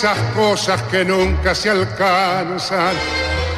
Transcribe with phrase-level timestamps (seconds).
[0.00, 2.94] esas cosas que nunca se alcanzan.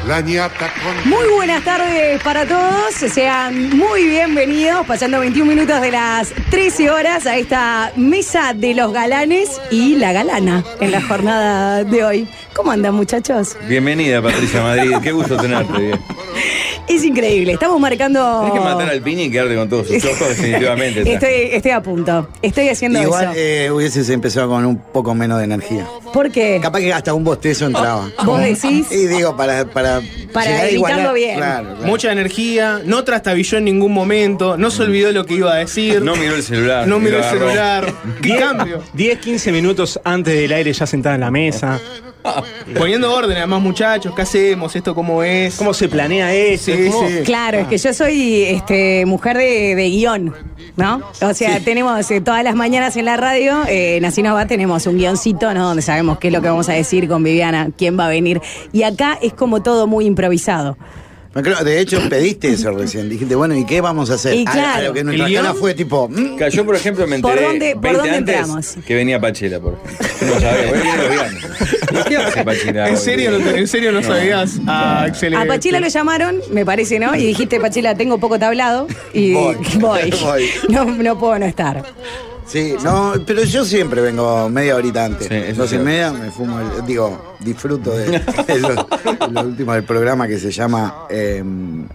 [0.05, 1.09] La ñata con.
[1.09, 7.25] Muy buenas tardes para todos, sean muy bienvenidos, pasando 21 minutos de las 13 horas
[7.27, 12.27] a esta mesa de los galanes y la galana en la jornada de hoy.
[12.53, 13.55] ¿Cómo andan muchachos?
[13.69, 14.97] Bienvenida, Patricia Madrid.
[15.01, 15.77] Qué gusto tenerte.
[15.81, 15.99] Bien.
[16.89, 18.41] Es increíble, estamos marcando...
[18.41, 21.01] Tienes que matar al piña y quedarte con todos sus ojos, definitivamente.
[21.13, 23.33] Estoy, estoy a punto, estoy haciendo Igual eso.
[23.37, 25.87] eh, hubieses empezado con un poco menos de energía.
[26.13, 26.59] ¿Por qué?
[26.61, 28.09] Capaz que hasta un bostezo entraba.
[28.25, 28.91] ¿Vos decís?
[28.91, 29.65] Y digo, para.
[29.65, 30.01] Para,
[30.31, 30.77] Para evitarlo
[31.09, 31.37] igualar- bien.
[31.37, 31.85] Claro, claro.
[31.85, 36.01] Mucha energía, no trastabilló en ningún momento, no se olvidó lo que iba a decir.
[36.01, 36.87] No miró el celular.
[36.87, 37.93] No miró el celular.
[38.21, 38.83] ¿Qué cambio?
[38.93, 41.79] 10, 15 minutos antes del aire ya sentada en la mesa.
[42.77, 44.75] Poniendo orden, además, muchachos, ¿qué hacemos?
[44.75, 45.55] ¿Esto cómo es?
[45.55, 46.71] ¿Cómo se planea eso?
[46.71, 47.15] Sí, ¿Cómo- sí.
[47.23, 50.33] Claro, es que yo soy este, mujer de, de guion,
[50.77, 51.01] ¿no?
[51.21, 54.45] O sea, tenemos eh, todas las mañanas en la radio, eh, en Así nos va,
[54.47, 55.67] tenemos un guioncito, ¿no?
[55.67, 58.41] Donde sabemos qué es lo que vamos a decir con Viviana, quién va a venir.
[58.71, 60.77] Y acá es como todo muy improvisado.
[61.35, 63.09] Me creo- de hecho, pediste eso recién.
[63.09, 64.35] Dijiste, bueno, ¿y qué vamos a hacer?
[64.35, 64.87] Y A- a, claro.
[64.89, 66.07] lo que nuestra cara fue tipo.
[66.07, 68.75] mm, Yo, por ejemplo, me ¿Por enteré por 20 dónde antes entramos?
[68.85, 70.27] que venía Pachela, por ejemplo.
[70.27, 72.05] No sabía, voy viendo los viernes.
[72.05, 72.89] ¿Y ¿Qué hace Pachela?
[72.89, 74.53] ¿En serio, no, ¿En serio no, sabías?
[74.67, 75.43] Ah, excelente.
[75.43, 77.15] A Pachila lo llamaron, me parece, ¿no?
[77.15, 79.55] Y dijiste, Pachila, tengo poco tablado y Voy.
[79.79, 80.13] voy.
[80.23, 80.49] Voy.
[80.69, 81.83] No, no puedo no estar.
[82.45, 85.27] Sí, no, pero yo siempre vengo media horita antes.
[85.27, 89.73] Sí, Dos y media me fumo, el- digo, disfruto de, de lo, de lo último
[89.73, 91.41] del programa que se llama eh,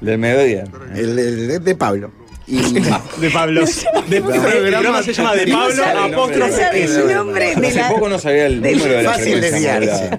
[0.01, 0.65] Del mediodía.
[0.95, 2.11] el, el- de Pablo.
[2.49, 2.57] Y,
[3.21, 3.65] De Pablo.
[4.09, 5.83] De, el programa se llama De No Pablo.
[5.95, 6.53] No apóstrofe.
[6.53, 9.41] sabes su nombre de Hace la- poco no sabía el del- número de la fácil
[9.41, 10.11] desviarse.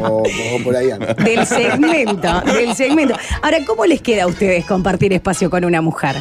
[0.00, 1.12] O, o por ahí anda.
[1.14, 3.14] del segmento, del segmento.
[3.42, 6.16] Ahora, ¿cómo les queda a ustedes compartir espacio con una mujer?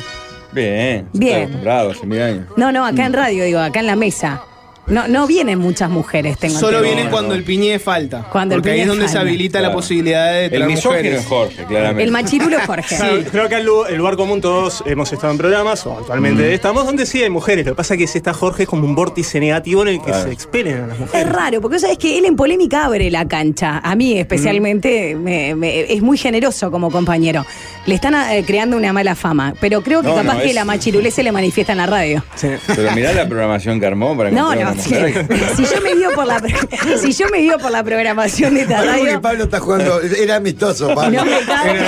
[0.52, 1.08] Bien.
[1.14, 1.44] Bien.
[1.44, 2.46] Acostumbrado hace mil años.
[2.58, 4.42] No, no, acá en radio, digo, acá en la mesa.
[4.88, 6.96] No, no vienen muchas mujeres, tengo Solo entendido.
[6.96, 8.28] viene cuando el piñé falta.
[8.32, 9.80] Cuando el porque ahí es donde se habilita la Claro.
[9.80, 11.20] posibilidad de El traer misógino mujeres.
[11.22, 12.04] es Jorge, claramente.
[12.04, 12.96] El machirulo es Jorge.
[12.98, 16.54] Claro, creo que el, lu- el lugar común todos hemos estado en programas, o actualmente
[16.54, 17.66] estamos, donde sí hay mujeres.
[17.66, 19.98] Lo que pasa es que si está Jorge es como un vórtice negativo en el
[20.00, 20.24] que Claro.
[20.28, 21.34] se expelen a las Es mujeres.
[21.34, 23.80] raro, porque sabes que él en polémica abre la cancha.
[23.84, 27.44] A mí especialmente me- me- es muy generoso como compañero.
[27.86, 30.56] Le están eh, creando una mala fama, pero creo que No, capaz no, que es-
[30.56, 32.24] la machirulé se le manifiesta en la radio.
[32.36, 32.48] Sí.
[32.76, 34.94] Pero mirá la programación que armó para No, encontrar no, una sí.
[34.96, 35.28] mujer.
[35.56, 36.40] si yo me guío por la
[37.02, 40.02] si yo me guío por la programación de esta Algo que radio, Pablo está jugando,
[40.02, 41.20] era amistoso, Pablo.
[41.20, 41.80] no me cabe.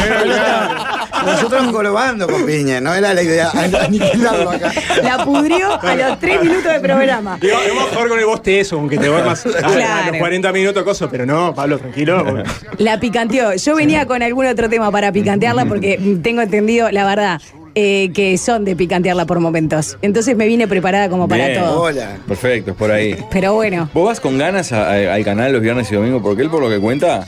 [1.25, 4.71] Nosotros jorobando con Piña, no era la idea aniquilarlo acá.
[5.03, 7.37] La pudrió a los tres minutos de programa.
[7.41, 10.11] Digo, vamos a jugar con el bostezo, con que te duermas a- a, Claro.
[10.11, 12.23] los 40 minutos, cosas, pero no, Pablo, tranquilo.
[12.23, 12.43] porque-
[12.83, 13.55] La picanteó.
[13.55, 15.86] Yo venía con algún otro tema para picantearla porque
[16.21, 17.41] tengo entendido, la verdad,
[17.75, 19.97] eh, que son de picantearla por momentos.
[20.01, 21.59] Entonces me vine preparada como para Bien.
[21.61, 21.81] todo.
[21.83, 22.17] Hola.
[22.27, 23.15] Perfecto, es por ahí.
[23.31, 26.21] Pero bueno, ¿Vos vas con ganas a- a- al canal los viernes y domingos?
[26.23, 27.27] Porque él, por lo que cuenta,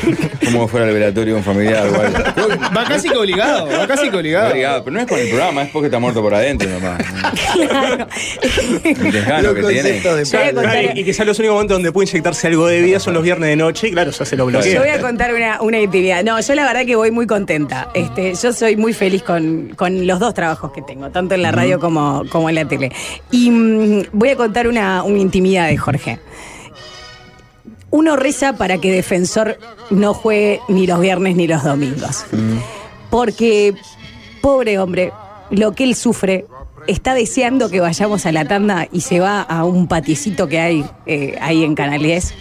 [0.44, 4.16] como fuera el velatorio de un familiar que- Va casi que obligado, va casi que
[4.16, 4.48] obligado.
[4.50, 7.02] Obrigado, pero no es con el programa, es porque está muerto por adentro nomás.
[7.54, 8.06] claro.
[8.84, 10.00] El desgano Los que tiene.
[10.00, 10.62] Claro,
[10.94, 13.56] y, ya los únicos momentos donde puede inyectarse algo de vida son los viernes de
[13.56, 14.72] noche y claro, ya se lo bloquea.
[14.72, 16.22] Yo voy a contar una, una intimidad.
[16.24, 17.88] No, yo la verdad que voy muy contenta.
[17.94, 21.52] Este, yo soy muy feliz con, con los dos trabajos que tengo, tanto en la
[21.52, 22.92] radio como, como en la tele.
[23.30, 26.18] Y mm, voy a contar una, una intimidad de Jorge.
[27.90, 29.58] Uno reza para que Defensor
[29.90, 32.24] no juegue ni los viernes ni los domingos.
[33.10, 33.74] Porque,
[34.40, 35.12] pobre hombre,
[35.50, 36.46] lo que él sufre,
[36.86, 40.84] está deseando que vayamos a la tanda y se va a un patiecito que hay
[41.06, 42.34] eh, ahí en Canal 10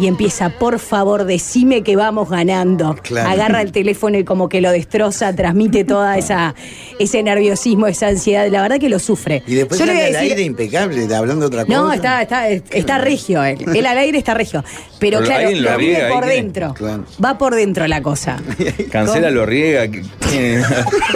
[0.00, 2.96] y empieza, por favor, decime que vamos ganando.
[3.02, 3.28] Claro.
[3.30, 6.54] Agarra el teléfono y como que lo destroza, transmite toda esa
[6.98, 8.48] ese nerviosismo, esa ansiedad.
[8.50, 9.42] La verdad que lo sufre.
[9.46, 11.78] Y después sale al aire impecable, de- hablando otra cosa.
[11.78, 13.58] no, está, está, está regio él.
[13.74, 14.64] Él al aire está regio.
[14.98, 16.74] Pero, Pero claro, lo riega por dentro.
[16.74, 17.04] Claro.
[17.22, 18.40] Va por dentro la cosa.
[18.90, 19.86] Cancela, lo riega,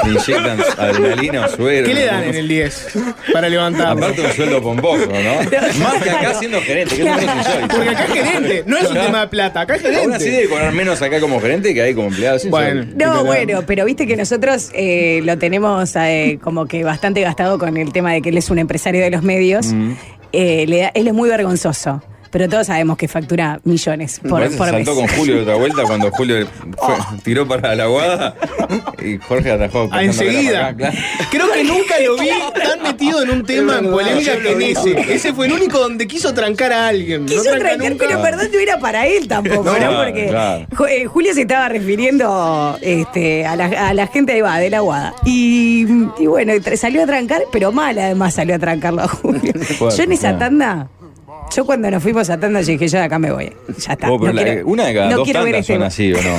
[0.05, 1.87] inyectan adrenalina o suero.
[1.87, 4.05] ¿Qué le dan en el 10 para levantarlo?
[4.07, 5.15] Aparte un sueldo pomposo, ¿no?
[5.85, 7.69] Más que acá siendo gerente, que insólito.
[7.77, 10.31] Porque acá es gerente, no es un tema de plata, acá es Aún así gerente.
[10.31, 12.39] debe cobrar menos acá como gerente que ahí como empleado.
[12.49, 12.85] Bueno.
[12.97, 17.77] No, bueno, pero viste que nosotros eh, lo tenemos eh, como que bastante gastado con
[17.77, 19.67] el tema de que él es un empresario de los medios.
[19.73, 19.93] Mm.
[20.33, 22.03] Eh, le da- él es muy vergonzoso.
[22.31, 25.11] Pero todos sabemos que factura millones por, por saltó mes.
[25.11, 26.47] con Julio de otra vuelta cuando Julio
[26.79, 28.35] fue- tiró para la guada
[29.03, 29.89] y Jorge atajó.
[29.93, 30.53] Ah, enseguida.
[30.53, 30.97] para acá, claro.
[31.31, 32.29] Creo que nunca lo vi
[32.63, 35.15] tan metido en un tema en polémica que en ese.
[35.15, 37.27] Ese fue el único donde quiso trancar a alguien.
[37.27, 38.05] Quiso no trancar, nunca.
[38.09, 39.75] pero verdad no era para él tampoco, ¿no?
[39.77, 40.67] Claro, Porque claro.
[40.89, 44.81] Eh, Julio se estaba refiriendo este, a, la, a la gente de, va, de la
[44.81, 45.15] Guada.
[45.25, 45.87] Y,
[46.19, 49.53] y bueno, salió a trancar, pero mal además salió a trancarlo a Julio.
[49.79, 50.39] Fuerte, yo en esa claro.
[50.39, 50.89] tanda,
[51.55, 53.53] yo cuando nos fuimos a tanda, dije, yo de acá me voy.
[53.79, 54.09] Ya está.
[54.09, 55.83] Vos, pero no la- quiero- una de cada no dos quiero ver tantas este son
[55.83, 56.37] así, ¿o no?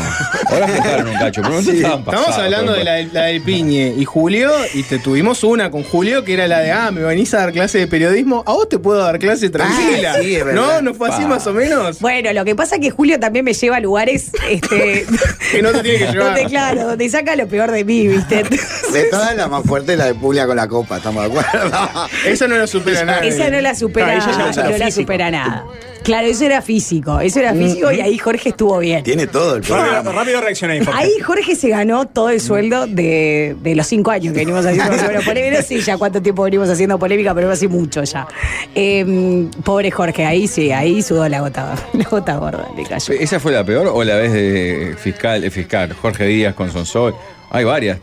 [0.49, 2.27] Ahora un cacho, pero no estaban pasados.
[2.29, 5.83] Estamos hablando de la, de- la del Piñe y Julio, y te tuvimos una con
[5.83, 8.69] Julio que era la de, ah, me venís a dar clase de periodismo, a vos
[8.69, 10.13] te puedo dar clase tranquila.
[10.17, 10.61] Ah, sí, es verdad.
[10.61, 11.27] no, no fue así Pa.
[11.29, 11.99] más o menos.
[11.99, 15.05] Bueno, lo que pasa es que Julio también me lleva a lugares este,
[15.51, 16.27] Que no te tiene que llevar.
[16.35, 18.43] donde, claro, donde saca lo peor de mí, ¿viste?
[18.93, 21.77] De todas, la más fuerte es la de Puglia con la copa, ¿estamos de acuerdo?
[22.25, 23.19] Eso no lo supera nada.
[23.19, 24.96] Esa no la supera, Ah, ella ya no, lo la físico.
[25.01, 25.65] Supera nada.
[26.03, 29.03] Claro, eso era físico, eso era físico y ahí Jorge estuvo bien.
[29.03, 30.09] Tiene todo el programa.
[30.11, 30.99] rápido reacciona ahí, Jorge.
[30.99, 34.95] Ahí Jorge se ganó todo el sueldo de, de los cinco años que venimos haciendo
[35.25, 35.57] polémica.
[35.57, 38.25] No sé ya cuánto tiempo venimos haciendo polémica, pero hace mucho ya.
[38.73, 43.13] Eh, pobre Jorge, ahí sí, ahí sudó la gota, la gota gorda, le cayó.
[43.13, 47.15] ¿Esa fue la peor o la vez de fiscal, fiscal Jorge Díaz con Sonsol?
[47.49, 47.99] Hay varias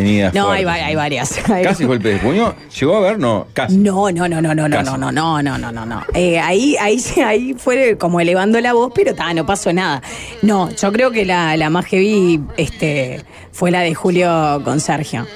[0.00, 0.84] No, hay, fuertes.
[0.84, 1.40] hay varias.
[1.62, 2.54] Casi golpe de puño.
[2.78, 3.18] ¿Llegó a ver?
[3.18, 3.76] No, casi.
[3.76, 4.90] No, no, no, no, no, no, Casi.
[4.90, 6.02] no, no, no, no, no, no, no.
[6.14, 10.02] Eh, ahí, ahí, ahí fue como elevando la voz, pero ta, no pasó nada.
[10.42, 13.22] No, yo creo que la, la más heavy este,
[13.52, 15.26] fue la de Julio con Sergio.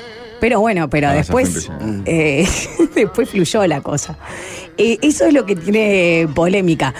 [0.41, 1.69] Pero bueno, pero Ah, después,
[2.07, 2.47] eh,
[2.95, 4.17] después fluyó la cosa.
[4.77, 6.95] Eh, eso es lo que tiene polémica.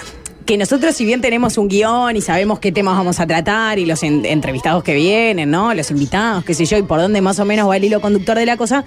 [0.49, 3.85] Que nosotros, si bien tenemos un guion y sabemos qué temas vamos a tratar y
[3.85, 5.75] los en- entrevistados que vienen, ¿no?
[5.75, 8.39] Los invitados, qué sé yo, y por dónde más o menos va el hilo conductor
[8.39, 8.83] de la cosa,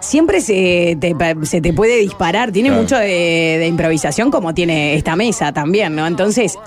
[0.00, 2.52] siempre se te, se te puede disparar.
[2.52, 2.82] Tiene Claro.
[2.82, 3.06] mucho de,
[3.58, 6.06] de improvisación como tiene esta mesa también, ¿no?
[6.06, 6.58] Entonces,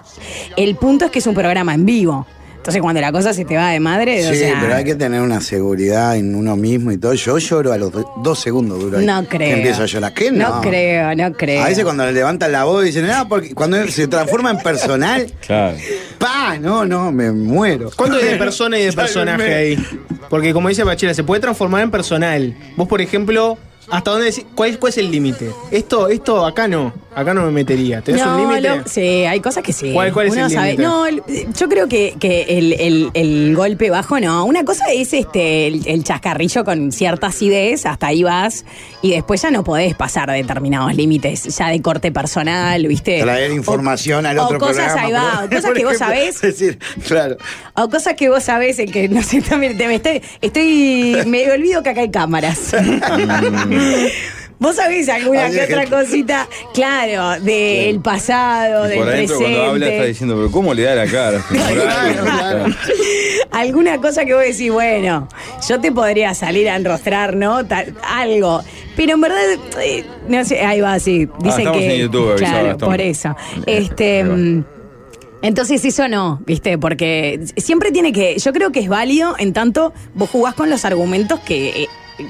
[0.57, 2.25] el punto es que es un programa en vivo.
[2.61, 4.93] Entonces, cuando la cosa se te va de madre, o Sí, sea, pero hay que
[4.93, 7.15] tener una seguridad en uno mismo y todo.
[7.15, 9.05] Yo lloro a los do- dos segundos duro ahí.
[9.05, 9.39] no creo.
[9.49, 10.13] Que empiezo a llorar.
[10.13, 10.47] ¿Qué no?
[10.57, 11.63] No creo, no creo.
[11.63, 15.25] A veces cuando le levantan la voz dicen, ah, porque cuando se transforma en personal,
[15.47, 15.75] Claro.
[16.19, 17.89] pa, no, no, me muero.
[17.95, 19.85] ¿Cuánto hay de persona y de personaje ahí?
[20.29, 22.55] Porque como dice Bachela, se puede transformar en personal.
[22.77, 23.57] Vos, por ejemplo,
[23.89, 24.45] ¿Hasta dónde decís?
[24.55, 25.51] ¿Cuál, cuál es el límite?
[25.71, 26.93] Esto, esto acá no.
[27.13, 28.01] Acá no me metería.
[28.01, 28.83] ¿Tenés un límite?
[28.85, 29.91] sí, hay cosas que sí.
[29.91, 30.83] ¿Cuál- cuál es Uno el sabe- límite?
[30.83, 31.21] No, el-
[31.53, 34.45] yo creo que, que el, el- el golpe bajo no.
[34.45, 38.63] Una cosa es este el, el chascarrillo con cierta acidez, hasta ahí vas,
[39.01, 43.19] y después ya no podés pasar determinados límites, ya de corte personal, ¿viste?
[43.21, 45.01] Traer información al o otro cosas programa.
[45.01, 46.35] ahí va, o cosas que vos sabés.
[46.35, 47.35] Es decir, claro.
[47.73, 51.51] O cosas que vos sabés en que no sé, también te me estoy, estoy me
[51.51, 52.73] olvido que acá hay cámaras.
[54.59, 56.47] ¿Vos sabés alguna que otra cosita?
[56.75, 59.57] Claro, del pasado, Y del por adentro presente.
[59.57, 61.43] cuando habla está diciendo, pero ¿cómo le da la cara?
[61.49, 62.65] Claro.
[63.51, 65.27] Alguna cosa que vos decís, bueno,
[65.67, 67.65] yo te podría salir a enrostrar, ¿no?
[67.65, 68.61] Tal- algo.
[68.95, 69.39] Pero en verdad,
[69.81, 71.27] eh, no sé, ahí va, sí.
[71.39, 71.95] Dicen Ah, estamos que.
[71.95, 73.35] en YouTube, claro, por eso.
[73.65, 74.23] Este.
[74.23, 74.63] mm,
[75.43, 76.77] Entonces eso no, ¿viste?
[76.77, 80.85] Porque siempre tiene que, yo creo que es válido en tanto vos jugás con los
[80.85, 81.87] argumentos que, eh,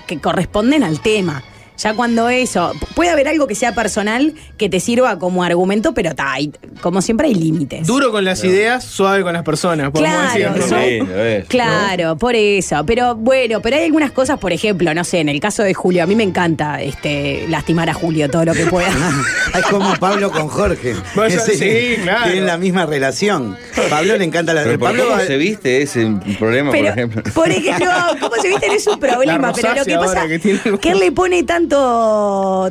[0.07, 1.43] que corresponden al tema.
[1.81, 6.13] Ya cuando eso, puede haber algo que sea personal que te sirva como argumento, pero
[6.15, 7.87] ta, hay- como siempre hay límites.
[7.87, 9.91] Duro con las ideas, suave con las personas.
[9.91, 11.45] podemos Claro, decir, ¿no?
[11.47, 12.83] Claro, por eso.
[12.85, 16.03] Pero bueno, pero hay algunas cosas, por ejemplo, no sé, en el caso de Julio,
[16.03, 18.91] a mí me encanta este lastimar a Julio todo lo que pueda.
[19.57, 20.95] Es como Pablo con Jorge.
[21.15, 22.23] Vaya, Ese- sí, claro.
[22.23, 23.57] Tienen la misma relación.
[23.89, 26.85] Pablo le encanta la Pero por Pablo cómo va- se viste es un problema, Pero,
[26.89, 27.23] por ejemplo.
[27.33, 27.89] por ejemplo,
[28.21, 28.67] ¿cómo se viste?
[28.75, 30.59] Es un problema, pero lo que pasa ahora que tiene.
[30.79, 31.70] que él le pone tanto,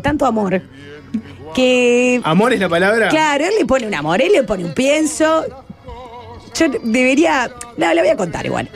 [0.02, 0.62] tanto amor.
[1.54, 3.08] Que, ¿Amor es la palabra?
[3.08, 5.44] claro, él le pone un amor, él le pone un pienso.
[6.56, 8.68] Yo debería, no, le voy a contar igual.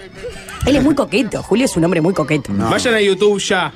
[0.66, 2.52] Él es muy coqueto, Julio es un hombre muy coqueto.
[2.52, 3.72] Vayan a YouTube ya.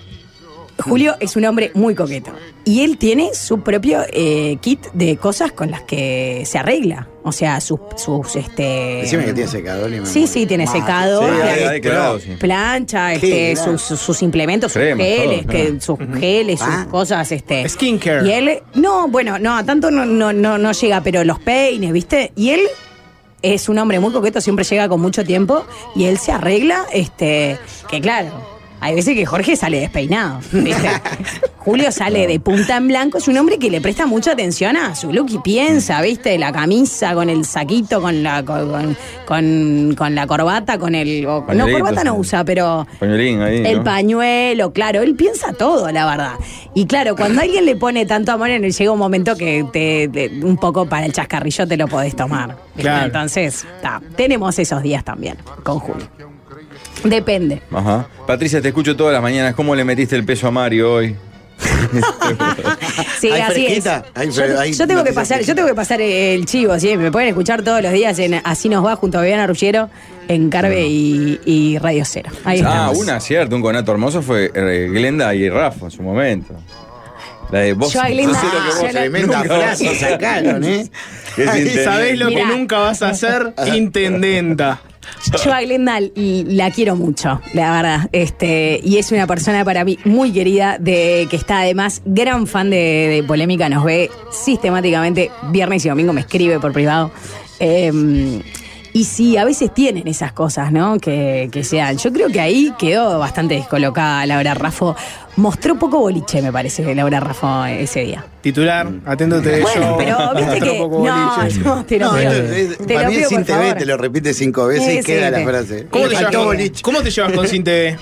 [0.79, 2.33] Julio es un hombre muy coqueto.
[2.65, 7.09] Y él tiene su propio eh, kit de cosas con las que se arregla.
[7.25, 9.01] O sea, sus, sus este.
[9.03, 12.19] Decime que tiene secador y me Sí, sí, tiene Ah, secador, sí, hay- hay claro,
[12.21, 12.31] sí.
[12.39, 13.77] plancha, este, Claro.
[13.79, 16.87] sus, implementos, sus geles, todo, que, sus geles, sus Ah.
[16.91, 17.69] cosas, este.
[17.69, 18.27] Skincare.
[18.27, 21.93] Y él, no, bueno, no, a tanto no, no, no, no llega, pero los peines,
[21.93, 22.33] ¿viste?
[22.37, 22.61] Y él
[23.43, 27.59] es un hombre muy coqueto, siempre llega con mucho tiempo y él se arregla, este,
[27.91, 28.58] que claro.
[28.81, 30.41] Hay veces que Jorge sale despeinado.
[30.53, 30.89] ¿viste?
[31.59, 33.19] Julio sale de punta en blanco.
[33.19, 36.39] Es un hombre que le presta mucha atención a su look y piensa, ¿viste?
[36.39, 41.27] La camisa con el saquito, con la, con, con- con la corbata, con el.
[41.27, 42.87] o- no, corbata no usa, pero.
[42.99, 43.85] Pañuelín ahí, El ¿no?
[43.85, 46.33] pañuelo, claro, él piensa todo, la verdad.
[46.75, 50.09] Y claro, cuando alguien le pone tanto amor en él, llega un momento que te,
[50.09, 52.57] te- un poco para el chascarrillo te lo podés tomar.
[52.77, 53.07] Claro.
[53.07, 56.07] Entonces, ta, tenemos esos días también con Julio.
[57.05, 57.63] Depende.
[57.73, 58.09] Ajá.
[58.27, 59.55] Patricia, te escucho todas las mañanas.
[59.55, 61.17] ¿Cómo le metiste el peso a Mario hoy?
[63.21, 63.85] Sí, ¿Hay así es.
[63.85, 63.91] yo,
[64.45, 66.97] fre- hay yo tengo que pasar, yo tengo que pasar el chivo, ¿sí?
[66.97, 69.91] Me pueden escuchar todos los días en Así nos va junto a Viviana Ruggero
[70.29, 72.31] en Carve y, y Radio Cero.
[72.45, 72.99] Ahí Ah, estamos.
[72.99, 76.55] un acierto, un conato hermoso fue eh, Glenda y Rafa en su momento.
[77.51, 77.93] La de vos.
[77.93, 80.89] Yo a Glenda- Tremenda frase sacaron, ¿eh?
[81.49, 81.69] Ahí.
[81.83, 82.41] ¿Sabés lo Mirá.
[82.41, 83.53] que nunca vas a hacer?
[83.75, 84.81] Intendenta.
[85.45, 88.09] Yo a Glenda la quiero mucho, la verdad.
[88.13, 92.71] Este, y es una persona para mí muy querida, de que está además gran fan
[92.71, 97.11] de, de Polémica, nos ve sistemáticamente, viernes y domingo me escribe por privado.
[97.61, 98.43] Eh,
[98.99, 100.99] y sí, a veces tienen esas cosas, ¿no?
[100.99, 101.97] Que, que sean.
[101.99, 104.97] Yo creo que ahí quedó bastante descolocada Laura Raffo.
[105.37, 108.25] Mostró poco boliche, me parece, Laura Raffo ese día.
[108.41, 109.97] Titular, aténdote de Bueno, yo.
[109.99, 110.79] pero viste que.
[110.79, 112.31] poco No, no, te lo pido.
[112.87, 113.75] Te para lo mí pido, es sin por TV, favor.
[113.79, 115.87] te lo repite cinco veces y queda la frase.
[115.91, 116.83] ¿Cómo te, llevas.
[116.83, 117.97] ¿Cómo te llevas con Sin TV?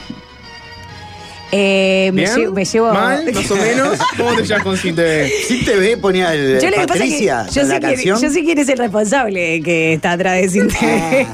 [1.52, 2.34] Eh, me, ¿Bien?
[2.36, 2.92] lle- me llevo.
[2.92, 3.24] ¿Mal?
[3.34, 3.98] ¿Más o menos?
[4.16, 5.96] ¿Cómo te llevas con Sin TV?
[6.00, 8.20] Ponía el Yo lo que pasa es que Patricia yo en sé, la canción.
[8.20, 11.26] yo sé quién es el responsable que está atrás de Sin TV.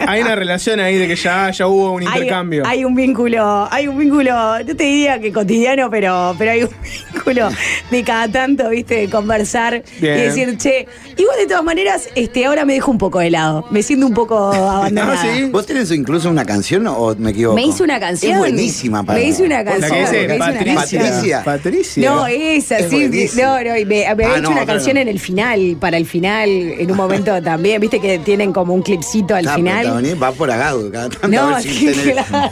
[0.00, 2.64] Hay una relación ahí de que ya, ya hubo un Hay- intercambio.
[2.66, 6.70] Hay, un vínculo, hay un vínculo, no te diría que cotidiano, pero, pero hay un
[7.14, 7.48] vínculo
[7.90, 10.18] de cada tanto, viste, de conversar Bien.
[10.18, 13.64] y decir, che, igual de todas maneras, este, ahora me dejo un poco de lado,
[13.70, 15.20] me siento un poco abandonada.
[15.22, 15.44] Ah, ¿sí?
[15.44, 17.54] ¿Vos tenés incluso una canción o me equivoco?
[17.54, 18.32] Me hice una canción.
[18.32, 19.98] Es buenísima para Me hice una canción.
[19.98, 21.42] La que dice Patricia.
[21.44, 22.10] Patricia.
[22.10, 23.42] No, esa, Es sí, buenísimo.
[23.42, 25.00] No, no, y me, me había Ah, hecho no, una canción no.
[25.02, 27.80] en el final, para el final, en un momento también.
[27.80, 30.22] Viste que tienen como un clipcito al La final.
[30.22, 31.28] va por agado cada tanto.
[31.28, 32.50] No, sí, claro.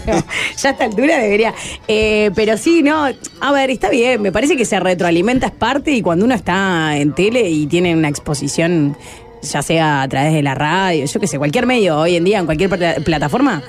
[0.56, 1.54] Ya a esta altura debería.
[1.88, 3.06] Eh, pero sí, no.
[3.40, 4.22] A ver, está bien.
[4.22, 7.94] Me parece que se retroalimenta es parte y cuando uno está en tele y tiene
[7.94, 8.96] una exposición,
[9.42, 12.38] ya sea a través de la radio, yo qué sé, cualquier medio hoy en día,
[12.38, 13.62] en cualquier pla- plataforma.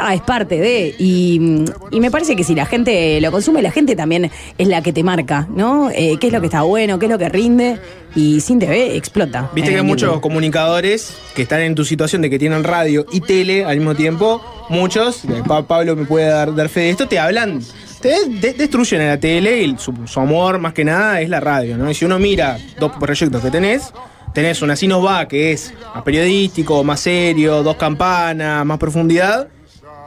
[0.00, 0.94] Ah, es parte de.
[0.98, 4.82] Y, y me parece que si la gente lo consume, la gente también es la
[4.82, 5.90] que te marca, ¿no?
[5.90, 6.98] Eh, ¿Qué es lo que está bueno?
[6.98, 7.78] ¿Qué es lo que rinde?
[8.14, 9.50] Y sin TV explota.
[9.54, 13.20] Viste que hay muchos comunicadores que están en tu situación de que tienen radio y
[13.20, 14.42] tele al mismo tiempo.
[14.70, 17.60] Muchos, Pa- Pablo me puede dar, dar fe de esto, te hablan
[18.00, 21.40] te de- destruyen a la tele y su, su amor más que nada es la
[21.40, 21.90] radio, ¿no?
[21.90, 23.92] Y si uno mira dos proyectos que tenés,
[24.32, 29.48] tenés un Así nos va, que es más periodístico, más serio, dos campanas, más profundidad.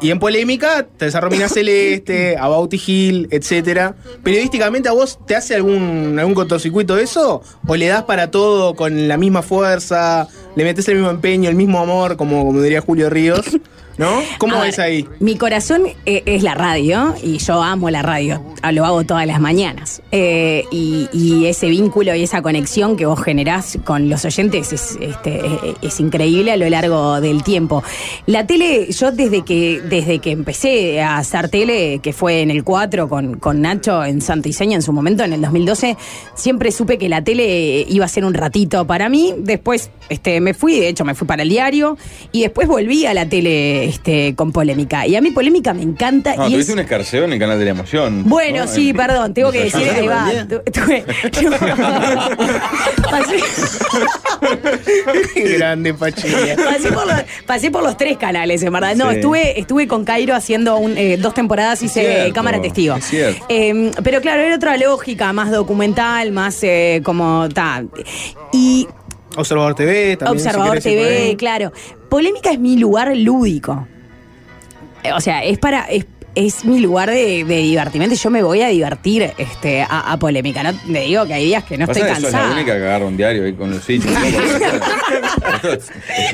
[0.02, 3.96] Y en polémica, te Mina Celeste, a Bauti Hill, etcétera.
[4.24, 7.44] Periodísticamente, ¿a vos te hace algún, algún cortocircuito eso?
[7.68, 10.28] ¿O le das para todo con la misma fuerza?
[10.56, 13.46] ¿Le metes el mismo empeño, el mismo amor, como, como diría Julio Ríos?
[14.02, 14.20] ¿No?
[14.40, 15.06] ¿Cómo A ves ver, ahí?
[15.20, 18.44] Mi corazón eh, es la radio y yo amo la radio.
[18.64, 20.02] Ah, Lo hago todas las mañanas.
[20.12, 24.98] Eh, y, y ese vínculo y esa conexión que vos generás con los oyentes es,
[25.00, 27.84] este, es- es increíble a lo largo del tiempo.
[28.26, 32.64] La tele, yo desde que, desde que empecé a hacer tele, que fue en el
[32.64, 35.96] 4 con, con Nacho en Santa Iseña en su momento, en el 2012,
[36.34, 39.36] siempre supe que la tele iba a ser un ratito para mí.
[39.38, 41.98] Después este, me fui, de hecho me fui para el diario
[42.32, 45.06] y después volví a la tele este, con polémica.
[45.08, 46.36] Y a mí polémica me encanta.
[46.36, 48.24] No, y tuviste es- un escarceo en el canal de la emoción.
[48.28, 48.68] Bueno, ¿no?
[48.72, 50.30] sí, En- perdón, tengo que decir, ahí va.
[55.34, 56.56] Qué grande, Pachilla.
[56.56, 58.96] Pasé por, los, pasé por los tres canales, en verdad.
[58.96, 59.16] No, Sí.
[59.18, 62.96] estuve, estuve con Cairo haciendo un, eh, dos temporadas, hice cierto, cámara testigo.
[62.96, 63.46] es cierto.
[63.50, 67.84] Eh, pero claro, era otra lógica, más documental, más eh, como ta.
[68.54, 68.88] Y
[69.38, 70.48] Observador TV también.
[70.48, 71.72] Observador TV, claro.
[72.10, 73.88] Polémica es mi lugar lúdico.
[75.04, 75.86] Eh, O sea, es para.
[75.86, 80.12] Es, es mi lugar de, de divertimento y yo me voy a divertir este, a,
[80.14, 80.64] a polémica.
[80.64, 82.54] No te digo que hay días que no estoy que sos la cansada.
[82.54, 84.14] única que agarra un diario ahí con los sitios.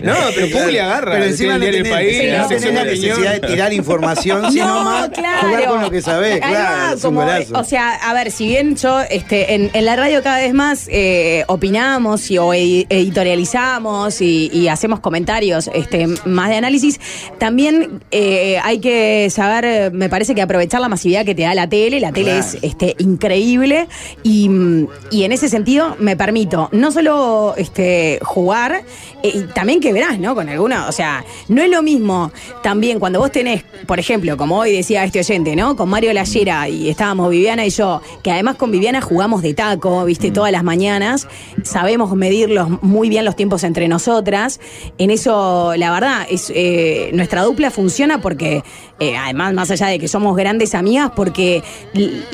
[0.04, 1.14] No, pero Pugli agarra.
[1.14, 3.74] Pero encima el no tenés, El País, sí, la no tenés la necesidad de tirar
[3.74, 5.10] información, sino más
[5.42, 6.96] jugar con lo que sabés, claro.
[6.96, 10.38] es como, o sea, a ver, si bien yo este, en, en la radio cada
[10.40, 16.56] vez más eh, opinamos y, o edi- editorializamos y, y hacemos comentarios este, más de
[16.58, 17.00] análisis,
[17.38, 21.68] también eh, hay que saber, me parece que aprovechar la masividad que te da la
[21.68, 22.00] tele.
[22.00, 22.40] La tele Claro.
[22.46, 23.88] es este, increíble
[24.24, 28.84] y, mm, y en ese sentido me permito no solo este, jugar,
[29.24, 30.36] eh, y también que verás, ¿no?
[30.36, 32.32] Con alguna, o sea, no es lo mismo
[32.64, 35.76] también cuando vos tenés, por ejemplo, como hoy decía este oyente, ¿no?
[35.76, 40.06] Con Mario Lallera y estábamos Viviana y yo, que además con Viviana jugamos de taco,
[40.06, 41.28] viste, todas las mañanas,
[41.64, 44.60] sabemos medir los- muy bien los tiempos entre nosotras.
[44.98, 48.64] En eso, la verdad, es eh, nuestra dupla funciona porque,
[49.00, 51.64] eh, además, más allá de que somos grandes amigas, porque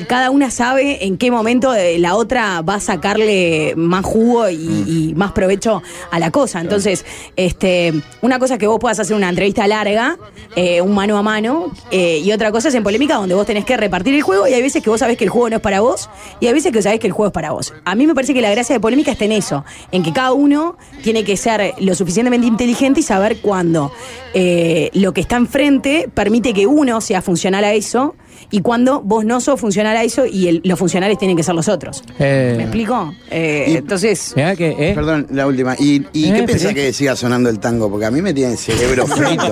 [0.08, 4.54] cada una sabe en qué momento eh, la otra va a sacarle más jugo y,
[4.56, 6.60] y más provecho a la cosa.
[6.60, 7.04] Entonces,
[7.36, 10.16] este, una cosa es que vos puedas hacer una entrevista larga,
[10.56, 13.64] eh, un mano a mano, eh, y otra cosa es en polémica donde vos tenés
[13.64, 15.62] que repartir el juego y hay veces que vos sabés que el juego no es
[15.62, 16.08] para vos
[16.40, 17.74] y hay veces que sabés que el juego es para vos.
[17.84, 20.32] A mí me parece que la gracia de polémica está en eso, en que cada
[20.32, 23.92] uno tiene que ser lo suficientemente inteligente y saber cuándo
[24.32, 27.33] eh, lo que está enfrente permite que uno sea funcional
[27.64, 28.14] a eso
[28.50, 31.54] y cuando vos no sos funcional a eso y el- los funcionales tienen que ser
[31.54, 32.02] los otros.
[32.18, 33.14] Eh, ¿Me explico?
[33.30, 34.32] Eh, Y- entonces...
[34.36, 34.92] mirá que, ¿eh?
[34.94, 35.74] Perdón, la última.
[35.78, 37.90] ¿Y, y Eh, qué pensás que siga sonando el tango?
[37.90, 39.50] Porque a mí me tiene el cerebro frito.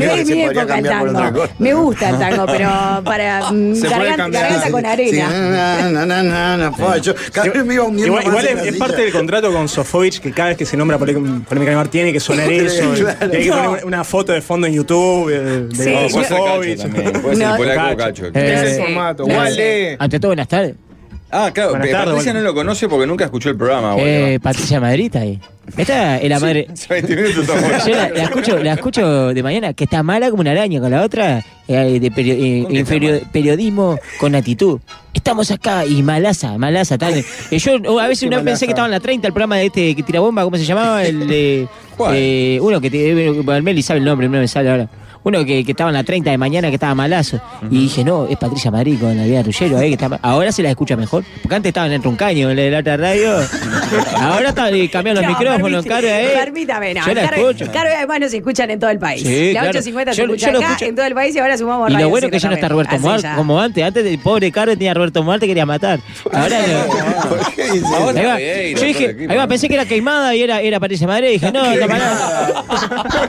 [0.00, 1.44] Es mi época el tango.
[1.58, 2.68] Me gusta el tango, pero
[3.04, 5.28] para mm, Se puede garganta, con Sí, arena.
[5.30, 8.76] na, na, na, na, na, po, yo cada vez me iba hundiendo Igual, igual es,
[8.76, 12.12] parte del contrato con Sofovich que cada vez que se nombra Polé- Polémica Neymar tiene
[12.12, 12.92] que sonar eso.
[12.94, 13.30] Claro.
[13.30, 16.80] Tiene que poner una foto de fondo en YouTube de, Sí, Sofovich.
[17.90, 19.26] Eh, Ese es el formato.
[19.98, 20.74] Ante todo, buenas tardes.
[21.36, 22.40] Ah, claro, Buenas Patricia bueno.
[22.40, 23.96] no lo conoce porque nunca escuchó el programa.
[23.98, 25.40] Eh, Patricia Madrita ahí.
[25.76, 26.68] Esta es la madre.
[26.88, 30.42] 20 minutos estamos- Yo la, la escucho, la escucho de mañana, que está mala como
[30.42, 32.80] una araña, con la otra eh, de perio- eh, ¿Con qué
[33.18, 34.78] está periodismo con actitud.
[35.12, 36.98] Estamos acá y malaza, malaza.
[36.98, 37.14] Tal.
[37.50, 39.32] Eh, yo oh, a veces ¿Qué una vez pensé que estaba en la 30, el
[39.32, 41.02] programa de este que tira bomba, ¿cómo se llamaba?
[41.04, 41.66] El de.
[41.96, 42.14] ¿Cuál?
[42.16, 44.88] eh, uno que te, eh, bueno, Meli sabe el nombre, no me sale ahora.
[45.24, 47.40] Uno que, que estaba en la 30 de mañana, que estaba malazo.
[47.70, 50.52] Y dije, no, es Patricia Madrid con la vida de Ruggero, eh, que está ahora
[50.52, 51.24] se la escucha mejor.
[51.42, 53.36] Porque antes estaban en Truncaño, en la, otra radio.
[54.20, 56.32] Ahora está, eh, cambiaron los No, micrófonos, permítame, caro, eh.
[56.44, 57.06] Permítame, no.
[57.06, 57.72] Yo la Caro- escucho.
[57.72, 59.22] Caro, además nos escuchan en todo el país.
[59.22, 59.70] Sí, la claro.
[59.70, 60.84] 850 se Yo- escucha yo acá, escucho.
[60.86, 62.68] en todo el país y ahora sumamos Y Radio lo bueno que ya no está.
[62.68, 63.36] Roberto ya.
[63.36, 63.82] como antes.
[63.84, 66.00] Antes el pobre Caro tenía a Roberto Muar, te quería matar.
[66.32, 67.28] Ahora no.
[67.28, 68.36] ¿Por qué dice Ahora- Ahí va.
[68.36, 71.28] Vieira, Yo dije, ahí va, pensé que era queimada y era, era Patricia Madrid.
[71.30, 72.12] Dije, no, no, pará.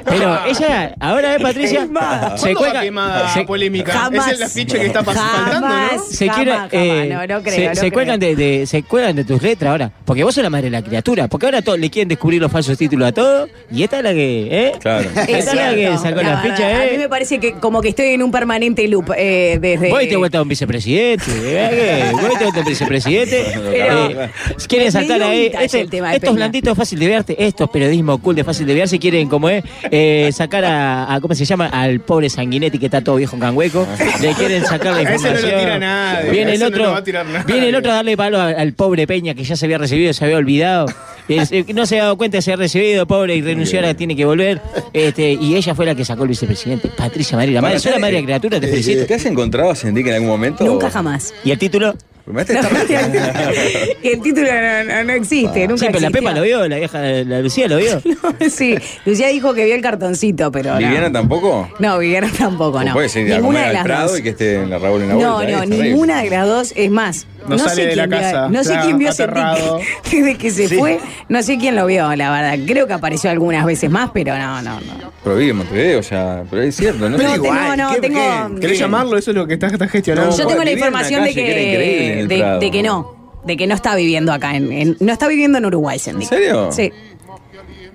[0.05, 1.84] Pero ella, ahora es Patricia.
[1.85, 2.37] Queimada.
[2.37, 2.81] Se ¿Cuándo va cuelga.
[2.81, 3.91] quemada se- polémica?
[3.93, 4.25] Jamás.
[4.25, 5.91] Esa es la ficha que está pas- faltando, Jamás.
[5.95, 6.03] ¿no?
[6.03, 7.91] se Jamás, quiere, jamás, eh, no, no creo, se, no se creo.
[7.93, 10.71] cuelgan de, de- se cuelgan de tus letras ahora, porque vos sos la madre de
[10.71, 13.97] la criatura, porque ahora todos le quieren descubrir los falsos títulos a todos y esta
[13.97, 14.71] es la que, ¿eh?
[14.79, 15.09] Claro.
[15.15, 16.71] Es Esta es la que sacó la, la ficha.
[16.71, 16.89] ¿eh?
[16.89, 19.89] A mí me parece que como que estoy en un permanente loop eh, desde...
[19.89, 22.09] Vos te vuelta a un vicepresidente, ¿eh?
[22.11, 23.45] Vos te vuelta a un vicepresidente.
[23.75, 24.29] Eh,
[24.67, 25.51] quieren saltar ahí.
[25.59, 28.73] Este- el tema de estos blanditos fácil de verte, estos periodismo cool de fácil de
[28.73, 31.69] verse quieren, como es, eh, sacar a, a- ¿cómo se llama?
[31.81, 33.87] Al pobre Sanguinetti que está todo viejo en Canhueco.
[34.21, 35.59] Le quieren sacar la A ese no lo información.
[35.59, 37.45] tira nadie, Viene el no otro, va a tirar nadie.
[37.53, 40.13] viene el otro a darle palo al, al pobre Peña que ya se había recibido,
[40.13, 40.85] se había olvidado.
[41.27, 44.25] Eh, no se había dado cuenta de ser recibido, pobre, y renunció, ahora tiene que
[44.25, 44.61] volver.
[44.93, 47.53] Este, y ella fue la que sacó el vicepresidente, Patricia Madrid.
[47.55, 49.05] La madre, soy la madre criatura, te felicito.
[49.05, 50.63] ¿Te has encontrado a Sendik en algún momento?
[50.63, 51.33] Nunca jamás.
[51.43, 51.95] ¿Y el título?
[52.27, 52.75] Me has estado-
[54.03, 56.11] El título no, no- no existe, nunca Sí, pero la existió.
[56.11, 58.01] Pepa lo vio, la vieja, la Lucía lo vio.
[58.49, 60.77] sí, Lucía dijo que vio el cartoncito, pero no.
[60.79, 61.69] ¿Viviana tampoco?
[61.79, 62.93] No, Viviana tampoco, no.
[62.93, 64.19] Puede ser ir a Ninguna comer de al las Prado dos.
[64.19, 65.59] y que esté en la Raúl en la No, vuelta.
[65.59, 66.73] no, ninguna de las dos.
[66.75, 69.79] Es más, No no, sale sé de la vio, casa, no sé quién vio aterrado.
[70.03, 70.99] Sendik desde que se fue.
[71.29, 72.65] No sé quién lo vio, la verdad.
[72.65, 75.11] Creo que apareció algunas veces más, pero no, no, no.
[75.23, 77.17] Pero vive en Montevideo, o sea, pero es cierto, ¿no?
[77.17, 78.59] No, te- no, no, tengo.
[78.59, 79.17] ¿Querés llamarlo?
[79.17, 80.35] Eso es lo que estás, estás gestionando.
[80.37, 82.25] Yo tengo la información de calle que
[82.59, 83.15] de, que no.
[83.45, 84.55] De que no está viviendo acá.
[84.55, 86.23] En, en- no está viviendo en Uruguay, Sendik.
[86.31, 86.71] ¿En serio?
[86.71, 86.91] Sí.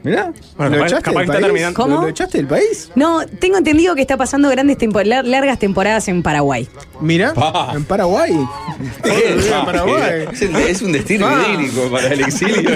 [0.03, 0.33] Mirá.
[0.57, 1.73] Bueno, ¿Lo echaste capaz está.
[1.75, 1.97] ¿Cómo?
[1.97, 2.91] ¿Lo, lo echaste del país?
[2.95, 6.69] No, tengo entendido que está pasando grandes largas temporadas en Paraguay.
[7.01, 7.73] Mira, Pa.
[7.75, 8.31] en Paraguay.
[9.05, 10.27] en Paraguay.
[10.33, 11.45] Es, es un destino Ah.
[11.55, 12.71] idílico para el exilio.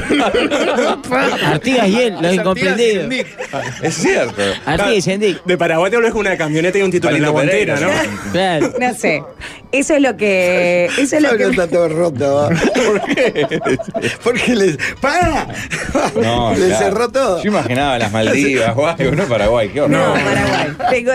[1.45, 3.05] Artigas y él, los Las incomprendidos.
[3.05, 4.43] Artigas es cierto.
[4.67, 5.45] Artigas y Sendik.
[5.45, 7.89] De Paraguay te volvés con una camioneta y un título en la guantera, ¿no?
[8.33, 8.73] Claro.
[8.79, 9.23] No sé.
[9.75, 10.89] Eso es lo que.
[10.99, 11.43] Eso es lo que.
[11.45, 12.49] está todo roto.
[12.75, 13.59] ¿Por qué?
[14.23, 14.79] Porque les.
[15.01, 15.49] ¡Para!
[16.15, 16.79] No, Le claro.
[16.79, 17.43] cerró todo.
[17.43, 19.99] Yo imaginaba las Maldivas algo, no Paraguay, qué horror.
[19.99, 20.77] No, Paraguay.
[20.91, 21.13] Tengo,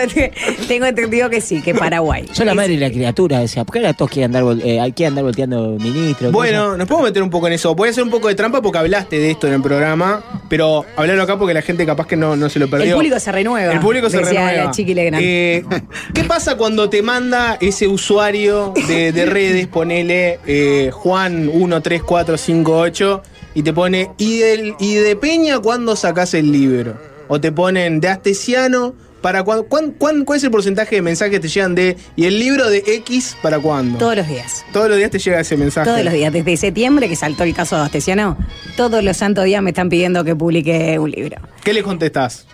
[0.68, 2.26] tengo entendido que sí, que Paraguay.
[2.32, 5.12] Soy la madre de la criatura, decía, ¿por qué ahora todos quieren andar, eh, quieren
[5.12, 6.30] andar volteando ministros?
[6.30, 7.74] Bueno, nos podemos meter un poco en eso.
[7.74, 10.84] Voy a hacer un poco de trampa porque hablaste de esto en el programa, pero
[10.96, 12.88] hablarlo acá porque la gente capaz que no, no se lo perdió.
[12.88, 13.72] El público se renueva.
[13.72, 14.64] El público se decía renueva.
[14.66, 15.24] la Chiqui Legrand.
[15.24, 15.64] Eh,
[16.12, 18.49] ¿Qué pasa cuando te manda ese usuario
[18.88, 23.22] de, de redes, ponele eh, Juan13458
[23.54, 26.94] y te pone, ¿y, del, ¿y de Peña cuándo sacás el libro?
[27.28, 29.66] O te ponen de Astesiano, ¿para cuándo?
[29.66, 32.68] ¿Cuán- cuán- ¿Cuál es el porcentaje de mensajes que te llegan de, y el libro
[32.68, 33.98] de X para cuándo?
[33.98, 34.64] Todos los días.
[34.72, 35.88] Todos los días te llega ese mensaje.
[35.88, 36.32] Todos los días.
[36.32, 38.36] Desde septiembre, que saltó el caso de Astesiano,
[38.76, 41.36] todos los santos días me están pidiendo que publique un libro.
[41.62, 42.46] ¿Qué le contestás?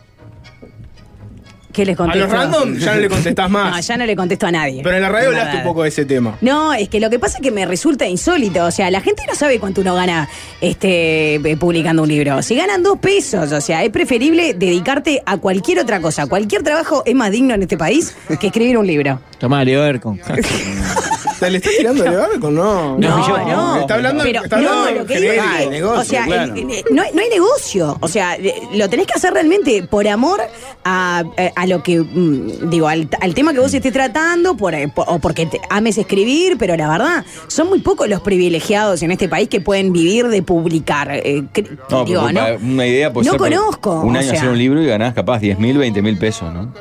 [1.76, 2.26] ¿Qué les A contesto?
[2.26, 3.70] los random ya no le contestás más.
[3.76, 4.80] No, ya no le contesto a nadie.
[4.82, 6.38] Pero en la radio Es hablaste un poco de ese tema.
[6.40, 8.64] No, es que lo que pasa es que me resulta insólito.
[8.64, 10.26] O sea, la gente no sabe cuánto uno gana
[10.62, 12.40] este, eh, publicando un libro.
[12.40, 16.26] Si ganan dos pesos, o sea, es preferible dedicarte a cualquier otra cosa.
[16.26, 19.20] Cualquier trabajo es más digno en este país que escribir un libro.
[19.38, 20.18] Tomá, Leo Ercon.
[21.40, 22.50] ¿Te le estás tirando de barco?
[22.50, 22.96] No.
[22.98, 23.80] No, yo- no.
[23.80, 25.42] Está hablando, Pero está hablando no, lo que digo genérico.
[25.42, 26.54] es que, Ah, el negocio, o sea, claro.
[26.54, 27.96] el- el- no, hay- no hay negocio.
[28.00, 30.40] O sea, eh, lo tenés que hacer realmente por amor
[30.84, 34.74] a, eh, a lo que, mm, digo, al, al tema que vos estés tratando, por,
[34.74, 39.02] eh, por- o porque te ames escribir, pero la verdad, son muy pocos los privilegiados
[39.02, 41.08] en este país que pueden vivir de publicar.
[41.12, 41.44] eh,
[41.90, 44.38] No, digo, no, una idea pues no conozco, Un o año sea.
[44.40, 46.72] hacer un libro y ganás capaz 10 mil, 20 mil pesos, ¿no?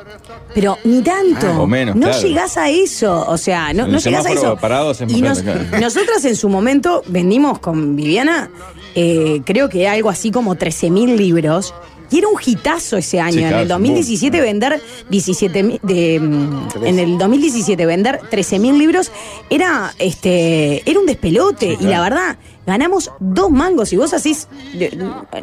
[0.56, 1.46] Pero ni tanto.
[1.46, 2.22] Ah, o menos, no claro.
[2.26, 3.26] llegás a eso.
[3.28, 4.56] O sea, no, no llegás a eso.
[4.56, 5.60] parados es y nos- claro.
[5.78, 8.50] nosotras en su momento vendimos con Viviana,
[8.94, 11.74] eh, creo que algo así como 13.000 libros.
[12.08, 13.32] Y era un hitazo ese año.
[13.38, 19.10] Sí, en el 2017 vender 17 mil- de en el 2017 vender 13.000 libros
[19.50, 24.48] era este era un despelote y la verdad ganamos dos mangos y vos hacís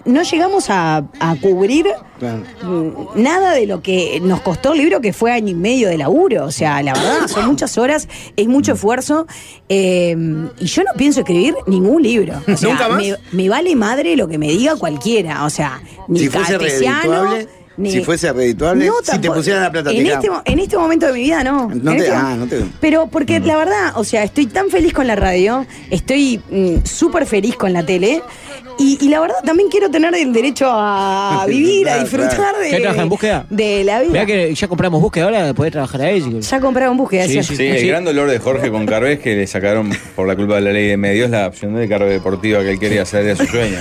[0.06, 1.88] no llegamos a, a cubrir
[2.20, 2.44] Claro.
[2.64, 5.98] mm, nada de lo que nos costó el libro, que fue año y medio de
[5.98, 6.46] laburo.
[6.46, 8.08] O sea, la verdad, son muchas horas,
[8.38, 9.28] es mucho esfuerzo.
[9.68, 10.16] eh,
[10.60, 12.36] y yo no pienso escribir ningún libro.
[12.48, 12.98] O sea, ¿Nunca más?
[12.98, 15.44] Me, me vale madre lo que me diga cualquiera.
[15.44, 16.30] O sea, ni Si
[17.78, 21.08] ni- si fuese redituable, No, si te pusieran la plata, en este, en este momento
[21.08, 21.70] de mi vida, no.
[21.70, 24.94] No te- este ah, no te- Pero porque la verdad, o sea, estoy tan feliz
[24.94, 28.22] con la radio, estoy mm, súper feliz con la tele.
[28.80, 32.80] Y, y la verdad también quiero tener el derecho a vivir, a disfrutar de, ¿Qué
[32.80, 33.46] trabaja en búsqueda?
[33.50, 34.12] de la vida.
[34.12, 36.42] Mirá que ya compramos búsqueda ahora de poder trabajar a él.
[36.42, 37.56] Ya compraron búsqueda, Sí, ¿cierto?
[37.56, 37.88] Sí, el Sí.
[37.88, 40.84] gran dolor de Jorge con Carves que le sacaron por la culpa de la ley
[40.88, 43.78] de medios la opción de cargo deportiva que él quería hacer de su sueño.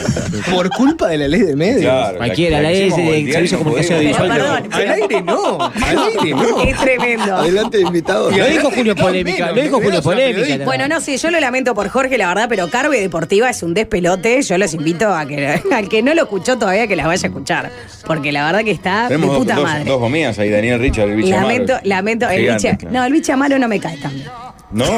[0.51, 1.83] Por culpa de la ley de medios.
[1.83, 2.91] Claro, Cualquiera, la ley de
[3.31, 4.31] servicio de comunicación audiovisual.
[4.73, 5.59] Al aire no.
[5.75, 6.63] Al aire no.
[6.63, 7.37] Es tremendo.
[7.37, 8.31] Adelante, invitado.
[8.31, 10.65] Lo dijo Julio Polémica, lo dijo Julio Polémica.
[10.65, 13.75] Bueno, no sé, yo lo lamento por Jorge, la verdad, pero Carve Deportiva es un
[13.75, 14.43] despelote.
[14.43, 17.29] Yo los invito a que al que no lo escuchó todavía que la vaya a
[17.29, 17.71] escuchar.
[18.07, 19.85] Porque la verdad que está Tenemos de puta dos, madre.
[19.85, 21.89] dos gomías ahí, Daniel Richard, el bicho lamento, Amaro.
[21.89, 22.29] lamento.
[22.29, 22.95] El Gigantes, biche, claro.
[22.99, 24.27] no, el biche Amaro no me cae tan bien.
[24.73, 24.85] ¿No?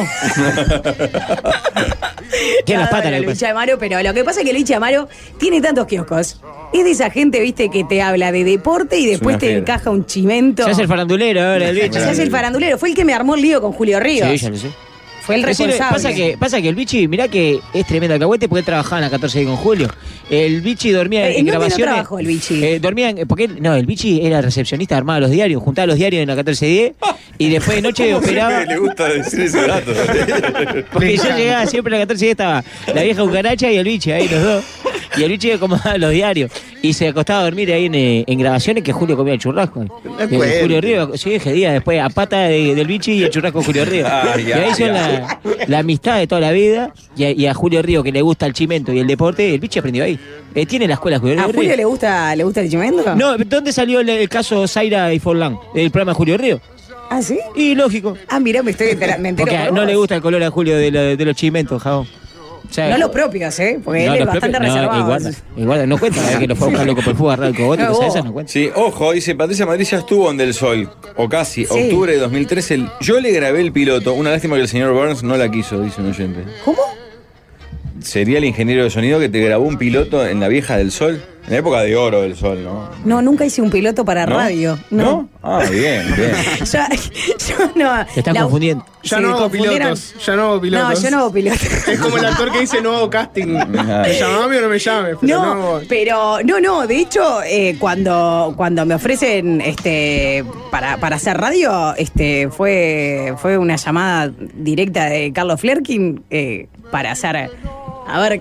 [2.64, 5.08] Tiene las patas, el biche Amaro, pero lo que pasa es que el biche Amaro
[5.38, 6.40] tiene tantos kioscos.
[6.72, 9.60] Es de esa gente, viste, que te habla de deporte y después te fiera.
[9.60, 10.64] encaja un chimento.
[10.64, 11.94] Se hace el farandulero ahora, el bicho.
[12.00, 12.78] Se hace el farandulero.
[12.78, 14.28] Fue el que me armó el lío con Julio Ríos.
[14.30, 14.68] Sí, ya lo sé.
[15.24, 15.90] Fue el responsable.
[15.90, 19.04] Pasa que, pasa que el bichi, mirá que es tremendo alcahuete porque él trabajaba en
[19.04, 19.88] la 14 de con Julio.
[20.28, 21.94] El bichi dormía Eh, en ¿en dónde no grabaciones.
[21.94, 22.62] trabajó el bichi?
[22.64, 25.96] Eh, dormía en- porque él- no, el bichi era recepcionista, armaba los diarios, juntaba los
[25.96, 26.92] diarios en la 1410
[27.38, 28.64] y después de noche operaba.
[28.64, 29.92] Le gusta decir ese dato.
[30.92, 34.12] Porque yo llegaba siempre a la 14 y estaba la vieja cucaracha y el bichi
[34.12, 34.64] ahí los dos.
[35.16, 36.50] Y el bichi acomodaba los diarios.
[36.82, 39.84] Y se acostaba a dormir ahí en, eh, en grabaciones que Julio comía el churrasco.
[40.20, 40.58] Eh.
[40.62, 43.64] Julio Río, sí, ese día después a pata de- del bichi y el churrasco de
[43.64, 44.06] Julio Río.
[44.10, 46.92] Ay, y ahí son la, la amistad de toda la vida.
[47.16, 49.60] Y a, y a Julio Río que le gusta el chimento y el deporte, el
[49.60, 50.18] bichi aprendió ahí.
[50.54, 51.54] Eh, tiene la escuela Julio ¿A Río.
[51.54, 53.14] Julio le gusta, le gusta el chimento?
[53.16, 55.56] No, ¿dónde salió el, el caso Zaira y Forlán?
[55.74, 56.60] El programa de Julio Río.
[57.10, 57.38] ¿Ah, sí?
[57.54, 58.16] Y lógico.
[58.28, 60.76] Ah, mirá, me estoy me entero Porque por no le gusta el color a Julio
[60.76, 62.08] de, lo- de los chimentos, jabón.
[62.68, 63.78] O sea, No los propios, ¿eh?
[63.84, 65.28] Porque no, él es bastante propios- no, reservado.
[65.56, 66.38] el guarda no cuenta, ¿verdad?
[66.40, 68.06] que lo fue a buscar loco por el fútbol, agarrar el cogote, No, de vos.
[68.06, 68.52] esas no cuenta.
[68.52, 71.72] Sí, ojo, dice Patricia Madrid ya estuvo en Del Sol, o casi, Sí.
[71.72, 72.74] octubre de 2013.
[72.74, 75.80] el- yo le grabé el piloto, una lástima que el señor Burns no la quiso,
[75.82, 76.44] dice un oyente.
[76.64, 76.78] ¿Cómo?
[78.04, 81.22] Sería el ingeniero de sonido que te grabó un piloto en la vieja del Sol,
[81.46, 82.90] en la época de oro del Sol, ¿no?
[83.04, 84.36] No, nunca hice un piloto para ¿No?
[84.36, 84.78] radio.
[84.90, 85.02] ¿No?
[85.02, 85.28] No.
[85.42, 86.32] Ah, bien, bien.
[86.64, 86.78] Yo,
[87.48, 88.04] yo no.
[88.12, 88.84] Te estás la- confundiendo.
[89.02, 90.14] Ya ¿Se no hago pilotos.
[90.24, 90.88] Ya no hago pilotos.
[90.94, 91.62] No, yo no hago pilotos.
[91.88, 93.46] Es como el actor que dice no hago casting.
[93.68, 95.16] ¿Me llamame o no me llames?
[95.20, 95.80] Pero No, no.
[95.88, 101.94] pero no, no, de hecho, eh, cuando, cuando me ofrecen este para, para hacer radio,
[101.96, 107.50] este fue, fue una llamada directa de Carlos Flerkin eh, para hacer.
[108.06, 108.40] A ver,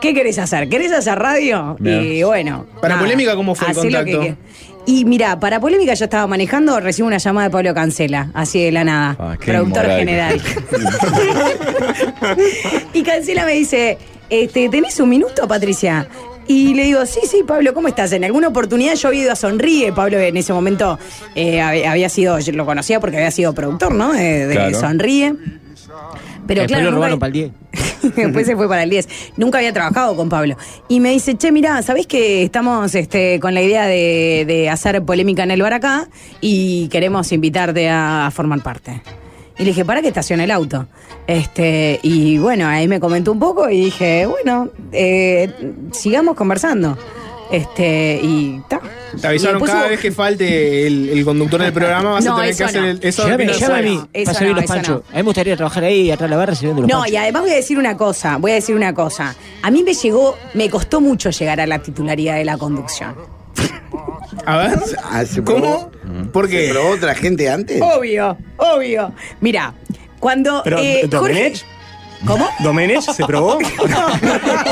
[0.00, 0.68] ¿qué querés hacer?
[0.68, 1.76] ¿Querés hacer radio?
[1.80, 2.02] Bien.
[2.02, 2.66] Y bueno.
[2.80, 4.20] Para Polémica, ¿cómo fue el contacto?
[4.20, 4.36] que-
[4.86, 8.72] y mira, para polémica yo estaba manejando, recibo una llamada de Pablo Cancela, así de
[8.72, 10.40] la nada, Ah, productor general.
[12.94, 13.98] y Cancela me dice,
[14.30, 16.08] este, ¿tenés un minuto, Patricia?
[16.48, 18.10] Y le digo, sí, sí, Pablo, ¿cómo estás?
[18.12, 19.92] En alguna oportunidad yo había ido a Sonríe.
[19.92, 20.98] Pablo en ese momento
[21.36, 24.14] eh, había había sido, yo lo conocía porque había sido productor, ¿no?
[24.14, 24.80] Eh, de Claro.
[24.80, 25.34] Sonríe.
[26.46, 27.52] Pero Después claro, lo nunca- robaron para el 10.
[28.16, 29.08] Después se fue para el 10.
[29.36, 30.56] Nunca había trabajado con Pablo.
[30.88, 35.02] Y me dice, che, mirá, ¿sabés que estamos este, con la idea de, de hacer
[35.04, 36.08] polémica en el bar acá
[36.40, 39.02] y queremos invitarte a, a formar parte?
[39.58, 40.86] Y le dije, ¿para qué estaciona el auto?
[41.26, 45.50] Este, y bueno, ahí me comentó un poco y dije, bueno, eh,
[45.92, 46.96] sigamos conversando.
[47.52, 48.80] Este, y ta.
[49.20, 52.40] Te avisaron cada hubo- vez que falte el, el conductor del programa vas No, a
[52.42, 52.88] tener que hacer no.
[52.88, 53.28] el, eso.
[53.28, 54.88] Llame, no, llame a mí, para servir no, los panchos.
[54.88, 55.02] no.
[55.08, 57.12] A mí me gustaría trabajar ahí atrás de la barra sirviendo los No, panchos.
[57.12, 59.34] y además voy a decir una cosa, voy a decir una cosa.
[59.62, 63.16] A mí me llegó, me costó mucho llegar a la titularidad de la conducción.
[64.46, 64.78] A ver.
[65.02, 65.90] Ah, ¿se ¿Cómo?
[66.00, 66.30] probó?
[66.32, 67.82] ¿Por ¿Se probó otra gente antes?
[67.82, 69.12] Obvio, obvio.
[69.40, 69.74] Mira,
[70.20, 71.52] cuando Pero, eh, Jorge-.
[72.26, 72.48] ¿Cómo?
[72.60, 73.58] ¿Domenech se probó?
[73.58, 73.64] ¿Qué,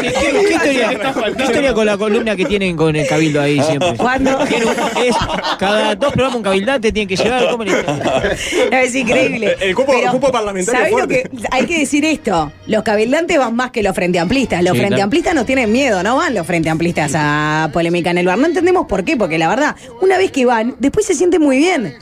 [0.03, 0.13] qué-
[0.47, 0.91] qué historia,
[1.37, 3.95] qué historia con la columna que tienen con el cabildo ahí siempre?
[3.97, 4.37] ¿Cuándo?
[4.47, 5.17] Tiene un- es,
[5.59, 7.49] cada dos programas un cabildante tienen que llevar.
[7.51, 9.57] ¿cómo es increíble.
[9.61, 11.49] El cupo- el cupo parlamentario ¿sabés es lo que, fuerte.
[11.51, 12.53] hay que decir esto.
[12.67, 14.63] Los cabildantes van más que los frente amplistas.
[14.63, 15.05] Los Sí, frente claro.
[15.05, 18.39] amplistas no tienen miedo, no van los frente amplistas a polémica en el bar.
[18.39, 21.57] No entendemos por qué, porque la verdad, una vez que van, después se sienten muy
[21.59, 21.97] bien.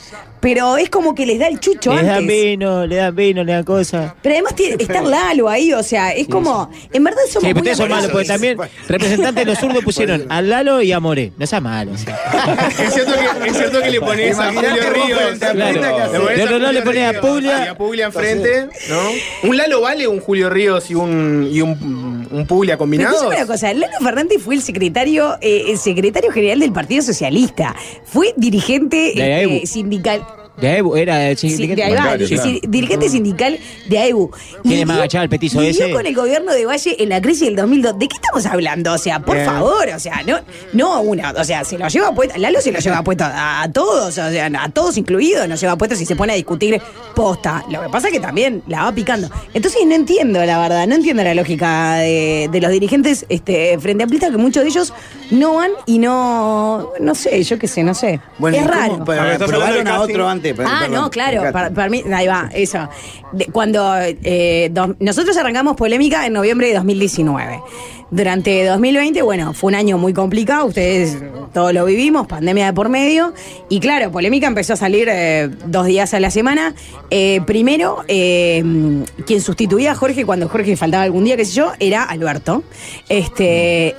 [0.47, 2.29] Pero es como que les da el chucho Le dan antes.
[2.29, 4.13] vino, le dan vino, le dan cosas.
[4.23, 6.71] Pero además tiene, está Lalo ahí, o sea, es como.
[6.93, 8.57] En verdad somos Sí, pero muy ustedes son malos, porque también
[8.87, 11.33] representantes de los zurdos pusieron a Lalo y a Moré.
[11.37, 11.91] No sea malo.
[11.95, 12.17] o sea.
[12.79, 15.39] Es cierto que, es cierto que le pones a Julio Ríos.
[15.41, 15.81] Claro.
[15.81, 16.73] ¿qué haces?
[16.75, 17.65] Le pones a Puglia.
[17.65, 19.49] Y a Puglia enfrente, ¿no?
[19.51, 23.17] ¿Un Lalo vale un Julio Ríos y un, y un, un Puglia Pero combinados?
[23.17, 27.75] escúchame una cosa, Lalo Fernández fue el secretario, eh, el secretario general del Partido Socialista.
[28.05, 29.67] Fue dirigente este, AEBU.
[29.67, 30.25] sindical.
[30.61, 31.77] De AEBU era el Sí, sindicato.
[31.77, 32.51] de ahí va, bancario, sí, claro.
[32.51, 34.31] sí, dirigente sindical de AEBU.
[34.63, 35.91] Tiene más agachado el petizo ese.
[35.93, 37.99] con el gobierno de Valle en la crisis del 2002.
[37.99, 38.93] ¿De qué estamos hablando?
[38.93, 39.47] O sea, por Bien.
[39.47, 40.39] favor, o sea, no,
[40.73, 43.73] no una, o sea, se lo lleva puesto, Lalo se lo lleva puesto a, a
[43.73, 46.81] todos, o sea, a todos incluidos, nos lleva puesto si se pone a discutir
[47.15, 47.65] posta.
[47.71, 49.29] Lo que pasa es que también la va picando.
[49.55, 54.05] Entonces no entiendo, la verdad, no entiendo la lógica de, de los dirigentes este, frente
[54.05, 54.93] a Plista, que muchos de ellos
[55.31, 58.21] no van y no, no sé, yo qué sé, no sé.
[58.39, 59.05] Bueno, es raro.
[59.05, 60.46] ¿Probaron a otro antes?
[60.51, 62.89] Ah, Perdón, no, claro, para, mí, ahí va, eso.
[63.33, 67.61] De- cuando eh, dos- nosotros arrancamos polémica en noviembre de 2019.
[68.09, 71.19] Durante 2020, bueno, fue un año muy complicado, ustedes
[71.53, 73.35] todos lo vivimos, pandemia de por medio,
[73.69, 76.73] y claro, polémica empezó a salir eh, dos días a la semana.
[77.11, 82.05] Eh, primero, quien sustituía a Jorge cuando Jorge faltaba algún día, qué sé yo, era
[82.05, 82.63] Alberto.
[83.09, 83.97] Este,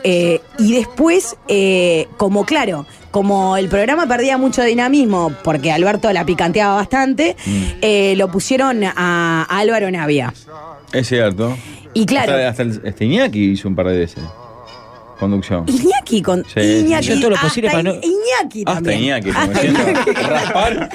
[0.58, 1.36] y después,
[2.16, 2.86] como claro,
[3.18, 7.36] como el programa perdía mucho dinamismo, porque Alberto la picanteaba bastante,
[7.82, 10.32] eh, lo pusieron a, a Álvaro Navia.
[10.94, 11.58] Es cierto.
[11.96, 14.24] Y claro, Hasta, hasta el, este Iñaki hizo un par de veces.
[15.18, 15.66] Conducción.
[15.68, 17.08] Iñaki con Sí, Iñaki.
[17.08, 19.00] Yo todo lo posible hasta para no- Iñaki Hasta también.
[19.04, 20.12] Iñaki, como Hasta diciendo, Iñaki.
[20.24, 20.90] raspar.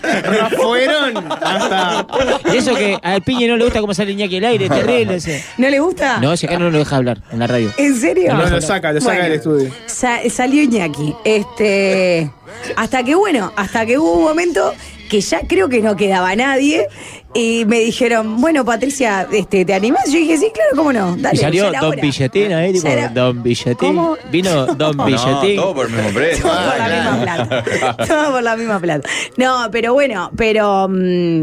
[1.43, 2.07] Hasta.
[2.53, 5.45] Y eso que al piñe no le gusta cómo sale Iñaki al aire, terrible ese.
[5.59, 6.19] ¿No le gusta?
[6.21, 7.71] No, si acá no lo deja hablar en la radio.
[7.77, 8.33] ¿En serio?
[8.35, 9.25] No, lo saca, lo saca Bueno.
[9.25, 9.71] del estudio.
[9.87, 11.15] Sa- salió Iñaki.
[11.25, 12.31] Este.
[12.77, 14.75] Hasta que, bueno, hasta que hubo un momento
[15.13, 16.89] que ya creo que no quedaba nadie.
[17.35, 20.07] Y me dijeron, bueno, Patricia, este, ¿te animás?
[20.07, 21.17] Yo dije, sí, claro, cómo no.
[21.17, 21.97] Dale, Y salió ya Don.
[22.01, 23.75] Billetín ahí, tipo, era- Don Billetín.
[23.77, 24.17] ¿Cómo?
[24.31, 25.57] Vino Don No, Billetín.
[25.57, 26.45] todo por el mismo precio.
[26.45, 27.65] Todo por la misma plata.
[28.09, 29.09] Todo por la misma plata.
[29.37, 30.89] No, pero bueno, pero.
[30.89, 31.43] mm,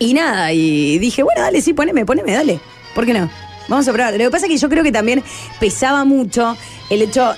[0.00, 2.58] y nada, y dije, bueno, dale, sí, poneme, poneme, dale.
[2.94, 3.30] ¿Por qué no?
[3.68, 4.12] Vamos a probar.
[4.14, 5.22] Lo que pasa es que yo creo que también
[5.60, 6.56] pesaba mucho
[6.90, 7.34] el hecho.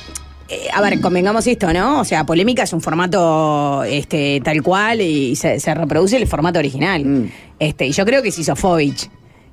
[0.51, 2.01] Eh, a ver, convengamos esto, ¿no?
[2.01, 6.59] O sea, polémica es un formato este, tal cual y se, se reproduce el formato
[6.59, 7.31] original.
[7.59, 9.09] Este, y yo creo que si Sofovich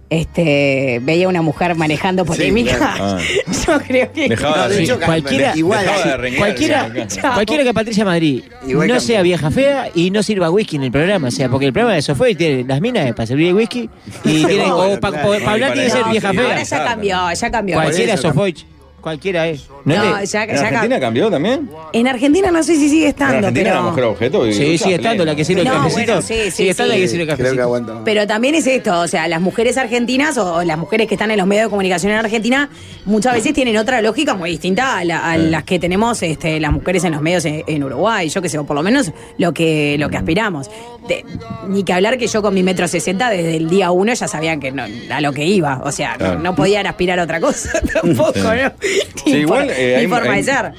[0.10, 3.18] este, veía a una mujer manejando polémica, claro.
[3.68, 4.30] yo creo que.
[4.30, 5.86] Dejaba No, de hecho, cualquiera- igual,
[6.22, 6.90] de Cualquiera,
[7.34, 9.00] cualquiera que Patricia Madrid Igual no cambia.
[9.02, 11.28] sea vieja fea y no sirva whisky en el programa.
[11.28, 13.90] O sea, porque el programa de Sofía tiene las minas para servir whisky
[14.24, 15.50] y tienen, o bueno, para claro.
[15.50, 16.46] hablar tiene que ser No, vieja sí, fea.
[16.48, 17.76] Ahora ya cambió, ya cambió.
[17.76, 18.66] Cualquiera Sofovich.
[19.02, 19.68] Cualquiera es.
[19.86, 20.66] No, No, ya, te- ya ¿En cambió.
[20.68, 21.70] Argentina cambió también?
[21.94, 23.76] En Argentina no sé si sigue En estando, Argentina pero.
[23.76, 24.48] la mujer objeto.
[24.48, 26.06] y- Sí, Está sigue estando la que sirve el No, cafecito.
[26.14, 27.00] bueno, sí, sí, sigue estando sí.
[27.00, 27.64] la que sirve el Creo que cafecito.
[27.64, 28.02] aguanta más.
[28.04, 31.32] Pero también es esto, o sea, las mujeres argentinas o, o las mujeres que están
[31.32, 32.70] en los medios de comunicación en Argentina
[33.06, 36.74] muchas veces tienen otra lógica muy distinta a, la- a las que tenemos este, las
[36.74, 39.54] mujeres en los medios en, en Uruguay, yo que sé, o por lo menos lo
[39.54, 40.70] que, lo que aspiramos.
[41.08, 41.24] De-
[41.70, 44.60] ni que hablar que yo con mi metro sesenta desde el día uno ya sabían
[44.60, 46.40] que no, a lo que iba, o sea, no- Claro.
[46.40, 48.40] no, podían aspirar a otra cosa tampoco, Sí.
[48.42, 48.87] ¿no?
[49.24, 50.30] Sí, igual, eh, hay- hay-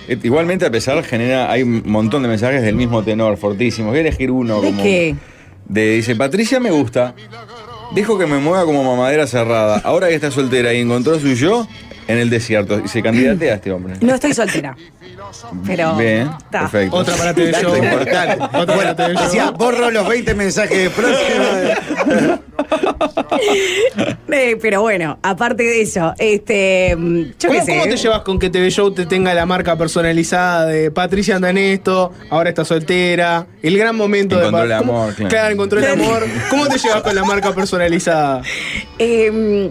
[0.08, 3.90] eh, igualmente a pesar genera, hay un montón de mensajes del mismo tenor, fortísimos.
[3.90, 4.82] Voy a elegir uno ¿De como.
[4.82, 5.14] qué?
[5.66, 7.14] De, dice, Patricia me gusta.
[7.94, 9.80] Dijo que me mueva como mamadera cerrada.
[9.84, 11.66] Ahora que está soltera y encontró su yo
[12.06, 12.80] en el desierto.
[12.84, 13.94] Y se candidatea a este hombre.
[14.00, 14.76] No estoy soltera.
[15.66, 15.96] Pero.
[15.96, 16.60] Bien, está.
[16.60, 16.96] perfecto.
[16.96, 17.76] Otra para TV Show.
[17.76, 18.34] importante.
[18.44, 19.22] Otra para Bueno, TV Show.
[19.24, 21.44] decía, borro los 20 mensajes de próximo.
[24.30, 26.94] Eh, pero bueno, aparte de eso, este.
[26.96, 27.72] mm, Yo ¿Cómo, qué sé.
[27.72, 31.50] cómo te llevas con que TV Show te tenga la marca personalizada de Patricia anda
[31.50, 35.28] en esto, ahora está soltera, el gran momento Encontró de el ¿Cómo- amor, claro.
[35.30, 36.26] Claro, encontró el amor.
[36.50, 38.42] ¿Cómo te llevas con la marca personalizada?
[39.00, 39.70] Eh,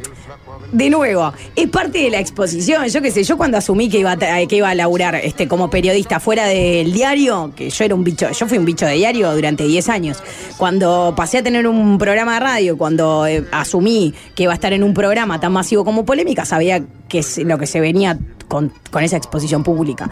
[0.71, 2.87] de nuevo, es parte de la exposición.
[2.87, 5.69] Yo qué sé, yo cuando asumí que iba a, que iba a laburar este, como
[5.69, 9.33] periodista fuera del diario, que yo era un bicho, yo fui un bicho de diario
[9.33, 10.17] durante 10 años.
[10.57, 14.73] Cuando pasé a tener un programa de radio, cuando eh, asumí que iba a estar
[14.73, 18.73] en un programa tan masivo como Polémica, sabía que es lo que se venía con,
[18.91, 20.09] con esa exposición pública.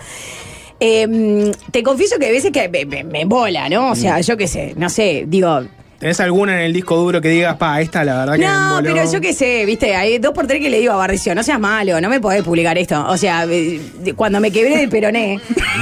[0.80, 3.92] Eh, te confieso que hay veces que me, me, me embola, ¿no?
[3.92, 5.62] O sea, yo qué sé, no sé, digo,
[6.00, 8.78] ¿Tenés alguna en el disco duro que digas, pa, esta la verdad que me no,
[8.80, 8.94] emboló"?
[8.96, 11.42] pero yo qué sé, viste, hay dos por tres que le digo a Barricio, no
[11.42, 13.06] seas malo, no me podés publicar esto.
[13.08, 13.80] O sea, eh,
[14.16, 15.40] cuando me quebré del peroné,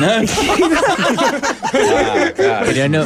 [1.76, 3.04] Ah, claro, Pero no-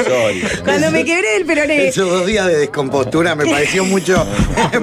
[0.66, 4.26] cuando me quebré del peroné, Esos dos días de descompostura me pareció mucho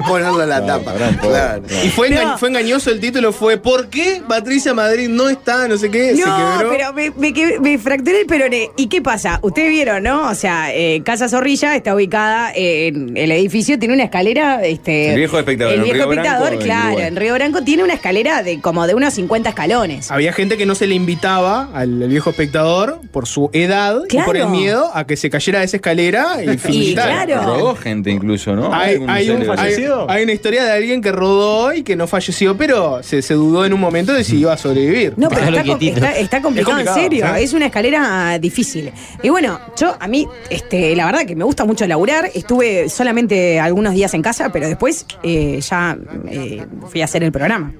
[0.07, 0.93] ponerlo en la No, tapa.
[0.93, 1.17] Claro.
[1.21, 1.61] claro.
[1.83, 2.37] Y fue, enga- No.
[2.39, 5.67] fue engañoso el título, fue ¿Por qué Patricia Madrid no está?
[5.67, 6.69] No sé qué, se no, quebró.
[6.71, 8.71] pero me, me quebré- me fracturé el peroné.
[8.75, 9.39] ¿Y qué pasa?
[9.43, 10.29] Ustedes vieron, ¿no?
[10.29, 14.63] O sea, eh, Casa Zorrilla está ubicada en el edificio, tiene una escalera.
[14.65, 18.43] Este, El viejo espectador, El viejo Branco, espectador, claro, en Río Branco tiene una escalera
[18.43, 20.11] de como de unos 50 escalones.
[20.11, 24.17] Había gente que no se le invitaba al, al viejo espectador por su edad y
[24.19, 27.41] por el miedo a que se cayera de esa escalera y Y claro.
[27.43, 28.73] Rodó gente incluso, ¿no?
[28.73, 30.09] Hay, hay un- hay- fallecido?
[30.09, 33.65] hay una historia de alguien que rodó y que no falleció, pero se, se dudó
[33.65, 35.13] en un momento de si iba a sobrevivir.
[35.17, 35.95] No, pero está, com- quietito.
[36.05, 37.25] está- está complicado, Es complicado, en serio.
[37.37, 37.43] ¿sí?
[37.43, 38.91] Es una escalera difícil.
[39.23, 42.31] Y bueno, yo a mí, este, la verdad que me gusta mucho laburar.
[42.33, 47.31] Estuve solamente algunos días en casa, pero después eh, ya eh, fui a hacer el
[47.31, 47.73] programa.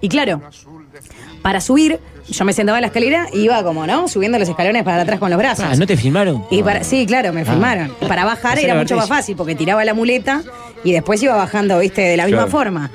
[0.00, 0.42] Y claro,
[1.42, 4.08] para subir, yo me sentaba en la escalera y iba como, ¿no?
[4.08, 5.64] Subiendo los escalones para atrás con los brazos.
[5.68, 6.44] Ah, ¿no te filmaron?
[6.50, 7.92] Y para, sí, claro, me filmaron.
[8.00, 10.42] Y para bajar era mucho más fácil porque tiraba la muleta
[10.84, 12.90] y después iba bajando, viste, de la misma forma.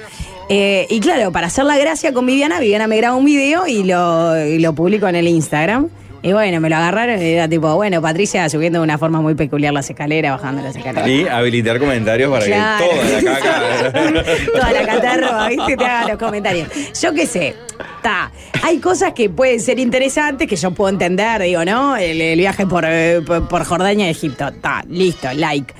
[0.49, 3.83] Eh, y claro, para hacer la gracia con Viviana, Viviana me graba un video y
[3.83, 5.89] lo, y lo publico en el Instagram.
[6.23, 9.33] Y bueno, me lo agarraron y era tipo, bueno, Patricia subiendo de una forma muy
[9.33, 11.07] peculiar las escaleras, bajando las escaleras.
[11.09, 12.85] Y habilitar comentarios para Claro.
[12.89, 14.23] que toda la caca.
[14.53, 15.77] Toda la catarroa, ¿viste?
[15.77, 16.67] Te hagan los comentarios.
[17.01, 17.55] Yo qué sé.
[17.97, 18.31] Está.
[18.63, 21.97] Hay cosas que pueden ser interesantes que yo puedo entender, digo, ¿no?
[21.97, 24.47] El, el viaje por, eh, por, por Jordania y Egipto.
[24.49, 25.73] Está, listo, like.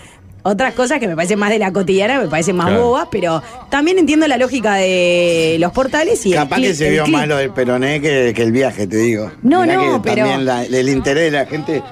[0.43, 2.83] Otras cosas que me parecen más de la cotidiana, me parecen más Claro.
[2.85, 7.05] bobas, pero también entiendo la lógica de los portales y el Capaz que se vio
[7.07, 9.31] más lo del peroné que, que el viaje, te digo.
[9.43, 11.83] No, Mirá no, que pero- También la- el interés de la gente.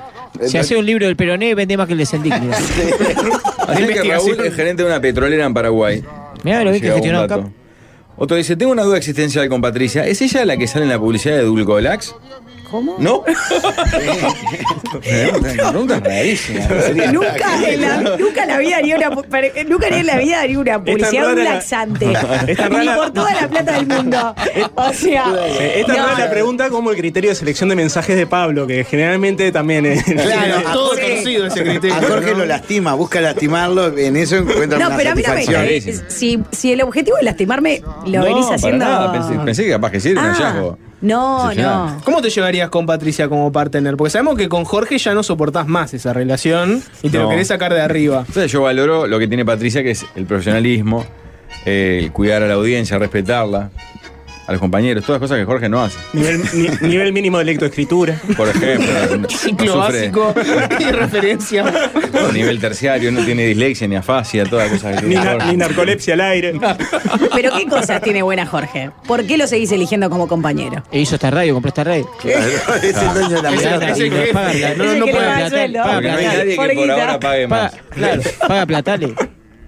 [0.46, 2.40] Si hace un libro del peroné, vende más que el de Sendic.
[2.40, 2.58] Mirá,
[3.68, 6.04] Así que Raúl es gerente de una petrolera en Paraguay.
[6.44, 7.50] Mirá lo bien que gestionó acá.
[8.18, 10.06] Otro dice, tengo una duda existencial con Patricia.
[10.06, 12.16] ¿Es ella la que sale en la publicidad de Dulcolax?
[12.70, 12.96] ¿Cómo?
[13.00, 13.24] ¿No?
[15.04, 16.62] Eh, pregunta rarísima.
[17.12, 19.10] Nunca en, la, nunca en la vida haría una,
[19.68, 22.06] nunca en la vida haría una publicidad de un laxante.
[22.70, 24.36] Ni por toda la plata del mundo.
[24.76, 25.26] O sea.
[25.60, 28.66] Eh, Esta no, es la pregunta como el criterio de selección de mensajes de Pablo,
[28.68, 30.04] que generalmente también es.
[30.04, 31.96] Claro, a todo Jorge- conocido ese criterio.
[31.96, 35.34] A Jorge lo lastima, busca lastimarlo, en eso encuentra No, una pero a mí no
[35.36, 35.44] me.
[35.46, 36.04] satisfacción.
[36.10, 38.86] Si, si el objetivo es lastimarme, lo No, venís para haciendo.
[38.86, 40.80] nada, pensé, pensé que capaz que sí era un Ah, hallazgo.
[41.02, 42.02] No, no.
[42.04, 43.96] ¿Cómo te llevarías con Patricia como partner?
[43.96, 47.48] Porque sabemos que con Jorge ya no soportás más esa relación y te lo querés
[47.48, 48.26] sacar de arriba.
[48.28, 51.06] Entonces yo valoro lo que tiene Patricia, que es el profesionalismo,
[51.66, 53.72] eh, el cuidar a la audiencia, respetarla,
[54.50, 56.00] a los compañeros, todas cosas que Jorge no hace.
[56.12, 58.20] Nivel, ni- nivel mínimo de lectoescritura.
[58.36, 60.34] Por ejemplo, no Ciclo sufre básico
[60.80, 61.66] y referencia.
[62.34, 65.48] nivel terciario, no tiene dislexia ni afasia, todas cosas que Ni, tiene na- Jorge.
[65.52, 66.54] ni narcolepsia al aire.
[67.36, 68.90] Pero ¿qué cosas tiene buena Jorge?
[69.08, 70.82] ¿Por qué lo seguís eligiendo como compañero?
[70.92, 72.10] E hizo esta radio, compró esta radio.
[72.20, 72.48] Claro,
[72.82, 76.18] es el dueño de la Y no No, no, no no puede paga Porque no
[76.18, 77.72] hay nadie que por ahora pague más.
[77.94, 79.12] Claro, paga platales.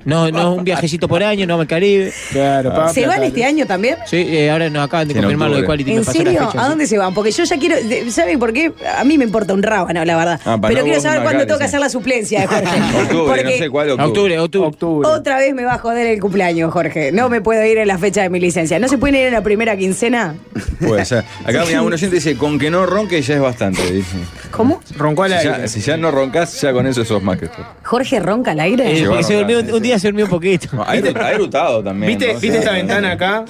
[0.05, 2.11] No, no es un viajecito por año, no al Caribe.
[2.31, 3.97] Claro, pa, ¿Se van este año también?
[4.05, 5.65] Sí, eh, ahora nos acaban de confirmar lo de.
[5.65, 5.91] Quality.
[5.93, 6.31] ¿En serio?
[6.31, 6.69] fecha, ¿A sí.
[6.69, 7.13] dónde se van?
[7.13, 7.75] Porque yo ya quiero.
[8.09, 8.71] ¿Saben por qué?
[8.97, 10.39] A mí me importa un rábano, la verdad.
[10.45, 12.65] Ah, Pero no quiero saber cuándo tengo que hacer la suplencia de Jorge.
[13.01, 14.07] Octubre, Porque no sé cuál octubre.
[14.07, 14.67] Octubre, octubre.
[14.67, 15.09] Octubre.
[15.09, 17.11] Otra vez me va a joder el cumpleaños, Jorge.
[17.11, 18.79] No me puedo ir en la fecha de mi licencia.
[18.79, 20.35] ¿No se pueden ir en la primera quincena?
[20.79, 21.23] Puede ser.
[21.45, 23.81] Acá mira, un oyente dice, con que no ronque ya es bastante.
[23.91, 24.17] Dice.
[24.51, 24.81] ¿Cómo?
[24.97, 25.61] Roncó al Si aire.
[25.61, 27.65] ya, si ya no roncas, ya con eso sos más que esto.
[27.83, 28.99] ¿Jorge ronca al aire?
[28.99, 29.90] Eh, porque se durmió, un sí.
[29.91, 30.67] Día se durmió un poquito.
[30.73, 32.17] No, ha eru- ha erutado también.
[32.17, 32.39] ¿Viste, ¿no?
[32.39, 32.63] ¿viste Sí.
[32.63, 33.45] esta ventana acá?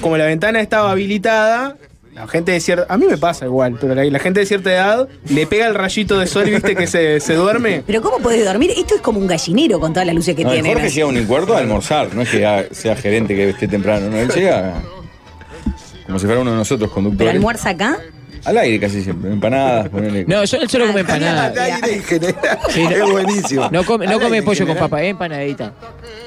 [0.00, 1.76] Como la ventana estaba habilitada,
[2.14, 2.86] la gente de cierta.
[2.92, 5.74] A mí me pasa igual, pero la, la gente de cierta edad le pega el
[5.74, 6.76] rayito de sol, ¿viste?
[6.76, 7.82] Que se, se duerme.
[7.86, 8.70] ¿Pero cómo podés dormir?
[8.76, 10.68] Esto es como un gallinero con todas las luces que No, tiene.
[10.72, 14.10] Jorge llega a un cuarto a almorzar, no es que sea gerente que esté temprano,
[14.10, 14.74] no, él llega
[16.06, 17.34] como si fuera uno de nosotros, ¿Pero conductores.
[17.34, 17.98] almuerza acá?
[18.44, 20.24] Al aire casi siempre, empanadas, ponele.
[20.26, 21.52] No, yo- él solo come Al empanada.
[21.64, 22.58] aire en general.
[22.70, 23.68] Sí, no- es buenísimo.
[23.70, 25.72] No come, no Al come pollo con papa, es empanadita.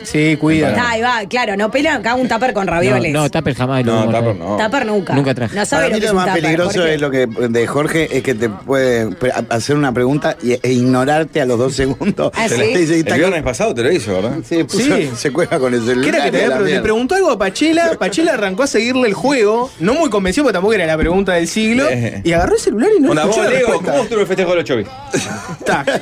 [0.03, 0.74] Sí, cuida.
[0.78, 3.11] Ah, ahí va, claro, no pela acá un tupper con No, ravioles.
[3.11, 3.84] no, tupper jamás.
[3.84, 4.57] No, tupper no.
[4.57, 5.13] Tupper nunca.
[5.13, 5.55] Nunca traje.
[5.55, 6.93] No sabe Para lo mí que lo más tupper, peligroso Jorge.
[6.95, 9.09] es lo que de Jorge es que te puede
[9.49, 12.32] hacer una pregunta y, e ignorarte a los dos segundos.
[12.36, 12.76] Ah, Te ¿sí?
[12.78, 14.38] dice El viernes pasado te lo hizo, ¿verdad?
[14.47, 15.09] Sí, puso- Sí.
[15.16, 16.16] se cuelga con el ¿Qué celular.
[16.16, 16.82] era que te le mierda.
[16.84, 17.91] preguntó algo a Pachela?
[17.99, 21.47] Pachela arrancó a seguirle el juego, no muy convencido porque tampoco era la pregunta del
[21.47, 22.05] siglo, Eh.
[22.24, 23.91] Y agarró el celular y no Onda, escuchó vos, la Leo, respuesta.
[23.91, 24.88] ¿cómo estuvo el festejo de los chovis?
[25.66, 26.01] Tac.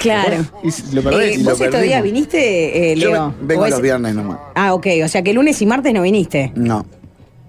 [0.00, 0.36] Claro.
[0.62, 1.36] Y lo perdés.
[1.36, 3.28] Eh, lo ¿Vos estos días viniste, eh, Yo Leo?
[3.28, 4.38] ve- vengo ¿O es- los viernes nomás.
[4.54, 4.86] Ah, ok.
[5.04, 6.52] O sea que lunes y martes no viniste.
[6.56, 6.84] No.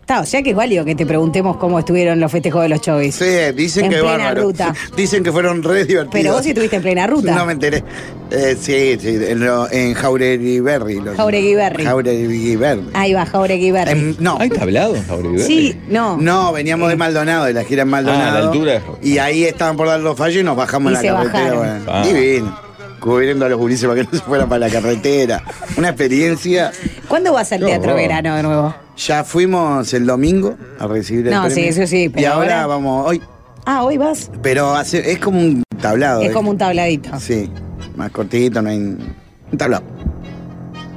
[0.05, 2.79] Está, o sea que es válido que te preguntemos cómo estuvieron los festejos de los
[2.79, 3.15] chovis.
[3.15, 3.25] Sí,
[3.55, 4.43] dicen En que plena bárbaro.
[4.43, 4.71] ruta.
[4.95, 6.09] Dicen que fueron re divertidos.
[6.11, 7.33] Pero vos sí estuviste en plena ruta.
[7.33, 7.83] No me enteré.
[8.29, 10.99] Eh, sí, sí, en, lo- en Jauregui Berry.
[11.01, 11.83] los- Jauregui Berry.
[11.85, 12.83] Jauregui Berry.
[12.93, 13.91] Ahí va, Jauregui Berri.
[13.93, 14.37] Em, no.
[14.39, 15.39] ¿Hay tablado en Jauregui?
[15.39, 16.17] Sí, no.
[16.17, 18.23] No, veníamos de Maldonado, de la gira en Maldonado.
[18.25, 18.81] Ah, a la altura.
[19.01, 21.53] Y ahí estaban por dar los fallos y nos bajamos Y en se la carretera.
[21.55, 21.57] bajaron.
[21.57, 21.91] bueno.
[21.91, 22.05] Ah.
[22.05, 22.64] Divino.
[23.05, 25.43] Cubriendo a los gurises para que no se fueran para la carretera.
[25.77, 26.71] Una experiencia.
[27.07, 27.93] ¿Cuándo vas al Teatro.
[27.93, 28.75] Verano de nuevo?
[28.97, 31.55] Ya fuimos el domingo a recibir el No, premio.
[31.55, 33.21] sí, eso sí, Y pero ahora, ahora- vamos hoy.
[33.67, 34.31] Ah, hoy vas.
[34.41, 36.23] Pero hace, es como un tablado.
[36.23, 36.33] Es ¿eh?
[36.33, 37.11] como un tabladito.
[37.19, 37.47] Sí,
[37.95, 38.77] más cortito, no hay.
[38.79, 39.83] Un tablado.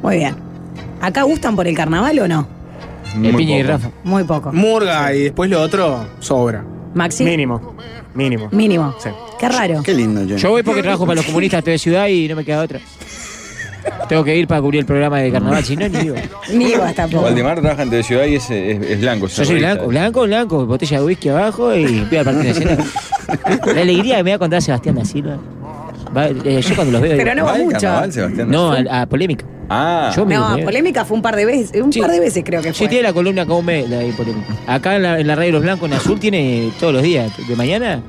[0.02, 0.34] Muy bien.
[1.02, 2.48] ¿Acá gustan por el carnaval o no?
[3.16, 3.72] El Muy piña y poco.
[3.72, 3.90] Rafa.
[4.04, 4.52] Muy poco.
[4.52, 6.64] Murga y después lo otro, sobra.
[6.94, 7.24] Maxi.
[7.24, 7.74] Mínimo.
[8.18, 8.48] Mínimo.
[8.50, 8.94] Mínimo.
[8.98, 9.10] Sí.
[9.38, 9.80] Qué raro.
[9.84, 10.36] Qué lindo, Johnny.
[10.36, 12.80] Yo voy porque trabajo para los comunistas de Ciudad y no me queda otra.
[14.08, 16.16] Tengo que ir para cubrir el programa de carnaval, si no, ni iba.
[16.52, 17.22] Ni vas tampoco.
[17.22, 19.28] Valdemar trabaja en TV Ciudad y es, es, es blanco.
[19.28, 22.84] Yo soy blanco, blanco, blanco, botella de whisky abajo y voy al Partido Nacional.
[23.74, 25.38] La alegría que me va a contar Sebastián da Silva.
[26.16, 27.16] Va, eh, yo cuando los veo.
[27.16, 27.78] Pero digo, no va ¿Va el mucho.
[27.80, 28.50] carnaval, Sebastián?
[28.50, 29.44] no, a, a polémica.
[29.70, 31.82] Ah, Yo me No, polémica fue un par de veces.
[31.82, 32.00] Un Sí.
[32.00, 32.88] par de veces creo que Sí, fue.
[32.88, 34.54] tiene la columna como me, la de polémica.
[34.66, 37.30] Acá en la, en la radio Los Blancos, en Azul, tiene todos los días.
[37.46, 38.00] De mañana,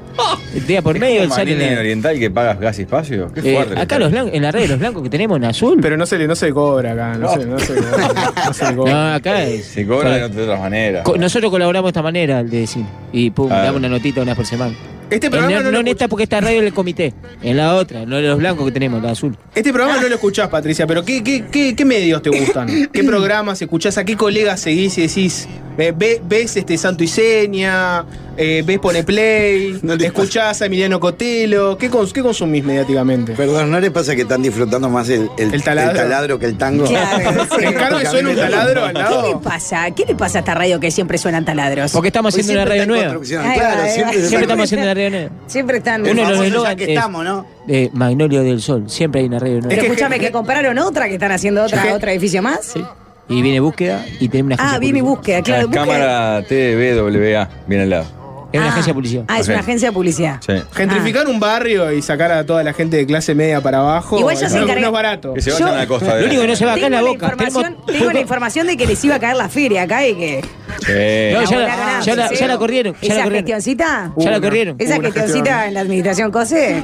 [0.68, 1.54] día por medio, él ¿Es como sale.
[1.54, 3.32] en en la- Oriental que pagas gas y espacio?
[3.34, 3.80] Qué Eh, fuerte.
[3.80, 5.80] acá los blancos, en la radio Los Blancos que tenemos en Azul.
[5.82, 8.08] Pero no se le, no se le cobra acá, no, Se, no se le cobra.
[8.46, 8.94] No se le cobra.
[8.94, 9.66] No, acá es.
[9.66, 11.04] Se cobra de de otras maneras.
[11.04, 12.84] Co- Nosotros colaboramos de esta manera, el de decir.
[13.12, 13.64] Y pum, Ah.
[13.64, 14.74] damos una notita una por semana.
[15.10, 17.14] Este En programa la- no, no lo en esta porque esta radio es el comité.
[17.42, 19.36] En la otra, no en los blancos que tenemos, la azul.
[19.56, 22.68] Este programa no lo escuchás, Patricia, pero ¿qué, qué, qué, qué medios te gustan?
[22.94, 23.98] ¿Qué programas escuchás?
[23.98, 25.48] ¿A qué colegas seguís y decís?
[25.80, 28.06] Eh, ve- ¿Ves este Santo y Seña?
[28.38, 29.80] Eh, ¿Ves Pone Play?
[29.84, 31.78] No ¿Escuchás a Emiliano Cotelo?
[31.78, 33.34] ¿Qué, cons- qué consumís mediáticamente?
[33.34, 36.40] Perdón, ¿no le pasa que están disfrutando más el, el, El taladro.
[36.40, 36.86] que el tango?
[36.86, 37.66] Claro, sí.
[37.66, 39.92] ¿En Carmen suena un taladro al ¿Qué le pasa?
[39.92, 41.92] ¿Qué le pasa a esta radio que siempre suenan taladros?
[41.92, 43.04] Porque estamos haciendo una radio nueva.
[43.10, 45.30] Claro, siempre, estamos haciendo una radio nueva.
[45.48, 46.02] Siempre están.
[46.08, 47.46] Uno de los que es- estamos, ¿no?
[47.68, 48.86] De Magnolio del Sol.
[48.90, 49.70] Siempre hay una radio nueva.
[49.70, 52.60] Pero que- escúchame, que compraron otra, que están haciendo otra, que- otro edificio más.
[52.74, 52.84] Sí.
[53.30, 55.62] Y viene búsqueda y tenemos una Ah, viene búsqueda, claro.
[55.62, 55.86] La búsqueda.
[55.86, 58.19] cámara TVWA, viene al lado.
[58.52, 58.72] Es una Ah.
[58.72, 59.24] agencia de publicidad.
[59.28, 60.38] Ah, es una agencia de publicidad.
[60.46, 60.54] Sí.
[60.74, 64.18] Gentrificar un barrio y sacar a toda la gente de clase media para abajo.
[64.20, 65.34] Igual ya no, se no encarga- es barato.
[65.36, 66.82] Que se vayan Yo- a la costa de Lo único que no se va acá
[66.82, 67.26] Tengo es la la, boca.
[67.28, 70.16] información, Tenemos- tengo la información de que les iba a caer la feria acá y
[70.16, 70.42] que.
[70.86, 71.34] Sí.
[71.34, 73.34] No, ya la- ya la- la corrieron, ya la ¿Esa corrieron.
[73.46, 74.12] gestioncita?
[74.18, 74.42] Ya la Una.
[74.48, 74.76] corrieron.
[74.80, 75.68] Esa Una gestioncita gestión.
[75.68, 76.84] en la administración COSE.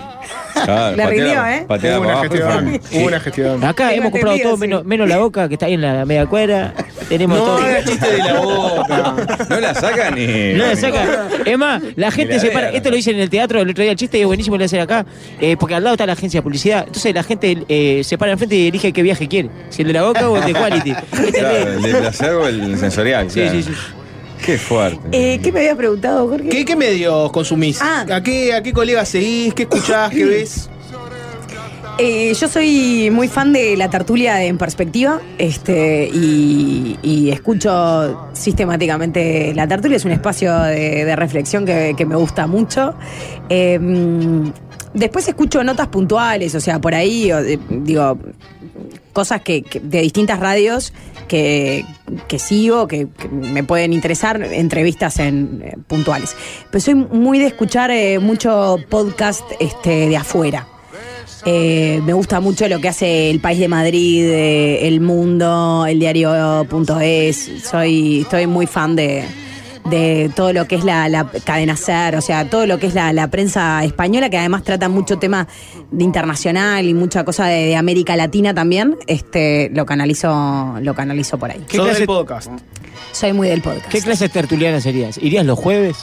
[0.53, 1.59] Claro, Le patea- rindió, ¿eh?
[1.61, 2.81] Hubo para una abajo gestión.
[2.93, 3.63] Hubo una gestión.
[3.63, 4.61] Acá Tengo hemos comprado entendido, todo sí.
[4.61, 6.73] menos, menos la boca que está ahí en la media cuadra.
[7.09, 7.57] Tenemos No todo.
[7.57, 9.15] hagas chiste de la boca.
[9.49, 10.53] No la saca ni.
[10.53, 11.27] No la ni- saca.
[11.45, 12.69] Es más, la gente la se para.
[12.69, 14.65] Esto lo dicen en el teatro el otro día el chiste y es buenísimo lo
[14.65, 15.05] hacen acá.
[15.39, 16.83] eh, porque al lado está la agencia de publicidad.
[16.87, 19.49] Entonces la gente eh, se para enfrente y elige qué viaje quiere.
[19.69, 20.93] Si el de la boca o el de quality.
[21.33, 23.29] Claro, el de placer o el sensorial.
[23.29, 23.55] Sí, claro.
[23.55, 23.71] sí, sí.
[24.45, 24.99] Qué fuerte.
[25.11, 26.49] Eh, ¿Qué me habías preguntado, Jorge?
[26.49, 27.79] ¿Qué, qué medios consumís?
[27.81, 28.05] Ah.
[28.11, 29.53] ¿A, qué, ¿A qué colegas seguís?
[29.53, 30.11] ¿Qué escuchás?
[30.11, 30.69] ¿Qué ves?
[31.97, 39.67] Eh, yo soy muy fan de la tertulia En Perspectiva este, y, escucho sistemáticamente la
[39.67, 39.97] tertulia.
[39.97, 42.93] Es un espacio de, reflexión que, me gusta mucho.
[43.49, 43.79] Eh,
[44.93, 48.17] después escucho notas puntuales, o sea, por ahí, de- digo,
[49.13, 50.93] cosas que, de distintas radios
[51.27, 51.85] que,
[52.37, 56.35] sigo, que, me pueden interesar, entrevistas en, eh, puntuales.
[56.69, 60.67] Pero soy muy de escuchar eh, mucho podcast este, de afuera.
[61.47, 65.99] Eh, me gusta mucho lo que hace El País de Madrid, eh, El Mundo, el
[65.99, 67.51] diario.es.
[67.63, 69.23] Soy, estoy muy fan de,
[69.85, 72.95] de todo lo que es la, la cadena SER, o sea, todo lo que es
[72.95, 75.47] la, la prensa española, que además trata mucho tema
[75.91, 78.95] de internacional y mucha cosa de, de América Latina también.
[79.05, 81.61] Este, lo canalizo, lo canalizo por ahí.
[81.67, 82.49] ¿Qué clase- del podcast.
[83.11, 83.89] Soy muy del podcast.
[83.89, 85.19] ¿Qué clase de tertuliana serías?
[85.19, 85.97] ¿Irías los jueves?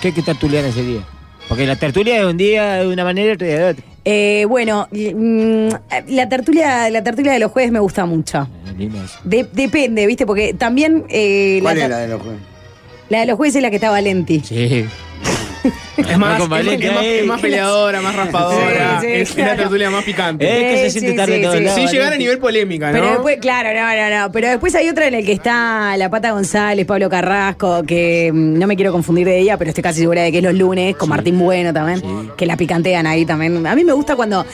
[0.00, 1.00] ¿Qué, qué tertuliana sería?
[1.46, 3.84] Porque la tertulia de un día de una manera y otro día de otra.
[4.04, 5.68] Eh, bueno, mm,
[6.08, 8.46] la tertulia, la tertulia de los jueves me gusta mucho.
[8.78, 8.90] Eh.
[9.24, 10.26] De- depende, ¿viste?
[10.26, 11.04] Porque también.
[11.08, 12.40] eh, ¿Cuál la, es la de los jueves?
[13.08, 14.40] la de los jueves es la que está Valenti.
[14.40, 14.84] Sí.
[15.96, 17.08] Es más, es, más- Valeria es más- ahí.
[17.20, 19.00] es más peleadora, más raspadora.
[19.00, 19.50] Sí, sí, es claro.
[19.52, 20.44] la tertulia más picante.
[20.46, 22.92] Eh, que se Sí, siente sí, tarde lados, Sin llegar a nivel polémica, ¿no?
[22.92, 24.32] Pero después, claro, no, no, no.
[24.32, 28.58] Pero después hay otra en el que está la Pata González, Pablo Carrasco, que mm,
[28.58, 30.96] no me quiero confundir de ella, pero estoy casi segura de que es los lunes,
[30.96, 32.02] con Martín Bueno también,
[32.36, 33.66] que la picantean ahí también.
[33.66, 34.44] A mí me gusta cuando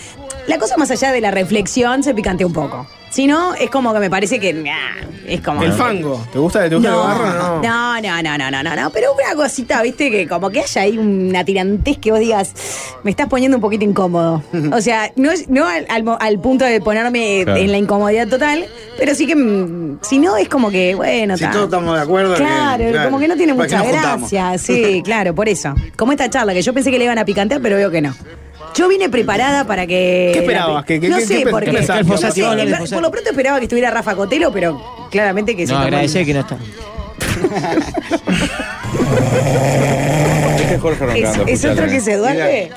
[0.46, 2.86] la cosa más allá de la reflexión se picantea un poco.
[3.11, 5.62] Si no, es como que me parece que ah, es como.
[5.64, 6.24] El fango.
[6.32, 7.61] ¿Te gusta, te gusta No, el barro?
[7.61, 7.62] No.
[7.62, 10.82] no, no, no, no, no, no, no, pero una cosita, viste, que como que haya
[10.82, 12.54] ahí una tirantez que vos digas,
[13.02, 14.42] me estás poniendo un poquito incómodo.
[14.72, 17.61] O sea, no, es- no al, al mo- al punto de ponerme Claro.
[17.61, 21.42] en la incomodidad total, pero sí que, mm, si no, es como que, bueno, Si
[21.44, 21.50] ta.
[21.50, 22.34] todos estamos de acuerdo.
[22.34, 24.30] que- Claro, como que no tiene ¿para qué mucha nos juntamos?
[24.30, 24.58] gracia.
[24.58, 25.74] Sí, claro, por eso.
[25.96, 28.14] Como esta charla, que yo pensé que le iban a picantear, pero veo que no.
[28.75, 30.31] Yo vine preparada para que.
[30.33, 30.85] ¿Qué esperabas?
[30.85, 31.73] ¿Qué- qué- no qué- sé, qué porque.
[31.73, 32.05] no sé,
[32.95, 36.35] por lo pronto esperaba que estuviera Rafa Cotelo, pero claramente que se No, agradecer que
[36.35, 36.57] no está.
[40.61, 41.45] Este es Jorge ¿Es, roncando.
[41.53, 42.71] es otro que se duerme?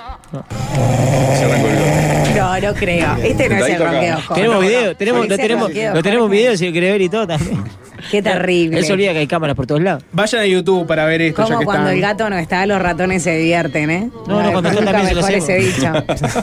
[1.38, 2.36] Se arrancó el gorro.
[2.36, 3.16] No, no creo.
[3.24, 4.18] Este no es el ronqueo.
[4.34, 4.96] Tenemos No, video, no.
[4.96, 7.64] tenemos, lo tenemos, lo tenemos video si lo quiere ver y todo también.
[8.12, 8.80] Qué terrible.
[8.80, 10.04] Él se olvida que hay cámaras por todos lados.
[10.12, 11.96] Vayan a YouTube para ver esto, ya Como que cuando están.
[11.96, 14.10] el gato no está, los ratones se divierten, ¿eh?
[14.28, 15.94] No, no, cuando está Nunca también se ese dicho.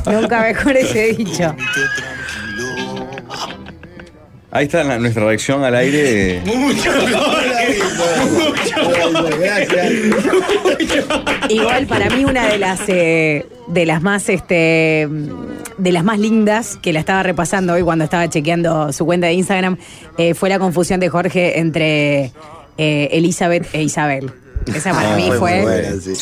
[0.10, 1.54] Nunca mejor ese dicho.
[4.52, 6.42] Ahí está la- nuestra reacción al aire.
[9.38, 9.92] Gracias.
[11.48, 15.08] Igual para mí una de las eh, de las más este
[15.78, 19.34] de las más lindas que la estaba repasando hoy cuando estaba chequeando su cuenta de
[19.34, 19.76] Instagram
[20.18, 22.32] eh, fue la confusión de Jorge entre
[22.78, 24.30] eh, Elizabeth e Isabel.
[24.74, 25.52] Esa para Ah, mí Fue fue.
[25.56, 26.12] muy buena, sí.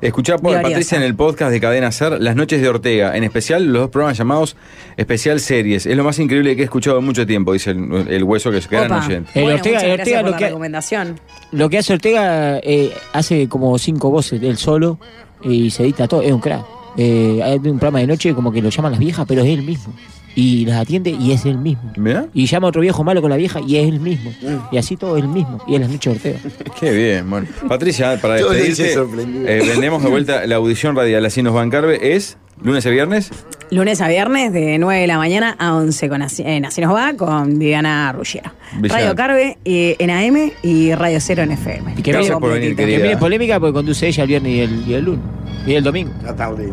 [0.00, 0.62] Escuchá por Gloriosa.
[0.70, 3.90] Patricia en el podcast de Cadena Ser, Las Noches de Ortega, en especial los dos
[3.90, 4.56] programas llamados
[4.96, 5.86] Especial Series.
[5.86, 8.60] Es lo más increíble que he escuchado en mucho tiempo, dice el, el hueso que
[8.60, 9.26] se queda en.
[9.34, 11.20] El Bueno, Ortega- el Ortega por lo la que- recomendación.
[11.50, 14.98] Lo que hace Ortega eh, hace como cinco voces él solo
[15.42, 16.64] y se edita todo, es un crack.
[16.96, 19.62] Eh, hay un programa de noche como que lo llaman las viejas, pero es él
[19.62, 19.92] mismo.
[20.40, 21.92] Y las atiende y es él mismo.
[21.96, 22.28] ¿Mirá?
[22.32, 24.32] Y llama a otro viejo malo con la vieja y es él mismo.
[24.70, 25.60] Y así todo es él mismo.
[25.66, 26.38] Y es de Ortega.
[26.78, 27.48] Qué bien, bueno.
[27.66, 31.26] Patricia, para el despedirte, eh, vendemos de vuelta la audición radial.
[31.26, 33.30] Así nos bancarbe es lunes a viernes.
[33.70, 36.94] Lunes a viernes de 9 de la mañana a 11 con Así, en Así nos
[36.94, 38.50] va con Viviana Ruggiero.
[38.82, 41.94] Radio Carve eh, en AM y Radio Cero en FM.
[41.98, 42.70] Y que Gracias por venir.
[42.70, 42.98] Que querida.
[43.02, 45.24] viene polémica porque conduce ella el viernes y el, y el lunes.
[45.66, 46.10] Y el domingo.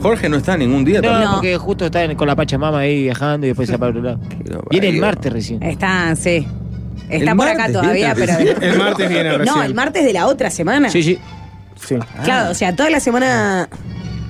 [0.01, 1.31] Jorge no está ningún día No, también.
[1.33, 4.01] porque justo está en- con la Pachamama ahí viajando y después se va para otro
[4.01, 4.19] lado.
[4.69, 5.61] Viene el martes recién.
[5.63, 6.47] Está, sí.
[7.09, 8.33] Está El por acá todavía, pero.
[8.61, 9.55] El martes viene recién.
[9.55, 10.89] No, el martes de la otra semana.
[10.89, 11.19] Sí, sí.
[11.85, 11.95] Sí.
[12.23, 13.67] Claro, o sea, toda la semana.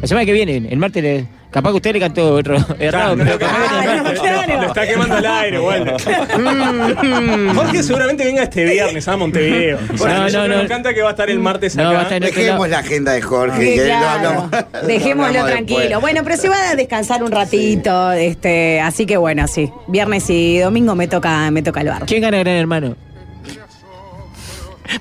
[0.02, 3.24] La semana que viene, el martes, le- Capaz que usted le cantó otro errado, no,
[3.24, 4.04] pero no, capaz que no.
[4.04, 4.62] no, claro.
[4.62, 5.94] Lo está quemando al aire, bueno.
[7.56, 9.80] Jorge seguramente venga este viernes a Montevideo.
[9.98, 11.92] Bueno, No, no, me encanta que va a estar el martes No, acá.
[11.94, 14.50] va a otro Dejemos la agenda de Jorge, Sí, que claro.
[14.82, 15.80] lo Dejémoslo tranquilo.
[15.80, 16.02] después.
[16.02, 19.70] Bueno, pero se va a descansar un ratito, este, así que bueno, sí.
[19.88, 22.06] Viernes y domingo me toca, me toca el bar.
[22.06, 22.98] ¿Quién gana Gran Hermano?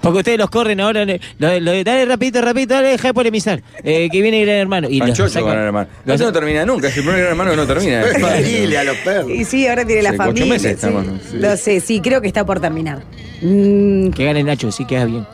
[0.00, 1.04] Porque ustedes los corren ahora.
[1.04, 3.62] Lo, lo- dale rapidito, rapidito, dale, deja de polemizar.
[3.82, 4.88] Eh, que viene Gran Hermano.
[4.90, 5.88] Y los sacan- el hermano.
[6.04, 6.88] los- Eso no termina nunca.
[6.88, 8.02] Es el primer gran hermano que no termina.
[8.02, 9.30] Es familia, los perros.
[9.30, 10.46] Y sí, ahora tiene la Sí, ocho familia.
[10.46, 10.74] meses sí.
[10.74, 11.18] estamos, ¿no?
[11.18, 11.36] Sí.
[11.38, 13.02] Lo sé, sí, creo que está por terminar.
[13.42, 15.26] Mm, Que gane Nacho, sí queda bien.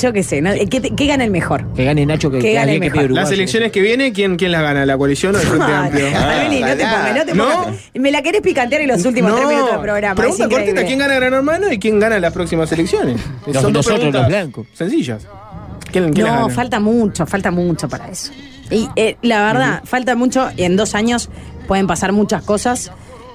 [0.00, 0.50] Yo qué sé, ¿no?
[0.68, 1.72] ¿Qué, te- qué gana el mejor?
[1.74, 2.92] Que gane Nacho, que gane bien que mejor.
[2.92, 3.24] pide Uruguay.
[3.24, 4.84] Las elecciones que vienen, ¿quién, ¿quién las gana?
[4.86, 6.06] ¿La coalición o el Frente Amplio?
[6.18, 7.48] Albeli, no te pongas, no te ¿No?
[7.48, 7.74] pongas.
[7.94, 10.14] Me la querés picantear en los últimos tres minutos del programa.
[10.14, 10.72] Pregunta es increíble.
[10.74, 13.20] cortita, ¿quién gana Gran Hermano y quién gana las próximas elecciones?
[13.46, 14.66] Los- dos nosotros, los blancos.
[14.74, 15.26] Sencillas.
[15.90, 16.54] ¿Quién, quién las No, gana?
[16.54, 18.32] falta mucho, falta mucho para eso.
[18.70, 21.28] Y eh, la verdad, falta mucho y en dos años
[21.66, 22.92] pueden pasar muchas cosas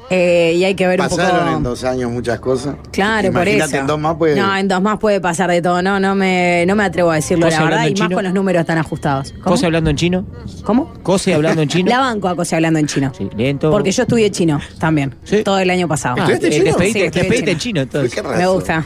[0.09, 1.57] eh, y hay que ver un Pasaron poco.
[1.57, 2.75] en dos años muchas cosas.
[2.91, 3.81] Claro, por Imagínate, eso.
[3.81, 4.35] en dos más puede.
[4.39, 5.81] No, en dos más puede pasar de todo.
[5.81, 8.33] No, no me, no me atrevo a decirlo, ¿Cose la verdad, y más con los
[8.33, 9.31] números tan ajustados.
[9.33, 9.43] ¿Cómo?
[9.45, 10.25] Cose hablando en chino.
[10.63, 10.93] ¿Cómo?
[11.03, 11.89] Cose hablando en chino.
[11.89, 13.11] La banco a Cose hablando en chino.
[13.17, 13.71] Sí, lento.
[13.71, 15.43] Porque yo estudié chino también, Sí.
[15.43, 16.15] todo el año pasado.
[16.19, 16.63] Ah, ¿Estudiaste chino?
[16.71, 17.81] te pediste, Sí, te estudié pediste en chino.
[17.81, 18.23] entonces.
[18.37, 18.85] Me gusta.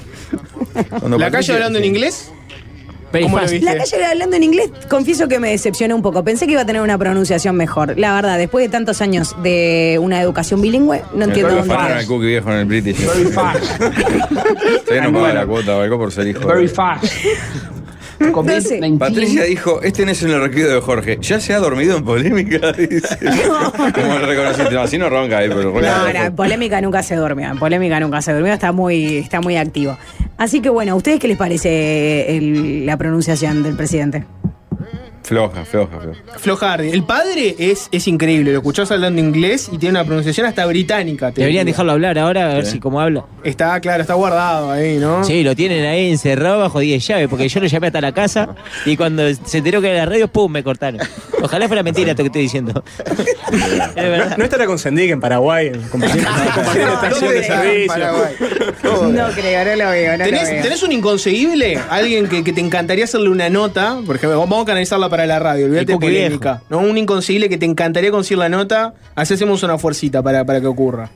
[0.99, 2.31] Cuando ¿La calle hablando en inglés?
[3.11, 6.23] La calle hablando en inglés, confieso que me decepcionó un poco.
[6.23, 7.97] Pensé que iba a tener una pronunciación mejor.
[7.97, 12.05] La verdad, después de tantos años de una educación bilingüe, no Me entiendo dónde al
[12.05, 13.05] cookie viejo en el British.
[13.05, 16.47] Todavía no paga la cuota o algo por ser hijo.
[16.47, 17.05] Very fast.
[18.19, 18.75] No COVID sé.
[18.75, 18.97] 19.
[18.97, 21.17] Patricia dijo, este no es el requerido de Jorge.
[21.21, 22.71] ¿Ya se ha dormido en polémica?
[22.77, 23.17] Dice.
[23.93, 24.73] Como le reconociste.
[24.73, 25.97] No, así no ronca ahí, pero ronca.
[25.97, 27.49] No, no, en polémica nunca se durmió.
[27.49, 29.97] En polémica nunca se durmió, está muy, está muy activo.
[30.37, 34.23] Así que bueno, ¿a ustedes qué les parece el- la pronunciación del presidente?
[35.29, 36.19] Floja, floja, floja.
[36.39, 36.89] Flojardi.
[36.89, 41.31] El padre es, es increíble, lo escuchás hablando inglés y tiene una pronunciación hasta británica.
[41.31, 41.73] te Deberían diría.
[41.73, 42.71] dejarlo hablar ahora, a ver Sí.
[42.73, 43.25] si cómo habla.
[43.43, 45.23] Está, claro, está guardado ahí, ¿no?
[45.23, 48.55] Sí, lo tienen ahí encerrado bajo 10 llaves, porque yo lo llamé hasta la casa
[48.87, 50.51] y cuando se enteró que era la radio, ¡pum!
[50.51, 50.99] me cortaron.
[51.43, 52.83] Ojalá fuera mentira esto que estoy diciendo.
[53.51, 54.35] es verdad.
[54.35, 57.87] No estará con Sendik en Paraguay, compartiendo, compartiendo estación de ¿Dónde está servicio.
[57.87, 58.33] Paraguay?
[59.13, 60.63] No creo, no lo veo, no ¿Tenés, lo veo.
[60.63, 61.79] tenés un inconseguible?
[61.89, 65.39] Alguien que, que te encantaría hacerle una nota, por ejemplo, vamos a canalizarla para la
[65.39, 66.61] radio, olvídate de polémica.
[66.69, 66.79] ¿no?
[66.79, 70.67] Un inconseguible que te encantaría conseguir la nota, así hacemos una fuercita para, para que
[70.67, 71.09] ocurra.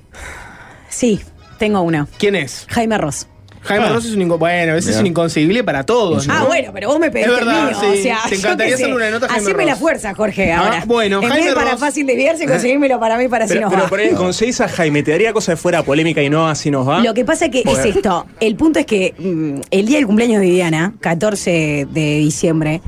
[0.89, 1.21] Sí,
[1.57, 2.07] tengo uno.
[2.17, 2.65] ¿Quién es?
[2.69, 3.27] Jaime Ross.
[3.65, 3.93] Jaime Ah.
[3.93, 6.27] Ross es un bueno, ese es un inconseguible para todos.
[6.27, 6.33] ¿no?
[6.33, 7.77] Ah, bueno, pero vos me pediste Es verdad, el mío.
[7.93, 7.99] sí.
[7.99, 10.83] O sea, Te encantaría hacerle una nota Jaime Haceme la fuerza, Jorge, Ah, ahora.
[10.85, 11.79] bueno, en Jaime vez para Ross.
[11.79, 13.89] fácil desviarse, conseguímelo para mí para así Pero, nos pero va.
[13.89, 16.85] por ahí, conseguís a Jaime, ¿te daría cosa de fuera polémica y no así nos
[16.87, 16.99] va?
[17.01, 18.25] Lo que pasa que es esto.
[18.41, 22.81] El punto es que mm, el día del cumpleaños de Viviana, 14 de diciembre,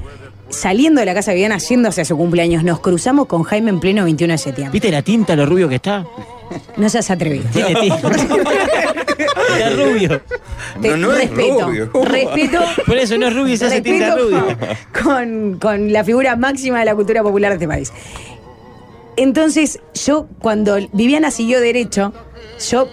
[0.55, 3.79] saliendo de la casa de Viviana, yéndose a su cumpleaños, nos cruzamos con Jaime en
[3.79, 4.71] pleno 21 de septiembre.
[4.73, 6.05] ¿Viste la tinta, lo rubio que está?
[6.77, 7.45] No seas atrevido.
[7.51, 8.09] Tiene tinta.
[8.11, 10.21] está rubio.
[10.81, 11.89] Te- No, no es respeto, rubio.
[12.03, 12.59] respeto.
[12.85, 14.45] Por eso no es rubio y se hace tinta rubio.
[15.03, 17.91] con, con la figura máxima de la cultura popular de este país.
[19.17, 22.13] Entonces, yo cuando Viviana siguió derecho,
[22.69, 22.87] yo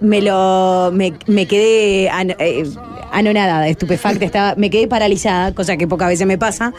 [0.00, 2.06] me lo me, me quedé
[2.38, 2.64] eh,
[3.12, 6.72] anonadada, estupefacta, estaba, me quedé paralizada, cosa que pocas veces me pasa,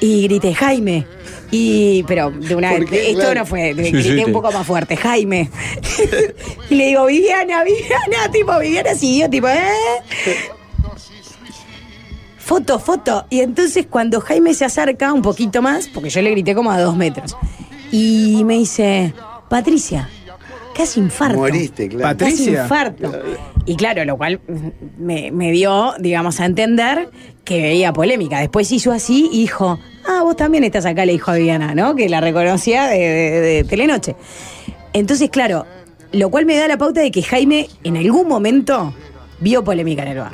[0.00, 1.06] y grité, Jaime.
[1.50, 3.40] Y, pero de una ¿Por vez, esto Claro.
[3.40, 5.50] no fue, Sí, grité sí, un poco más fuerte, Jaime.
[6.70, 9.68] y le digo, Viviana, Viviana, tipo, Viviana siguió, tipo, ¿eh?
[12.38, 13.24] Foto, foto.
[13.30, 16.80] Y entonces cuando Jaime se acerca un poquito más, porque yo le grité como a
[16.80, 17.36] dos metros,
[17.90, 19.14] y me dice,
[19.48, 20.10] Patricia,
[20.74, 21.38] casi infarto.
[21.38, 22.02] Moriste, claro.
[22.04, 22.62] Pat- Casi Patricia.
[22.62, 23.12] infarto.
[23.66, 24.40] Y claro, lo cual
[24.98, 27.08] me, me dio, digamos, a entender
[27.44, 28.40] que veía polémica.
[28.40, 31.94] Después hizo así y dijo, ah, vos también estás acá, le dijo a Viviana, ¿no?
[31.94, 34.16] Que la reconocía de, de- de Telenoche.
[34.92, 35.66] Entonces, claro,
[36.12, 38.94] lo cual me da la pauta de que Jaime en algún momento
[39.40, 40.32] vio polémica en el bar.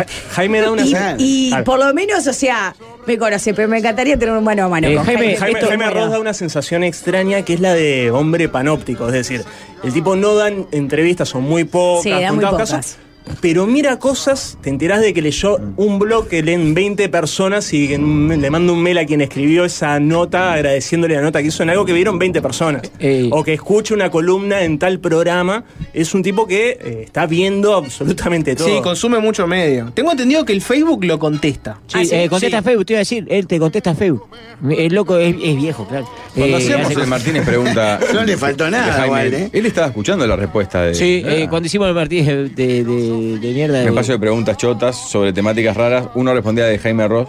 [0.00, 0.82] Ja- Jaime da una...
[1.18, 2.74] Y, y por lo menos, o sea,
[3.06, 5.36] me conoce, pero me encantaría tener un mano a mano Eh, con Jaime, Jaime.
[5.38, 6.00] Jaime, Esto- Jaime bueno.
[6.00, 9.44] Ross da una sensación extraña que es la de hombre panóptico, es decir,
[9.82, 12.70] el tipo no da entrevistas, son muy pocas, Sí, da muy contados pocas.
[12.70, 12.98] casos,
[13.40, 17.88] pero mira cosas, te enterás de que leyó un blog que leen 20 personas y
[17.88, 21.70] le manda un mail a quien escribió esa nota agradeciéndole la nota que hizo en
[21.70, 22.82] algo que vieron 20 personas.
[22.98, 23.28] Ey.
[23.32, 25.64] O que escuche una columna en tal programa.
[25.94, 28.68] Es un tipo que eh, está viendo absolutamente todo.
[28.68, 29.92] Sí, consume mucho medio.
[29.94, 31.78] Tengo entendido que el Facebook lo contesta.
[31.86, 32.64] Sí, Ah, sí, eh, contesta sí.
[32.64, 34.26] Facebook, te iba a decir, él te contesta Facebook.
[34.68, 36.08] El loco es, es viejo, claro.
[36.34, 37.98] Cuando Eh, hacíamos hace el Martínez pregunta.
[38.14, 39.50] No le faltó nada, Jaime, igual, ¿eh?
[39.52, 40.94] Él estaba escuchando la respuesta de.
[40.94, 41.32] Sí, Ah.
[41.34, 42.84] eh, cuando hicimos el Martínez de, de,
[43.18, 43.78] de mierda.
[43.78, 46.08] Un de- espacio de preguntas chotas sobre temáticas raras.
[46.14, 47.28] Uno respondía de Jaime Ross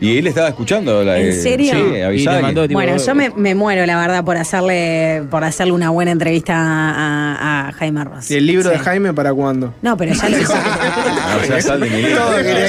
[0.00, 1.02] Y él estaba escuchando.
[1.04, 1.72] La, ¿En eh, serio?
[1.72, 2.52] Sí, avisaba.
[2.52, 6.54] que- Bueno, yo me, me muero, la verdad, por hacerle, por hacerle una buena entrevista
[6.56, 8.30] a, a Jaime Ross.
[8.30, 8.84] ¿Y el libro de Sí.
[8.84, 9.74] Jaime para cuándo?
[9.82, 10.54] No, pero ya lo hizo.
[10.54, 11.62] Ah, de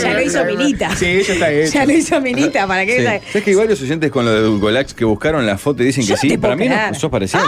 [0.01, 0.95] ya lo hizo Milita.
[0.95, 1.73] Sí, ya está hecho.
[1.73, 2.97] Ya lo hizo Milita, ¿para qué?
[2.99, 3.27] Sí.
[3.31, 6.03] ¿Sabes que hay varios oyentes con lo de Dulcolax que buscaron la foto y dicen
[6.03, 6.37] Yo que no sí?
[6.37, 7.47] Para mí no sos pareciania.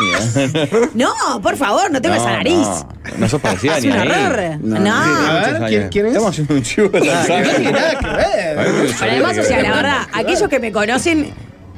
[0.93, 1.09] No,
[1.41, 2.55] por favor, no tengo esa nariz.
[2.55, 3.77] No, no sos pareciania.
[3.77, 4.57] Es un horror.
[4.61, 4.93] No.
[4.95, 6.11] A ver, ¿quién- quién es?
[6.13, 8.57] Estamos haciendo un chivo de Nada que ver, nada que ver.
[8.99, 11.31] Pero además, o sea, la verdad, aquellos que me conocen,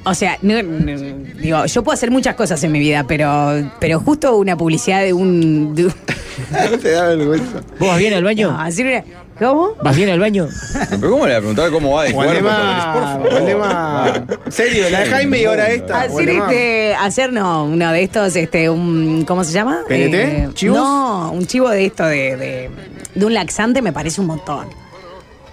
[0.04, 4.00] o sea, no- no- digo, yo puedo hacer muchas cosas en mi vida, pero, pero
[4.00, 5.76] justo una publicidad de un.
[5.76, 5.94] de un-
[6.82, 7.62] Te da vergüenza.
[7.80, 8.52] ¿Vos vas bien al baño?
[8.52, 9.04] no, así una-
[9.39, 9.74] ¿Cómo?
[9.84, 10.48] ¿Vas bien al baño?
[10.92, 12.32] Pero ¿cómo le voy a preguntar cómo va de cuerpo?
[12.46, 13.34] Waldemar, Por favor.
[13.34, 14.26] Waldemar.
[14.50, 16.02] Serio, la de Jaime y ahora esta.
[16.02, 19.80] Hacer este, hacer no, uno de estos, este, un, ¿cómo se llama?
[19.88, 20.54] ¿PNT?
[20.54, 20.78] ¿Chivos?
[20.78, 22.70] No, un chivo de esto de, de,
[23.16, 24.68] de un laxante me parece un montón.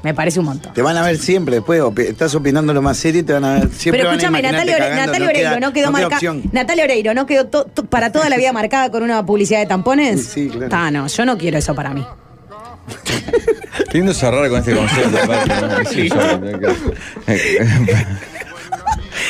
[0.03, 0.73] Me parece un montón.
[0.73, 3.45] Te van a ver siempre después, opi- estás opinando lo más serio y te van
[3.45, 4.01] a ver siempre.
[4.03, 6.35] Pero escúchame, Natalia, Ore- cagando, Natalia no Oreiro queda- no quedó no marcada.
[6.53, 9.67] Natalia Oreiro no quedó to- to- para toda la vida marcada con una publicidad de
[9.67, 10.25] tampones.
[10.25, 10.69] Sí, claro.
[10.73, 12.07] Ah, no, yo no quiero eso para mí.
[13.91, 15.19] Qué lindo cerrar con este concepto.
[15.23, 15.85] aparte, ¿no?
[15.91, 16.09] Sí,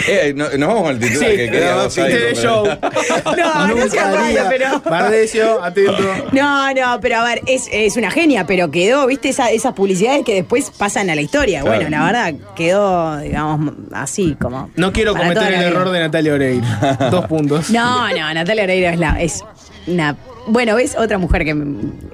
[0.06, 2.64] Eh, no- nos vamos el titular Sí, que queda no, de show.
[3.36, 4.80] No, no sea malo, pero.
[4.80, 5.98] Bardecio, atento.
[6.32, 10.24] No, no, pero a ver, es, es una genia, pero quedó, viste, esa- esas publicidades
[10.24, 11.60] que después pasan a la historia.
[11.62, 11.76] Claro.
[11.76, 14.70] Bueno, la verdad, quedó, digamos, así como.
[14.76, 16.66] No quiero cometer el error de Natalia Oreiro.
[17.10, 17.70] Dos puntos.
[17.70, 19.20] No, no, Natalia Oreiro es la.
[19.20, 19.44] Es
[19.86, 20.16] una.
[20.46, 21.54] Bueno, ves otra mujer que.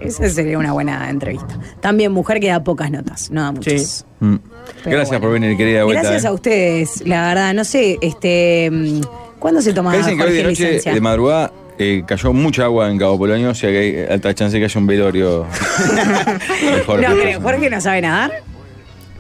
[0.01, 1.57] Esa sería una buena entrevista.
[1.81, 3.83] También mujer que da pocas notas, no da muchas.
[3.83, 4.05] Sí.
[4.21, 4.37] Mm.
[4.83, 5.21] Pero Gracias bueno.
[5.23, 6.03] por venir, querida vuelta.
[6.03, 6.29] Gracias eh.
[6.29, 8.71] a ustedes, la verdad, no sé, este.
[8.71, 9.01] mm,
[9.39, 10.95] ¿Cuándo se toma dicen que hoy de noche, licencia?
[10.95, 14.59] de madrugada, eh, cayó mucha agua en Cabo Polonio, o sea que hay alta chance
[14.59, 15.47] que haya un velorio.
[16.87, 17.09] Jorge.
[17.09, 18.33] No, pero Jorge no sabe nadar.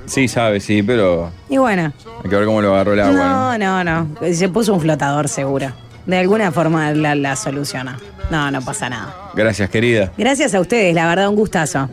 [0.07, 1.92] Sí, sabe, sí, pero Y bueno.
[2.22, 3.12] hay que ver cómo lo agarró el agua.
[3.14, 3.59] ¿no?
[3.59, 4.34] No, no, no.
[4.34, 5.72] Se puso un flotador seguro.
[6.07, 7.99] De alguna forma la, la soluciona.
[8.30, 9.14] No, no pasa nada.
[9.34, 10.12] Gracias, querida.
[10.18, 11.88] Gracias a ustedes, la verdad, un gustazo.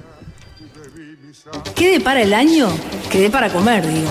[1.76, 2.70] ¿Qué depara el año?
[3.10, 4.10] Que dé para comer, digo.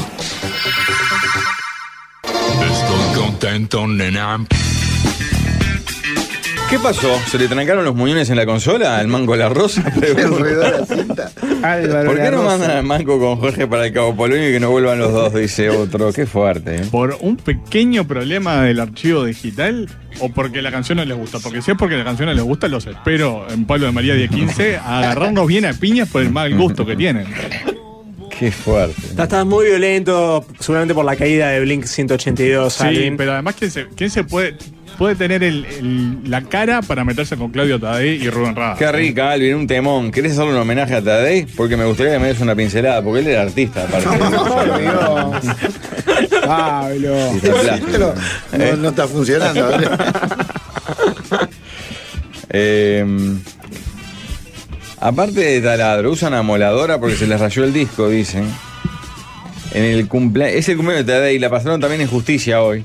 [6.71, 7.12] ¿Qué pasó?
[7.29, 9.83] ¿Se le trancaron los muñones en la consola al mango la rosa?
[10.01, 11.31] Se enredó la cinta.
[11.62, 14.61] Álvaro ¿Por qué no mandan al mango con Jorge para el Cabo Polonio y que
[14.61, 15.35] no vuelvan los dos?
[15.35, 16.12] Dice otro.
[16.12, 16.77] Qué fuerte.
[16.77, 16.83] ¿eh?
[16.89, 19.89] ¿Por un pequeño problema del archivo digital
[20.21, 21.41] o porque la canción no les gusta?
[21.41, 24.14] Porque si es porque la canción no les gusta, los espero en Pablo de María
[24.14, 27.27] 1015 a agarrarnos bien a piñas por el mal gusto que tienen.
[28.39, 28.95] Qué fuerte.
[29.03, 33.16] Estás, estás muy violento, seguramente por la caída de Blink 182, Sí, Alvin.
[33.16, 34.57] pero además, ¿quién se, quién se puede,
[35.01, 38.77] puede tener el- el- la cara para meterse con Claudio Tadei y Rubén Rada?
[38.77, 40.11] Qué rica, Alvin, un temón.
[40.11, 41.47] ¿Querés hacerle un homenaje a Tadei?
[41.57, 44.09] Porque me gustaría que me des una pincelada, porque él era artista, aparte.
[46.47, 47.17] Pablo.
[48.59, 49.71] No, no está funcionando.
[52.51, 53.03] Eh,
[55.01, 58.45] aparte de taladro, usan amoladora porque se les rayó el disco, dicen.
[59.73, 60.57] En el cumpleaños.
[60.59, 62.85] Es el cumpleaños de Tadei, la pasaron también en justicia hoy.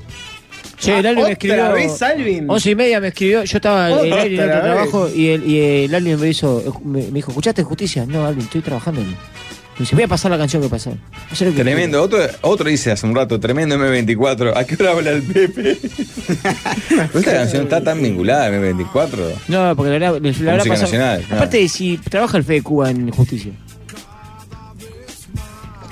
[0.78, 1.64] Che, el Alvin me escribió.
[1.64, 2.50] ¿Otra vez, Alvin?
[2.50, 3.44] Once y media me escribió.
[3.44, 6.80] Yo estaba en el aire en otro trabajo y el, y el Alvin me hizo.
[6.84, 8.04] Me, me dijo, ¿escuchaste justicia?
[8.06, 9.00] No, Alvin, estoy trabajando.
[9.00, 10.96] Me dice, voy a pasar la canción que pasó.
[11.38, 12.02] Que Tremendo.
[12.02, 14.56] Otro, otro dice hace un rato, tremendo M24.
[14.56, 15.72] ¿A qué hora habla el Pepe?
[17.14, 19.34] Esta canción está tan vinculada a M24.
[19.48, 20.80] No, porque la, la, la pasado.
[20.80, 21.24] nacional.
[21.30, 23.52] Aparte, si trabaja el Fede Cuba en justicia.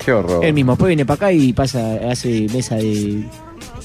[0.03, 0.43] Qué horror.
[0.45, 3.23] Él mismo, después viene para acá y pasa, hace mesa de,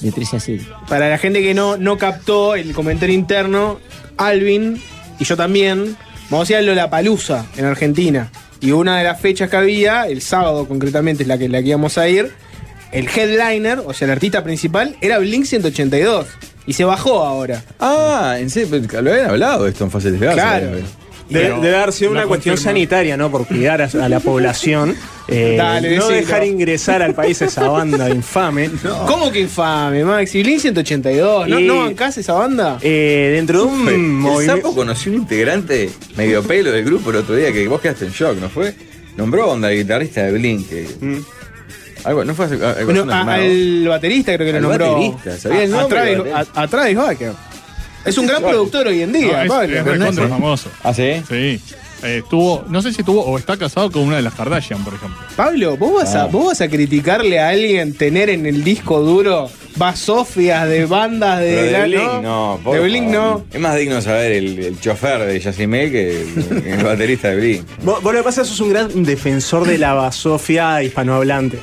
[0.01, 0.63] de 13 a 0.
[0.87, 3.79] Para la gente que no, no captó el comentario interno,
[4.17, 4.81] Alvin
[5.19, 5.95] y yo también,
[6.29, 8.31] vamos a ir a Lollapalooza en Argentina.
[8.59, 11.69] Y una de las fechas que había, el sábado concretamente es la que, la que
[11.69, 12.31] íbamos a ir,
[12.91, 16.27] el headliner, o sea, el artista principal, era Blink 182.
[16.67, 17.63] Y se bajó ahora.
[17.79, 20.71] Ah, en serio, lo habían hablado esto en fase de Claro.
[21.31, 22.71] Debe, Pero debe haber sido una cuestión confirma.
[22.71, 23.31] sanitaria, ¿no?
[23.31, 24.95] Por cuidar a, a la población.
[25.27, 26.09] Eh, Dale, no decilo.
[26.09, 28.69] dejar ingresar al país a esa banda infame.
[29.07, 30.43] ¿Cómo que infame, Maxi?
[30.43, 31.47] Blink 182.
[31.47, 32.77] ¿No, Y- ¿no bancás esa banda?
[32.81, 34.55] Eh, dentro de un El movimiento.
[34.57, 38.11] sapo conoció un integrante medio pelo del grupo el otro día que vos quedaste en
[38.11, 38.73] shock, ¿no fue?
[39.15, 40.69] Nombró onda el guitarrista de Blink.
[40.69, 40.87] que-
[42.03, 44.93] Algo, ¿no fue hace, algo Bueno, a- al baterista creo que Al lo nombró.
[44.95, 46.59] baterista, sabía el A- a nombre del Travis- baterista.
[46.59, 47.31] A, a Travis Barker.
[48.05, 50.69] Es un gran productor hoy en No, día, es, es no recontra es- famoso.
[50.83, 51.21] ¿Ah, sí?
[51.29, 51.59] Sí.
[52.03, 54.95] Eh, estuvo, no sé si estuvo o está casado con una de las Kardashian, por
[54.95, 55.19] ejemplo.
[55.35, 56.27] Pablo, ¿vos vas, a, Ah.
[56.31, 61.45] ¿vos vas a criticarle a alguien tener en el disco duro basofias de bandas de.
[61.53, 62.59] Pero de la- Blink, no.
[62.63, 63.45] por De Blink no.
[63.53, 66.21] Es más digno saber el, el chofer de Yacimel que
[66.65, 67.67] el, baterista de Blink.
[67.83, 71.59] Vos, vos lo que pasa es que sos un gran defensor de la basofia hispanohablante.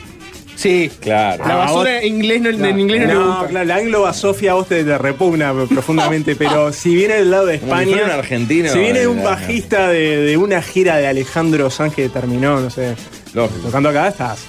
[0.59, 0.90] Sí.
[1.00, 1.46] Claro.
[1.46, 3.46] La basura en inglés no, en inglés no, le No, gusta.
[3.46, 7.59] claro, la anglobasofia a vos te, te repugna profundamente, pero si viene del lado de
[7.61, 7.86] si España.
[7.92, 11.94] fuera un argentino, Si viene eh, un bajista de, de una gira de Alejandro Sanz
[11.94, 12.96] que terminó, no sé,
[13.34, 14.40] Lógico, tocando acá, estás.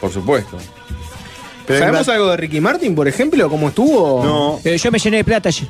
[0.00, 0.58] por supuesto.
[1.66, 3.48] Pero ¿Sabemos algo de Ricky Martin, por ejemplo?
[3.48, 4.24] ¿Cómo estuvo?
[4.24, 4.60] No.
[4.64, 5.68] Eh, yo me llené de plata ayer.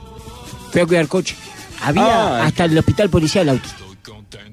[0.73, 1.37] Fui a cuidar coche.
[1.83, 3.69] Había Ah, hasta el hospital policial auto.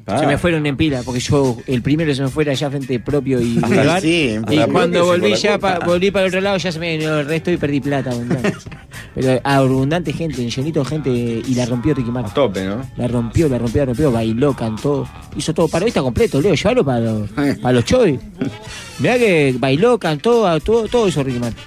[0.08, 0.20] Ah.
[0.20, 3.42] Se me fueron en pila, porque yo, el primero se me fuera allá frente propio
[3.42, 3.60] y
[4.02, 6.98] sí, en y cuando volví ya, pa- volví para el otro lado, ya se me
[6.98, 8.12] vino el resto y perdí plata.
[8.12, 8.54] abundante.
[9.16, 12.34] Pero abundante gente, llenito de gente, y la rompió Ricky A Martin.
[12.34, 12.82] tope, ¿no?
[12.98, 15.68] La rompió, la rompió, la rompió, bailó, cantó, hizo todo.
[15.68, 18.20] Parodista completo, Leo, llévalo para los, para los chovis.
[19.00, 21.64] Mirá que bailó, cantó, a- todo, todo eso Ricky Martin.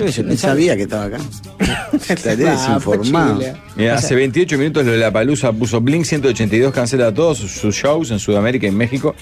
[0.00, 1.18] Yo qué sé, Ni pensaba- sabía que estaba acá.
[2.08, 3.40] Estaré Ah, desinformado.
[3.76, 8.10] Mira, hace 28 minutos lo de la Palusa puso Blink 182 cancela todos sus- shows
[8.10, 9.14] en Sudamérica y México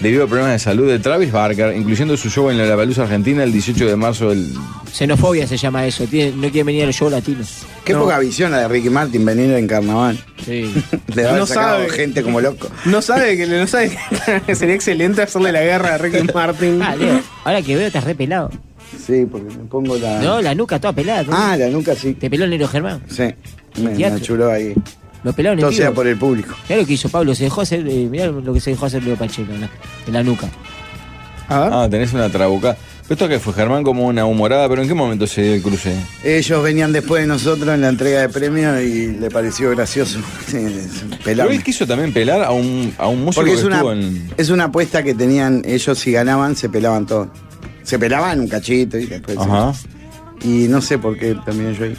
[0.00, 3.42] debido a problemas de salud de Travis Barker, incluyendo su show en la Palusa Argentina
[3.44, 4.52] el 18 de marzo del.
[4.92, 7.64] Xenofobia se llama eso, tiene- no quieren venir a los shows latinos.
[7.84, 8.00] Qué No.
[8.02, 10.18] poca visión la de Ricky Martin venir en carnaval.
[10.44, 10.72] Sí.
[11.14, 11.88] Le No sabe.
[11.90, 12.68] gente como loco.
[12.86, 13.96] No sabe que no sabe
[14.46, 16.80] que sería excelente hacerle la guerra a Ricky Martin.
[16.82, 18.50] Ah, Leo, ahora que veo estás re pelado.
[19.06, 20.20] Sí, porque me pongo la.
[20.20, 21.22] No, la nuca toda pelada.
[21.24, 21.30] ¿no?
[21.32, 22.14] Ah, la nuca sí.
[22.14, 23.02] Te peló el negro Germán.
[23.08, 23.24] Sí.
[23.82, 24.74] Me, me achuró ahí.
[25.22, 26.54] Lo pelaron en Todo sea por el público.
[26.68, 29.02] Mirá lo que hizo Pablo, se dejó hacer, eh, mirá lo que se dejó hacer
[29.02, 29.70] Leo Pacheco en la,
[30.06, 30.48] en la nuca.
[31.48, 31.70] A ver.
[31.72, 32.76] Ah, tenés una trabuca.
[33.08, 34.66] ¿Esto que fue Germán como una humorada?
[34.66, 35.94] ¿Pero en qué momento se dio el cruce?
[36.22, 40.20] Ellos venían después de nosotros en la entrega de premios y le pareció gracioso.
[40.50, 40.68] Pero
[41.22, 41.54] Pelarme.
[41.56, 44.30] él quiso también pelar a un, a un músico Porque que es una, estuvo en.
[44.38, 47.28] es una apuesta que tenían ellos si ganaban, se pelaban todo.
[47.84, 49.38] Se pelaban un cachito y después.
[49.38, 49.72] Ajá.
[50.42, 51.96] Y no sé por qué también yo ahí.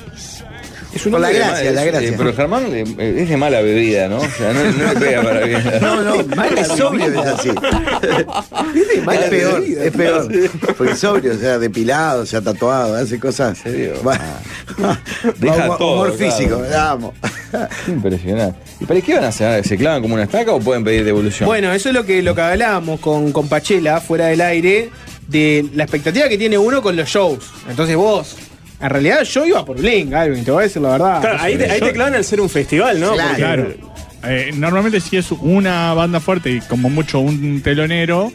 [0.93, 2.09] Es un Por la gracia, mal- la es- gracia.
[2.09, 2.83] eh, pero Germán eh,
[3.21, 4.17] es de mala bebida, ¿no?
[4.19, 5.61] O sea, no, no le pega para bien.
[5.81, 6.15] No, no,
[6.55, 7.49] es sobrio es así.
[9.13, 10.27] es peor, es peor.
[10.77, 13.57] Porque sobrio, o sea, depilado, o sea, tatuado, hace cosas.
[13.65, 13.93] ¿En serio?
[14.07, 14.19] Va-
[15.38, 16.31] Deja humor, todo, humor claro.
[16.36, 17.13] físico, vamos.
[17.86, 18.59] Qué Impresionante.
[18.79, 19.65] ¿Y para qué van a hacer?
[19.67, 21.47] ¿Se clavan como una estaca o pueden pedir devolución?
[21.47, 24.89] Bueno, eso es lo que, lo que hablábamos con, con Pachela fuera del aire,
[25.28, 27.45] de la expectativa que tiene uno con los shows.
[27.69, 28.36] Entonces vos,
[28.80, 31.21] en realidad yo iba por Blink, Alvin, te voy a decir la verdad.
[31.21, 33.13] Claro, ahí, te, ahí te clavan al ser un festival, ¿no?
[33.13, 33.36] Claro.
[33.36, 33.95] Claro.
[34.28, 38.32] Eh, normalmente si es una banda fuerte y como mucho un telonero,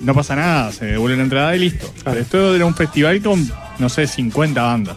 [0.00, 1.92] no pasa nada, se devuelve la entrada y listo.
[2.02, 4.96] Pero esto era un festival con, no sé, 50 bandas.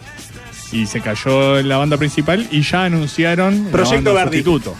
[0.72, 4.42] Y se cayó la banda principal y ya anunciaron la Proyecto banda Verdi.
[4.42, 4.74] sustituto.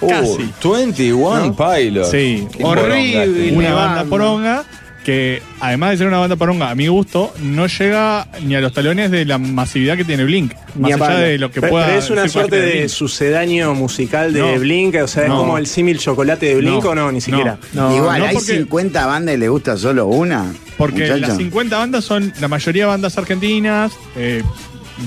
[0.00, 0.50] Uh, casi.
[0.62, 2.10] 21 Pilots.
[2.10, 2.46] Sí.
[2.62, 3.26] Horrible.
[3.26, 3.58] tío.
[3.58, 3.94] Una banda.
[3.94, 4.64] banda poronga
[5.08, 8.74] que, además de ser una banda poronga, a mi gusto, no llega ni a los
[8.74, 10.52] talones de la masividad que tiene Blink.
[10.74, 11.86] Ni Más a allá de lo que Pero, pueda.
[11.86, 12.88] pero es una suerte de Blink.
[12.90, 14.58] sucedáneo musical de No.
[14.60, 16.90] Blink, o sea, es como el símil chocolate de Blink No.
[16.90, 17.56] o no, ni siquiera.
[17.72, 17.96] No.
[17.96, 20.52] Igual, no hay porque- 50 bandas y le gusta solo una.
[20.76, 21.16] Porque muchacho.
[21.26, 24.42] las 50 bandas son la mayoría bandas argentinas, eh,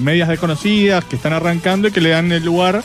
[0.02, 2.82] medias desconocidas, que están arrancando y que le dan el lugar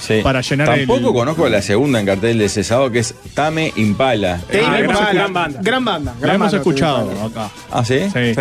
[0.00, 0.20] Sí.
[0.22, 1.14] para llenar Tampoco el.
[1.14, 4.38] conozco la segunda en cartel de cesado que es Tame Impala.
[4.50, 5.60] Tame Ah, Impala, gran banda.
[5.62, 6.14] Gran banda.
[6.20, 7.50] La hemos banda, escuchado Tame acá.
[7.70, 8.00] Ah, ¿sí?
[8.12, 8.34] Sí.
[8.34, 8.40] Sí.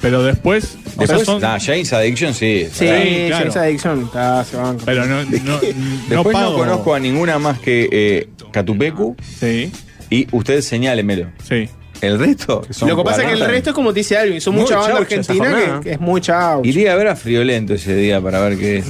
[0.00, 0.76] Pero después.
[0.84, 2.66] Después, esas son- nah, James Addiction sí.
[2.70, 3.36] Sí, Sí, claro.
[3.38, 4.82] James Addiction está, se banca.
[4.84, 5.42] pero no, Después
[6.08, 6.56] no, pago.
[6.58, 9.70] conozco a ninguna más que eh, Catupecu Sí,
[10.10, 11.28] y usted señálemelo.
[11.48, 11.68] sí.
[12.02, 13.52] El resto, son Lo que pasa es que el 40.
[13.52, 15.78] resto es como te dice Alvin, son esa argentinas jornada.
[15.80, 16.60] que, que es muy chau.
[16.62, 18.86] Iría a ver a Friolento ese día para ver qué es.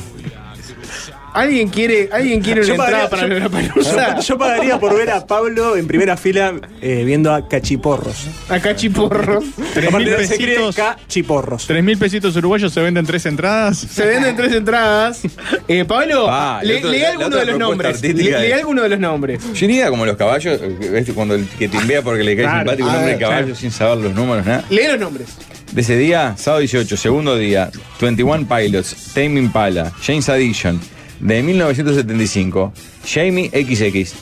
[1.36, 4.16] ¿Alguien quiere, alguien quiere una Yo entrada pagaría- para yo- la palusa?
[4.16, 8.26] Yo, yo pagaría por ver a Pablo en primera fila eh, viendo a Cachiporros.
[8.48, 9.44] Acá chiporros.
[9.74, 10.74] Tres mil pesitos.
[10.74, 11.66] Cachiporros.
[11.66, 13.76] Tres mil pesitos uruguayos se venden tres entradas.
[13.78, 15.20] Se venden tres entradas.
[15.68, 18.02] Eh, Pablo, Ah, la le, otra- leí la alguno de los nombres.
[18.02, 19.40] Le, es- alguno de los nombres.
[19.52, 21.10] Yo iría como los caballos, eh, ¿ves?
[21.14, 22.58] cuando el que timbea porque le cae Claro.
[22.60, 23.54] simpático un Ah, hombre de caballo claro.
[23.60, 24.64] sin saber los números, nada.
[24.70, 25.28] Lee los nombres.
[25.72, 27.70] De ese día, sábado 18, segundo día,
[28.00, 30.80] 21 Pilots, Tame Impala, James Addiction,
[31.20, 32.72] de 1975,
[33.06, 34.14] Jamie XX,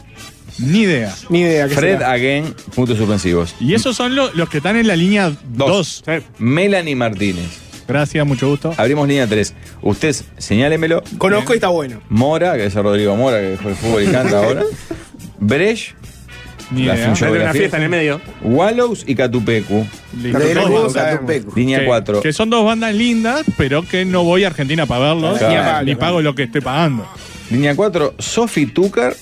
[0.58, 1.14] Ni idea.
[1.30, 1.66] Ni idea.
[1.68, 2.12] ¿qué Fred será?
[2.12, 5.68] Again, puntos suspensivos, Y esos son lo- los que están en la línea 2.
[5.68, 6.04] dos,
[6.38, 7.46] Melanie Martínez.
[7.86, 8.72] Gracias, mucho gusto.
[8.78, 9.52] Abrimos línea 3.
[9.82, 11.02] Usted señálemelo.
[11.18, 12.00] Conozco y está bueno.
[12.08, 14.62] Mora, que es Rodrigo Mora, que juega al fútbol y canta ahora.
[15.40, 15.94] Brecht,
[16.70, 17.06] Ni la idea.
[17.06, 18.20] función- Hay una fiesta en el medio.
[18.42, 19.86] Wallows y Catupecu.
[20.12, 20.32] De.
[21.56, 22.20] Línea Que- 4.
[22.20, 25.38] Que son dos bandas lindas, pero que no voy a Argentina para verlos.
[25.38, 25.84] Claro.
[25.84, 27.06] ni, a pago lo que estoy pagando.
[27.50, 29.16] Línea 4, Sophie Tucker.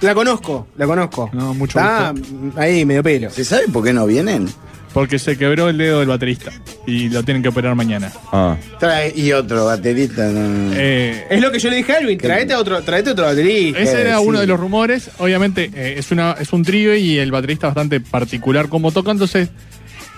[0.00, 1.30] La conozco, la conozco.
[1.32, 2.12] No, mucho Está
[2.56, 3.30] ahí, medio pelo.
[3.30, 4.48] ¿Se sabe por qué no vienen?
[4.92, 6.52] Porque se quebró el dedo del baterista
[6.86, 8.12] y lo tienen que operar mañana.
[8.32, 8.56] Ah.
[8.78, 10.28] Trae, y otro baterista.
[10.28, 10.72] no.
[10.74, 13.78] Eh, Es lo que yo le dije a Alvin, traete otro, traete otro baterista.
[13.80, 14.24] ese era sí.
[14.26, 15.10] uno de los rumores.
[15.18, 19.48] Obviamente eh, es, una, es un trío y el baterista bastante particular como toca, entonces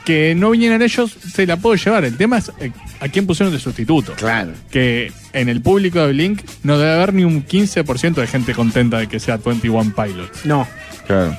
[0.05, 2.05] que no vinieran ellos, se la puedo llevar.
[2.05, 2.71] El tema es eh,
[3.01, 4.13] a quién pusieron de sustituto.
[4.15, 4.53] Claro.
[4.71, 8.99] Que en el público de Blink no debe haber ni un 15% de gente contenta
[8.99, 10.45] de que sea 21 Pilots.
[10.45, 10.67] No.
[11.07, 11.37] Claro.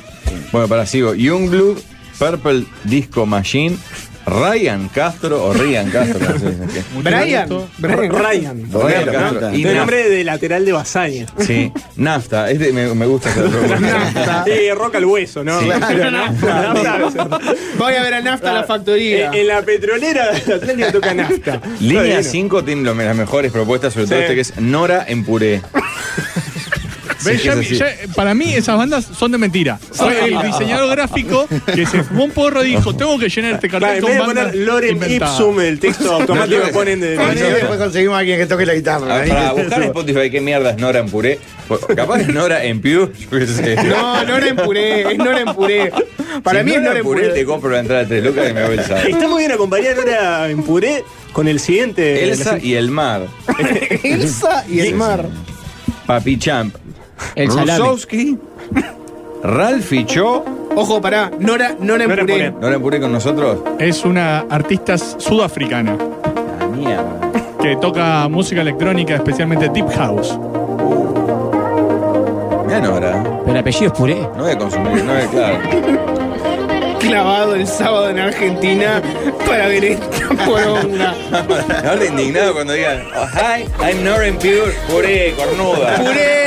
[0.51, 1.13] Bueno, para sigo.
[1.13, 1.77] Youngblood,
[2.17, 3.77] Purple Disco Machine,
[4.25, 6.19] Ryan Castro o Ryan Castro.
[6.33, 6.83] no sé.
[7.03, 7.47] Brian.
[7.77, 8.09] Brian.
[8.11, 8.71] Ryan.
[8.71, 9.53] Ryan Castro.
[9.55, 11.27] Y El nombre de lateral de Basaña.
[11.39, 12.49] Sí, Nafta.
[12.49, 13.29] Este me, me gusta.
[13.29, 13.59] ese otro.
[14.45, 15.59] Sí, roca al hueso, ¿no?
[15.59, 15.67] Sí.
[15.67, 17.39] Claro, nafta, nafta.
[17.77, 19.27] Voy a ver a Nafta la factoría.
[19.27, 21.61] En, en la petrolera de toca nafta.
[21.79, 22.23] Línea Está bien.
[22.23, 24.21] 5 tiene las mejores propuestas, sobre todo Sí.
[24.23, 25.61] este que es Nora en puré.
[27.23, 27.41] ¿Ves?
[27.41, 27.75] Sí, Ya- es así.
[27.77, 29.79] ya- para mí esas bandas son de mentira.
[29.91, 33.69] Fue el diseñador gráfico que se fumó un porro y dijo, tengo que llenar este
[33.69, 35.33] Claro, cartel en con vez de bandas inventadas".
[35.39, 37.13] Ipsum, el texto automático que ponen de.
[37.15, 39.15] Y después conseguimos a alguien que toque la guitarra.
[39.15, 41.39] A ver, para buscar en Spotify qué mierda es Nora en puré.
[41.67, 43.75] Pues, Capaz es Nora en Pew, yo qué sé.
[43.83, 45.91] No, Nora en puré, es Nora en puré.
[46.43, 47.29] Para Si mí es Nora Nora en puré.
[47.29, 49.07] te compro la entrada de 3 lucas y me voy el sábado.
[49.07, 51.03] Está muy bien acompañar ahora en puré
[51.33, 52.23] con el siguiente.
[52.23, 53.25] Elsa y el mar.
[54.03, 55.27] Elsa y el mar.
[56.05, 56.75] Papi Champ.
[57.35, 57.47] El.
[57.47, 58.37] Rusowski.
[59.43, 60.43] Ralph Cho.
[60.75, 61.31] Ojo, pará.
[61.39, 62.51] Nora, Nora en Nora en puré.
[62.51, 62.79] puré.
[62.79, 63.59] Nora con nosotros.
[63.79, 65.95] Es una artista sudafricana
[66.59, 67.31] La mierda.
[67.61, 70.37] que toca música electrónica, especialmente Deep House.
[72.65, 73.23] Mira Nora.
[73.23, 74.15] Pero el apellido es puré.
[74.35, 75.57] No voy a consumir, no voy a, claro.
[76.99, 79.01] Clavado el sábado en Argentina
[79.45, 81.13] para ver esta poronga.
[81.87, 85.95] Ahora indignado cuando digan, oh, hi, I'm Nora en Pure, puré, cornuda.
[85.97, 86.44] ¡Puré!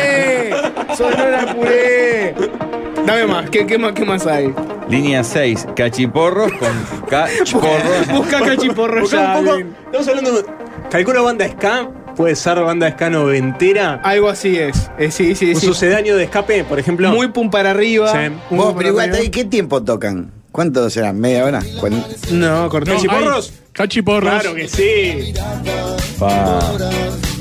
[0.96, 2.34] ¡Soy Nora en puré!
[3.06, 4.52] Dame más, ¿qué, qué más, qué más hay?
[4.88, 8.08] Línea 6, cachiporros con cachiporros.
[8.12, 9.38] Busca cachiporro Busca ya.
[9.38, 9.56] un poco.
[9.56, 9.76] bien.
[9.86, 10.32] Estamos hablando.
[10.32, 10.44] de-
[10.90, 11.90] Calculo banda ska.
[12.16, 14.00] Puede ser banda ska noventera.
[14.02, 14.90] Algo así es.
[14.98, 15.66] Eh, sí, sí, Un sí.
[15.66, 17.10] sucedáneo de escape, por ejemplo.
[17.10, 18.10] Muy pum para arriba.
[18.12, 18.30] Sí.
[18.50, 19.24] muy Vos, pum para pero igual, arriba.
[19.24, 20.32] ¿y ¿qué tiempo tocan?
[20.50, 21.20] ¿Cuánto serán?
[21.20, 21.60] ¿Media hora?
[21.80, 22.92] ¿Cuaren- No, cortó.
[22.92, 23.52] ¿Cachiporros?
[23.72, 24.40] Cachiporros.
[24.40, 25.34] Claro que sí.
[26.18, 26.58] Pa,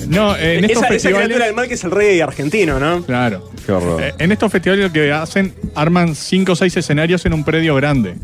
[0.16, 1.40] No, en estos Esa, esa criatura festivales.
[1.40, 3.04] del mal que es el reggae argentino, ¿no?
[3.04, 3.52] Claro.
[3.66, 4.02] qué horror.
[4.02, 7.76] Eh, en estos festivales lo que hacen, arman cinco o seis escenarios en un predio
[7.76, 8.16] grande.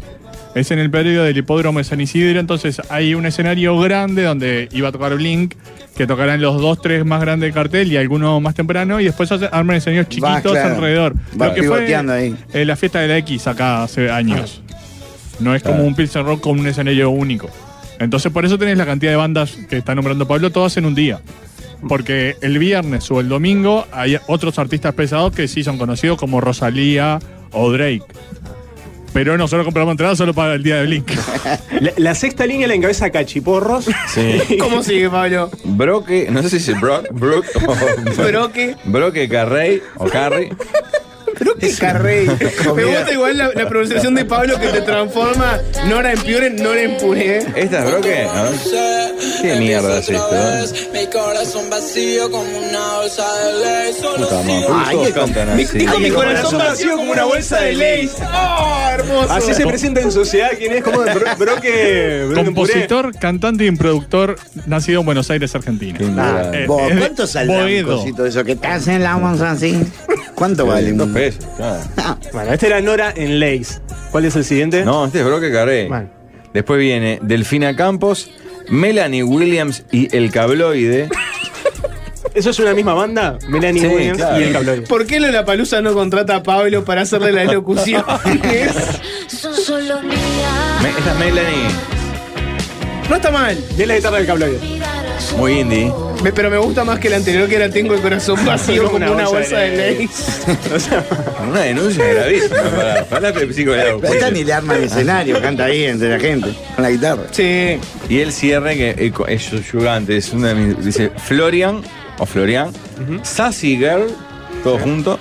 [0.55, 4.69] Es en el predio del hipódromo de San Isidro, entonces hay un escenario grande donde
[4.71, 5.55] iba a tocar Blink,
[5.97, 9.31] que tocarán los dos, tres más grandes del cartel y alguno más temprano, y después
[9.31, 10.75] hace- arman escenarios chiquitos claro.
[10.75, 11.15] alrededor.
[11.41, 12.35] Va lo que fue pivoteando ahí.
[12.53, 14.61] eh, la fiesta de la X acá hace años.
[15.39, 15.87] No es como Claro.
[15.87, 17.49] un Pilsen Rock con un escenario único.
[17.99, 20.93] Entonces por eso tenés la cantidad de bandas que está nombrando Pablo, todas en un
[20.93, 21.19] día.
[21.87, 26.41] Porque el viernes o el domingo hay otros artistas pesados que sí son conocidos como
[26.41, 27.19] Rosalía
[27.51, 28.03] o Drake.
[29.13, 31.11] Pero nosotros compramos entradas solo para el día de Blink.
[31.79, 33.85] La, la sexta línea la encabeza Cachiporros.
[34.07, 34.57] Sí.
[34.59, 35.51] ¿Cómo sigue, Pablo?
[35.65, 37.75] Broque, no sé si es Brock, Brook o.
[38.23, 38.75] Broque.
[38.85, 40.49] Broque Carrey o Carrey.
[41.43, 42.25] Broque Carrey.
[42.75, 46.55] Me gusta igual la, la pronunciación de Pablo que te transforma Nora en Pure en
[46.57, 47.37] Nora en Puré.
[47.55, 48.27] ¿Esta es Broque?
[49.41, 50.29] ¿Qué mierda es esto?
[50.33, 50.89] eh?
[50.93, 53.93] Mi corazón vacío como una bolsa de ley.
[55.73, 58.11] Dijo mi corazón vacío como una bolsa de Lays.
[58.21, 59.33] ¡Oh, hermoso!
[59.33, 60.51] Así se presenta en sociedad.
[60.57, 60.83] ¿Quién es?
[60.83, 61.01] ¿Cómo?
[61.01, 62.27] Bro- Broque.
[62.35, 64.35] Compositor, cantante y productor
[64.65, 65.97] nacido en Buenos Aires, Argentina.
[65.99, 66.63] Ignorante.
[66.63, 69.51] Eh, Vos, es de ¿Cuánto saldrá un cosito de eso que te hacen la onza
[69.51, 69.77] así?
[70.35, 70.91] ¿Cuánto vale?
[70.93, 71.79] Dos pesos, claro.
[72.33, 73.79] Bueno, este era Nora en Lace.
[74.11, 74.83] ¿Cuál es el siguiente?
[74.83, 75.49] No, este es Broque.
[75.87, 76.09] Bueno.
[76.53, 78.29] Después viene Delfina Campos,
[78.69, 81.09] Melanie Williams y El Cabloide.
[82.33, 83.37] ¿Eso es una misma banda?
[83.47, 84.39] Melanie Sí, Williams claro.
[84.39, 84.81] y el cabloide.
[84.83, 88.03] ¿Por qué Lola Palusa no contrata a Pablo para hacerle la locución?
[89.27, 90.81] Son solo mías.
[90.81, 91.67] Me- esta es Melanie,
[93.09, 94.59] no está mal, Y es la guitarra del cabloide.
[95.37, 95.93] muy indie.
[96.23, 98.95] Me- pero me gusta más que la anterior que era Tengo el corazón vacío como
[99.05, 100.41] una, bolsa, de Lays.
[100.75, 101.03] O sea,
[101.37, 103.33] Con una denuncia gravísima para, para la
[104.13, 107.23] esta ni le arma el escenario, canta ahí entre la gente, con la guitarra.
[107.31, 107.77] Sí.
[108.09, 111.81] Y el cierre que eh, es subyugante, es una de mis- dice Florian
[112.17, 112.71] o Florian,
[113.23, 114.07] Sassy Girl,
[114.63, 115.19] todo junto.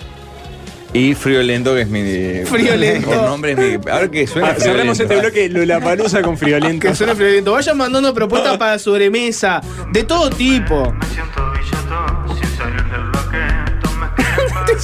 [0.95, 2.45] Y Friolento, que es mi.
[2.45, 3.09] Friolento.
[3.09, 3.91] Por nombre es mi.
[3.91, 4.51] Ahora que suena.
[4.51, 6.87] ah, cerramos este bloque Lola Palusa con Friolento.
[6.89, 7.53] Que suena friolento.
[7.53, 10.93] Vayan mandando propuestas para sobremesa, de todo tipo.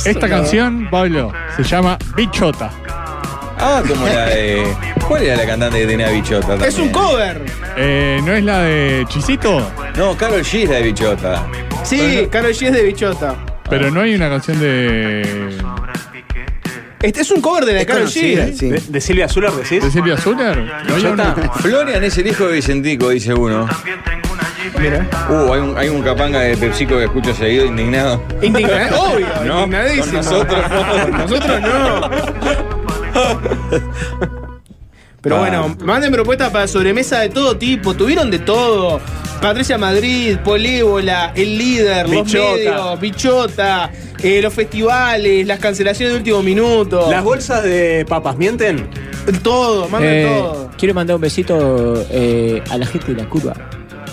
[0.05, 2.71] Esta canción, Pablo, se llama Bichota.
[3.61, 4.65] Ah, como la de.
[5.07, 6.55] ¿Cuál era la cantante que tenía bichota?
[6.67, 7.45] Es un cover.
[7.77, 9.71] Eh, ¿No es la de Chisito?
[9.97, 11.47] No, Carol G es la de bichota.
[11.83, 13.35] Sí, Karol G es de Bichota.
[13.69, 15.57] Pero no hay una canción de.
[17.03, 18.55] Este es un cover de la conocida, G.
[18.59, 18.71] sí.
[18.71, 19.83] ¿De, de Silvia Zuller decís?
[19.85, 20.65] ¿De Silvia Zuller?
[21.61, 23.69] Florian es el hijo de Vicentico, dice uno.
[24.81, 25.09] Mira.
[25.31, 28.23] Uh, hay un, hay un capanga de PepsiCo que escucho seguido indignado.
[28.43, 30.17] Indignado, obvio, No, indignadísimo.
[30.19, 31.09] nosotros no.
[31.19, 32.11] Nosotros no.
[35.21, 35.39] Pero Ah.
[35.41, 37.95] bueno, manden propuestas para sobremesa de todo tipo.
[37.95, 39.01] Tuvieron de todo.
[39.41, 43.91] Patricia Madrid, Polévola, El Líder, los medios, Bichota,
[44.23, 47.11] eh, los festivales, las cancelaciones de último minuto.
[47.11, 48.89] Las bolsas de papas, ¿mienten?
[49.43, 50.71] Todo, manden Eh, todo.
[50.79, 53.55] Quiero mandar un besito eh, a la gente de la curva.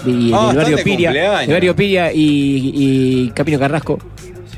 [0.05, 1.09] Y Ah, del están barrio de Piria.
[1.09, 1.47] cumpleaños.
[1.47, 3.97] De barrio Piria y, y Camino Carrasco.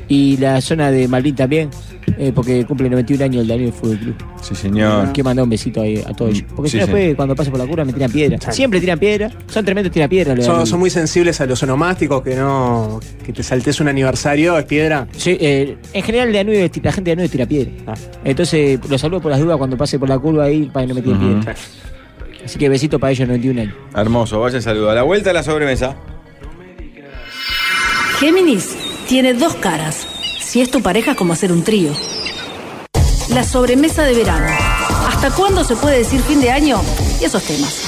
[0.08, 1.70] Y la zona de Malvin también.
[2.18, 4.14] Eh, porque cumple 91 años el Daniel Fútbol Club.
[4.42, 5.12] Sí, señor.
[5.12, 6.44] Quiero mandar un besito ahí a todos ellos.
[6.54, 6.92] Porque Sí, si no, sí.
[6.92, 8.52] después, cuando paso por la curva, me tiran piedra.
[8.52, 9.30] Siempre tiran piedra.
[9.46, 10.34] Son tremendos tiran piedra.
[10.34, 10.70] los Son, Danubio.
[10.70, 13.00] son muy sensibles a los onomásticos, que no.
[13.24, 15.06] que te saltes un aniversario, es piedra.
[15.16, 17.70] Sí, eh, en general Danubio, la gente de Danubio tira piedra.
[17.86, 17.94] Ah.
[18.24, 20.94] Entonces, los saludo por las dudas cuando pase por la curva ahí para que no
[20.96, 21.34] me tiren Ujú.
[21.36, 21.54] piedra.
[22.44, 23.74] Así que besito para ellos, 91 años.
[23.94, 24.90] Hermoso, vaya saludo.
[24.90, 25.96] A la vuelta a la sobremesa.
[28.18, 30.06] Géminis tiene dos caras.
[30.48, 31.92] Si es tu pareja, es como hacer un trío.
[33.28, 34.46] La sobremesa de verano.
[35.06, 36.80] ¿Hasta cuándo se puede decir fin de año?
[37.20, 37.87] Y esos temas.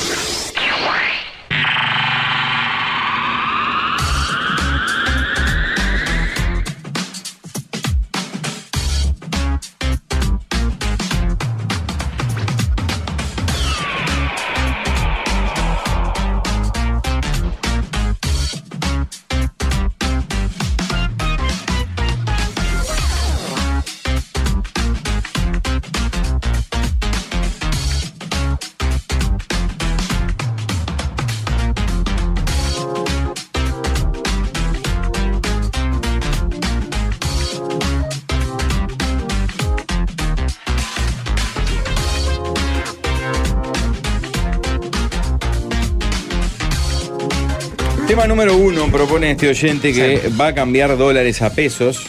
[48.30, 52.06] Número uno, propone este oyente que va a cambiar dólares a pesos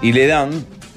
[0.00, 0.50] y le dan,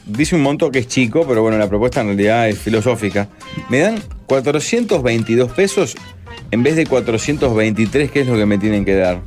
[0.06, 3.28] dice un monto que es chico, pero bueno, la propuesta en realidad es filosófica.
[3.70, 5.96] Me dan 422 pesos
[6.52, 9.22] en vez de 423, que es lo que me tienen que dar.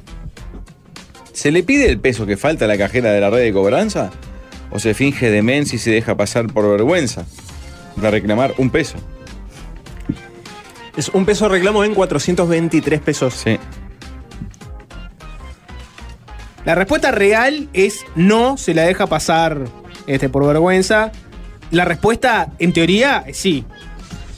[1.32, 4.12] ¿Se le pide el peso que falta a la cajera de la red de cobranza?
[4.70, 7.26] ¿O se finge demencia y se deja pasar por vergüenza?
[7.96, 8.98] De reclamar un peso.
[10.96, 13.34] Es un peso reclamo en 423 pesos.
[13.34, 13.58] Sí.
[16.64, 19.64] La respuesta real es no se la deja pasar
[20.06, 21.12] este, por vergüenza.
[21.70, 23.64] La respuesta, en teoría, es sí.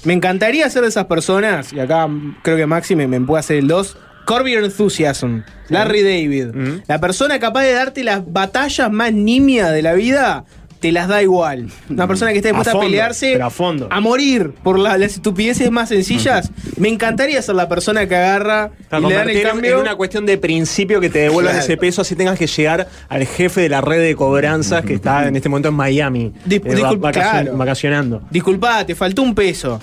[0.05, 3.41] Me encantaría ser de esas personas, y acá mm, creo que Maxi me, me puede
[3.41, 3.97] hacer el 2.
[4.27, 6.83] Corby Enthusiasm, Larry David.
[6.89, 10.45] La persona capaz de darte las batallas más nimias de la vida,
[10.87, 11.67] te las da igual.
[11.91, 13.89] Una persona que esté dispuesta a, fondo, pelearse a fondo.
[13.91, 16.51] a morir por la- las estupideces más sencillas.
[16.77, 19.75] Me encantaría ser la persona que agarra Para y le dan el cambio.
[19.75, 21.65] en una cuestión de principio que te devuelvan Claro.
[21.65, 25.27] ese peso, así tengas que llegar al jefe de la red de cobranzas que está
[25.27, 27.57] en este momento en Miami, Dis- eh, va- discul- vacacion- claro.
[27.57, 28.23] vacacionando.
[28.31, 29.81] Disculpa, te faltó un peso.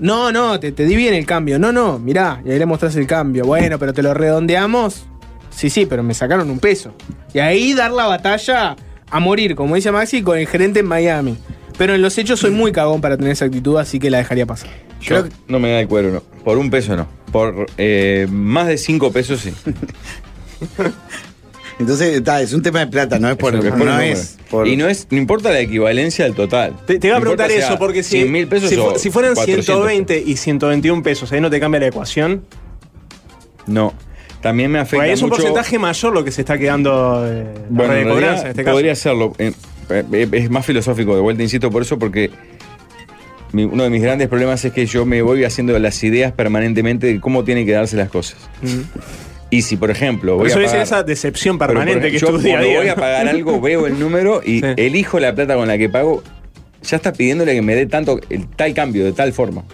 [0.00, 1.58] No, no, te, te di bien el cambio.
[1.60, 3.44] No, no, mirá, y ahí le mostrás el cambio.
[3.44, 5.06] Bueno, pero te lo redondeamos.
[5.50, 6.92] Sí, sí, pero me sacaron un peso.
[7.32, 8.74] Y ahí dar la batalla
[9.10, 11.36] a morir, como dice Maxi, con el gerente en Miami.
[11.78, 14.46] Pero en los hechos soy muy cagón para tener esa actitud, así que la dejaría
[14.46, 14.70] pasar.
[15.00, 16.20] Yo no me da el cuero, no.
[16.44, 17.06] Por un peso no.
[17.32, 19.52] Por eh, más de cinco pesos sí.
[21.80, 24.68] Entonces, está, es un tema de plata, no es por, Es por no es por-
[24.68, 26.76] Y no es, no importa la equivalencia al total.
[26.86, 29.10] Te, te iba a No preguntar eso, porque si, 100 mil pesos si, fu- si
[29.10, 29.66] fueran 400.
[29.66, 32.44] 120 y 121 pesos, ¿ahí no te cambia la ecuación?
[33.66, 33.92] No.
[34.44, 37.46] También me afecta ahí es un mucho- porcentaje mayor lo que se está quedando eh,
[37.70, 38.74] Bueno, de en cobranza en este caso.
[38.74, 39.32] podría serlo.
[39.38, 39.52] Eh,
[39.88, 42.30] eh, Es más filosófico, de vuelta insisto por eso, porque
[43.54, 47.20] uno de mis grandes problemas es que yo me voy haciendo las ideas permanentemente de
[47.20, 48.36] cómo tienen que darse las cosas.
[49.48, 52.22] Y si, por ejemplo, Por voy eso a dice pagar, esa decepción permanente que es
[52.22, 52.58] tu a día.
[52.60, 56.22] voy a pagar algo, veo el número y elijo la plata con la que pago,
[56.82, 59.64] ya está pidiéndole que me dé tanto, el tal cambio, de tal forma.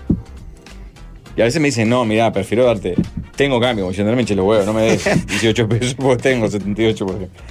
[1.37, 2.95] Y a veces me dicen, no, mira, prefiero darte,
[3.41, 7.43] tengo cambio, eches los huevos, no me des 18 pesos, porque tengo 78, por ejemplo.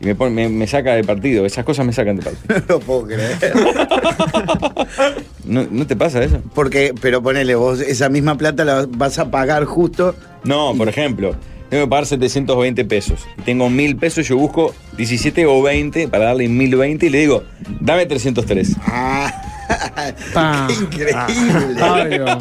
[0.00, 2.60] Y me, pone- me, me saca de partido, esas cosas me sacan de partido.
[2.68, 3.36] No lo puedo creer.
[5.44, 6.42] ¿No, no te pasa eso?
[6.52, 10.16] Porque, pero ponele, vos esa misma plata la vas a pagar justo.
[10.42, 11.36] No, por ejemplo,
[11.70, 13.20] tengo que pagar 720 pesos.
[13.44, 17.44] Tengo 1000 pesos, yo busco 17 o 20 para darle 1020 y le digo,
[17.80, 18.74] dame 303.
[18.84, 19.32] Pa.
[20.68, 21.76] Qué increíble.
[21.78, 22.40] Pablo.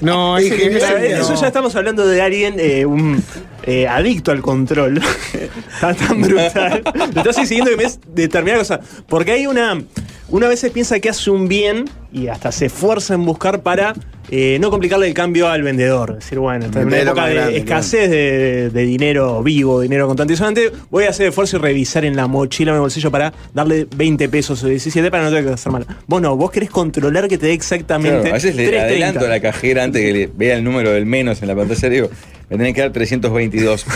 [0.00, 3.22] No, Eso ya estamos hablando de alguien eh, un,
[3.62, 5.00] eh, adicto al control.
[5.74, 6.82] Está tan brutal.
[7.14, 8.80] Lo estás siguiendo que me es determinada cosa.
[9.08, 9.80] Porque hay una.
[10.28, 13.94] Una vez se piensa que hace un bien y hasta se esfuerza en buscar para
[14.30, 16.10] eh, no complicarle el cambio al vendedor.
[16.18, 20.34] Es decir, bueno, en una época de grande, escasez de, de dinero vivo, dinero contante
[20.34, 23.32] y sonante, voy a hacer esfuerzo y revisar en la mochila, en el bolsillo para
[23.52, 25.86] darle 20 pesos o 17 para no tener que hacer mal.
[26.06, 28.80] Vos no, vos querés controlar que te dé exactamente Claro, a veces le 3.30.
[28.80, 31.88] adelanto a la cajera antes que le vea el número del menos en la pantalla
[31.88, 32.10] digo,
[32.50, 33.86] me tenés que dar 322.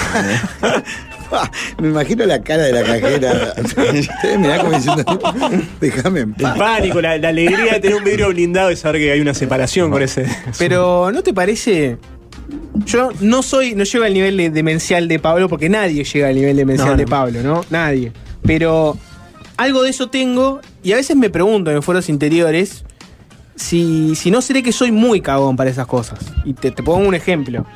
[1.81, 3.55] Me imagino la cara de la cajera.
[4.39, 5.05] Mirá como diciendo,
[5.81, 6.59] déjame en El paz.
[6.59, 9.91] pánico, la, la alegría de tener un vidrio blindado y saber que hay una separación
[9.91, 10.27] con ese.
[10.59, 11.97] Pero ¿no te parece?
[12.87, 16.35] Yo no soy, no llego al nivel de- demencial de Pablo, porque nadie llega al
[16.37, 17.07] nivel demencial No, de.
[17.07, 17.65] Pablo, ¿no?
[17.71, 18.13] Nadie.
[18.47, 18.97] Pero
[19.57, 22.85] algo de eso tengo, y a veces me pregunto en foros interiores
[23.57, 26.21] si, si no seré que soy muy cagón para esas cosas.
[26.45, 27.67] Y te, te pongo un ejemplo.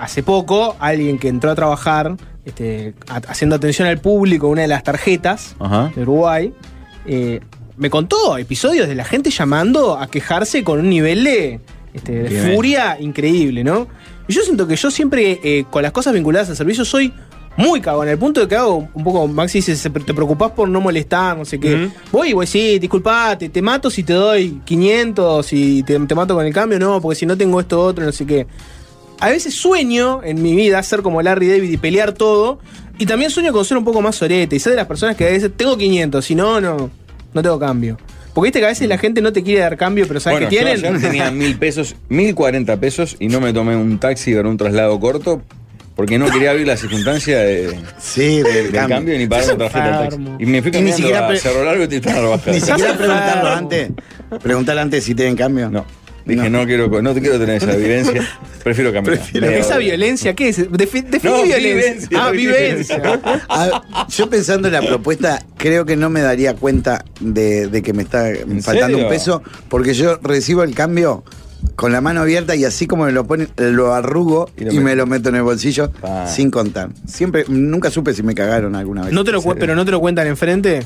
[0.00, 4.68] Hace poco, alguien que entró a trabajar, este, a- haciendo atención al público, una de
[4.68, 5.92] las tarjetas Ajá.
[5.94, 6.52] de Uruguay,
[7.06, 7.40] eh,
[7.76, 11.60] me contó episodios de la gente llamando a quejarse con un nivel de,
[11.94, 13.86] este, de furia increíble, ¿no?
[14.28, 17.12] Y yo siento que yo siempre, eh, con las cosas vinculadas al servicio, soy
[17.56, 18.08] muy cagón.
[18.08, 21.36] Al punto de que hago un poco, Maxi dice, "Se- te preocupás por no molestar,
[21.36, 21.90] no sé qué.
[22.12, 26.34] Voy y voy, sí, disculpate, te mato si te doy 500, y te, te mato
[26.34, 28.46] con el cambio, no, porque si no tengo esto, otro, no sé qué.
[29.20, 32.58] A veces sueño en mi vida ser como Larry David y pelear todo.
[32.98, 34.56] Y también sueño con ser un poco más sorete.
[34.56, 36.90] Y ser de las personas que a veces tengo 500, si no, no,
[37.32, 37.96] no tengo cambio.
[38.34, 40.48] Porque viste que a veces la gente no te quiere dar cambio, pero sabes Bueno,
[40.50, 40.84] que yo tienen.
[40.94, 44.56] ayer tenía mil pesos, mil cuarenta pesos y no me tomé un taxi para un
[44.56, 45.42] traslado corto
[45.96, 49.18] porque no quería abrir la circunstancia de, Sí, del, del cambio.
[49.18, 50.30] ni pagar una tarjeta de taxi.
[50.38, 52.40] Y me fui Y ni siquiera a Cerro Largo y te estaban.
[52.46, 53.90] Ni siquiera preguntarlo antes.
[54.42, 55.68] Preguntarle antes si tienen cambio.
[55.68, 55.84] No.
[56.36, 58.26] Dije, no, quiero, no te quiero tener esa vivencia.
[58.62, 59.18] Prefiero cambiar.
[59.18, 60.58] Prefiero- ¿Esa violencia qué es?
[60.70, 62.18] Defi- define No, violencia.
[62.18, 63.20] vivencia, Ah, vivencia.
[63.48, 67.92] Ah, yo pensando en la propuesta, creo que no me daría cuenta de, de que
[67.92, 68.24] me está
[68.62, 68.98] faltando serio?
[69.04, 71.24] un peso, porque yo recibo el cambio
[71.76, 75.06] con la mano abierta y así como me lo ponen, lo arrugo Y me lo
[75.06, 76.26] meto en el bolsillo Ah.
[76.26, 76.88] sin contar.
[77.06, 79.12] Siempre, nunca supe si me cagaron alguna vez.
[79.12, 80.80] No te lo pero no te lo cuentan enfrente.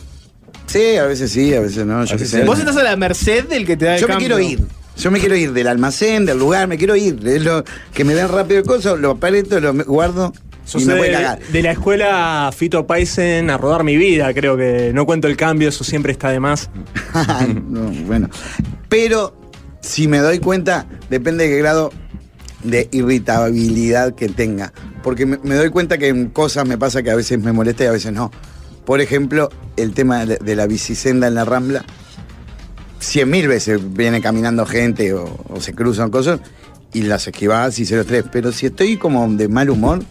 [0.67, 2.01] Sí, a veces sí, a veces no.
[2.05, 2.41] Yo, qué veces sé.
[2.41, 2.47] sí.
[2.47, 4.61] Vos estás a la merced del que te da el Yo me quiero ir.
[4.97, 7.27] Yo me quiero ir del almacén, del lugar, me quiero ir.
[7.27, 10.33] Es lo, que me den rápido el coso, lo paleto, lo guardo
[10.65, 11.39] Sos y me voy a cagar.
[11.41, 15.69] de la escuela Fito Paisen a rodar mi vida, creo que no cuento el cambio,
[15.69, 16.71] eso siempre está de más.
[17.69, 18.29] No, bueno.
[18.89, 19.37] Pero
[19.81, 21.93] si me doy cuenta, depende de qué grado
[22.63, 24.73] de irritabilidad que tenga.
[25.03, 27.85] Porque me, me doy cuenta que en cosas me pasa que a veces me molesta
[27.85, 28.31] y a veces no.
[28.87, 31.85] Por ejemplo, el tema de, de la bicisenda en la rambla.
[33.05, 36.41] Cien mil veces viene caminando gente o, o se cruzan cosas
[36.93, 38.25] y las esquivas y 03.
[38.33, 40.03] Pero si estoy como de mal humor,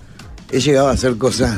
[0.52, 1.58] he llegado a hacer cosas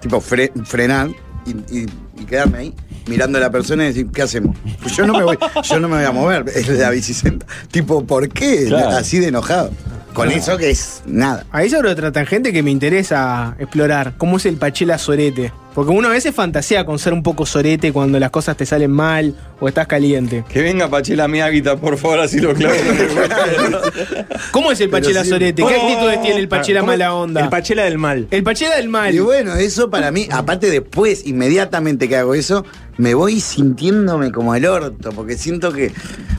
[0.00, 1.10] tipo fre- frenar
[1.46, 1.50] y,
[1.80, 1.86] y-
[2.18, 2.74] y quedarme ahí
[3.08, 4.56] mirando a la persona y decir, ¿qué hacemos?
[4.82, 7.44] Pues yo no me voy, yo no me voy a mover, es la bicicenda.
[7.70, 8.64] Tipo, ¿por qué?
[8.68, 8.96] Claro.
[8.96, 9.70] Así de enojado.
[10.14, 11.44] Con eso que es nada.
[11.52, 14.14] Ahí sobre otra tangente que me interesa explorar.
[14.16, 15.52] ¿Cómo es el Pachela Sorete?
[15.76, 18.90] Porque uno a veces fantasea con ser un poco sorete cuando las cosas te salen
[18.90, 20.42] mal o estás caliente.
[20.48, 22.74] Que venga Pachela Miaguita, por favor, así lo clavo.
[24.52, 25.28] ¿Cómo es el Pero Pachela sí.
[25.28, 25.62] Sorete?
[25.62, 27.42] ¿Qué Oh, actitudes tiene el Pachela mala onda?
[27.42, 28.26] El Pachela del mal.
[28.30, 29.14] El Pachela del mal.
[29.14, 32.64] Y bueno, eso para mí, aparte después, inmediatamente que hago eso,
[32.96, 35.92] me voy sintiéndome como el orto, porque siento que,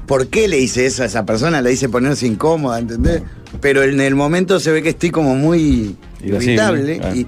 [0.07, 1.61] ¿por qué le hice eso a esa persona?
[1.61, 3.21] Le hice ponerse incómoda, ¿entendés?
[3.61, 6.99] Pero en el momento se ve que estoy como muy irritable.
[7.13, 7.27] Y,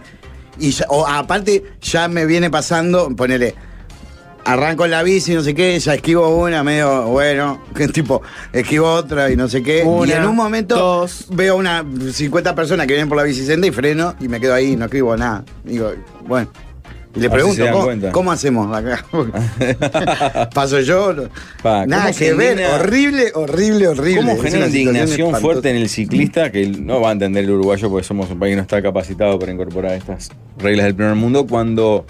[0.60, 3.56] y ya- o aparte, ya me viene pasando, ponele,
[4.46, 8.22] arranco en la bici, no sé qué, ya esquivo una, medio, bueno, que tipo,
[8.54, 9.80] esquivo otra y no sé qué.
[9.84, 11.26] y Una, en un momento dos.
[11.30, 14.76] veo una 50 personas que vienen por la bicicenda y freno y me quedo ahí,
[14.76, 15.44] no escribo nada.
[15.64, 15.92] Digo,
[16.26, 16.50] bueno.
[17.16, 17.64] Y le pregunto,
[18.12, 19.04] ¿cómo, hacemos acá?
[20.54, 21.16] Paso yo.
[21.64, 24.22] Pa, Nada ¿cómo que ver, indigna- horrible, horrible, horrible.
[24.22, 28.06] ¿Cómo genera indignación fuerte en el ciclista que no va a entender el uruguayo porque
[28.08, 30.30] somos un país que no está capacitado para incorporar estas
[30.60, 32.06] reglas del primer mundo cuando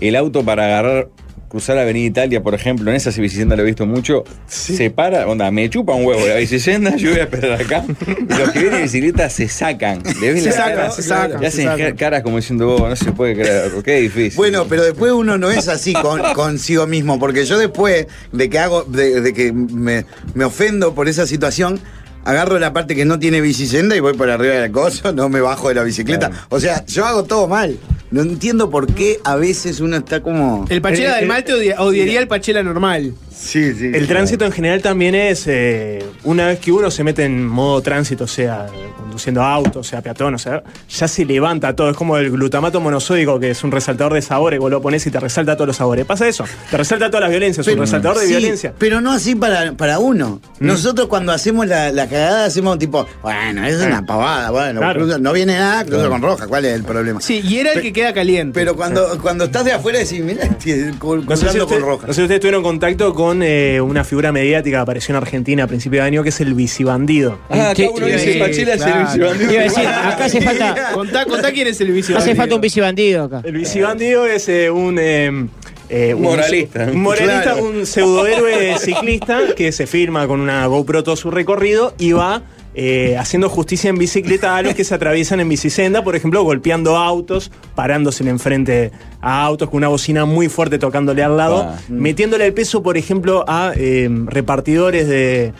[0.00, 1.08] el auto para agarrar
[1.52, 5.28] cruzar la avenida Italia, por ejemplo, en esa bicicenda lo he visto mucho, se para,
[5.28, 8.60] onda, me chupa un huevo la bicicenda, yo voy a esperar acá, y los que
[8.60, 11.94] vienen en bicicleta se sacan, Se sacan, cara, se sacan, y hacen sacan.
[11.94, 14.34] caras como diciendo, vos, no se puede creer, qué difícil.
[14.38, 18.58] Bueno, pero después uno no es así con, consigo mismo, porque yo después de que
[18.58, 21.78] hago, de, de que me, me ofendo por esa situación,
[22.24, 25.42] agarro la parte que no tiene bicicenda y voy por arriba del coso, no me
[25.42, 26.30] bajo de la bicicleta.
[26.30, 26.46] Claro.
[26.48, 27.78] O sea, yo hago todo mal.
[28.12, 30.66] No entiendo por qué a veces uno está como.
[30.68, 33.14] El Pachela Eh, del eh, mal te odia- odiaría el Pachela normal.
[33.42, 33.90] Sí, sí.
[33.92, 37.80] El tránsito en general también es, eh, una vez que uno se mete en modo
[37.82, 38.66] tránsito, sea
[38.96, 41.90] conduciendo auto, sea peatón, o sea, ya se levanta todo.
[41.90, 45.10] Es como el glutamato monosódico, que es un resaltador de sabores, vos lo pones y
[45.10, 46.06] te resalta todos los sabores.
[46.06, 48.72] Pasa eso, te resalta todas las violencias, es un resaltador de Sí, violencia.
[48.78, 50.40] Pero no así para, para uno.
[50.60, 50.66] Mm.
[50.66, 55.04] Nosotros cuando hacemos la, la cagada hacemos tipo, bueno, es una pavada, bueno, Claro.
[55.04, 57.20] cruzo- no viene nada, cruzo con roja, ¿cuál es el problema?
[57.20, 58.52] Sí, y era el que queda caliente.
[58.54, 62.06] Pero cuando, cuando estás de afuera decís, mira, cru- No sé, si usted- con roja.
[62.06, 65.62] no sé si ustedes tuvieron contacto con eh, una figura mediática que apareció en Argentina
[65.64, 67.38] a principio de año, que es el bicibandido.
[67.48, 69.52] Ah, acá uno dice, Pachela es el bicibandido.
[69.52, 72.18] Iba a decir, acá hace falta, Contá, contá quién es el vicio.
[72.18, 73.42] hace falta un bicibandido acá.
[73.44, 74.98] El bicibandido es eh, un...
[74.98, 75.46] eh,
[75.88, 76.84] eh, Un moralista.
[76.92, 77.64] Un moralista, Claro.
[77.64, 82.42] un pseudohéroe ciclista que se firma con una GoPro todo su recorrido y va
[82.74, 86.96] eh, haciendo justicia en bicicleta a los que se atraviesan en bicisenda, por ejemplo, golpeando
[86.96, 88.90] autos, parándose en enfrente
[89.20, 91.78] a autos con una bocina muy fuerte tocándole al lado, Ah.
[91.88, 95.52] metiéndole el peso, por ejemplo, a eh, repartidores de eh,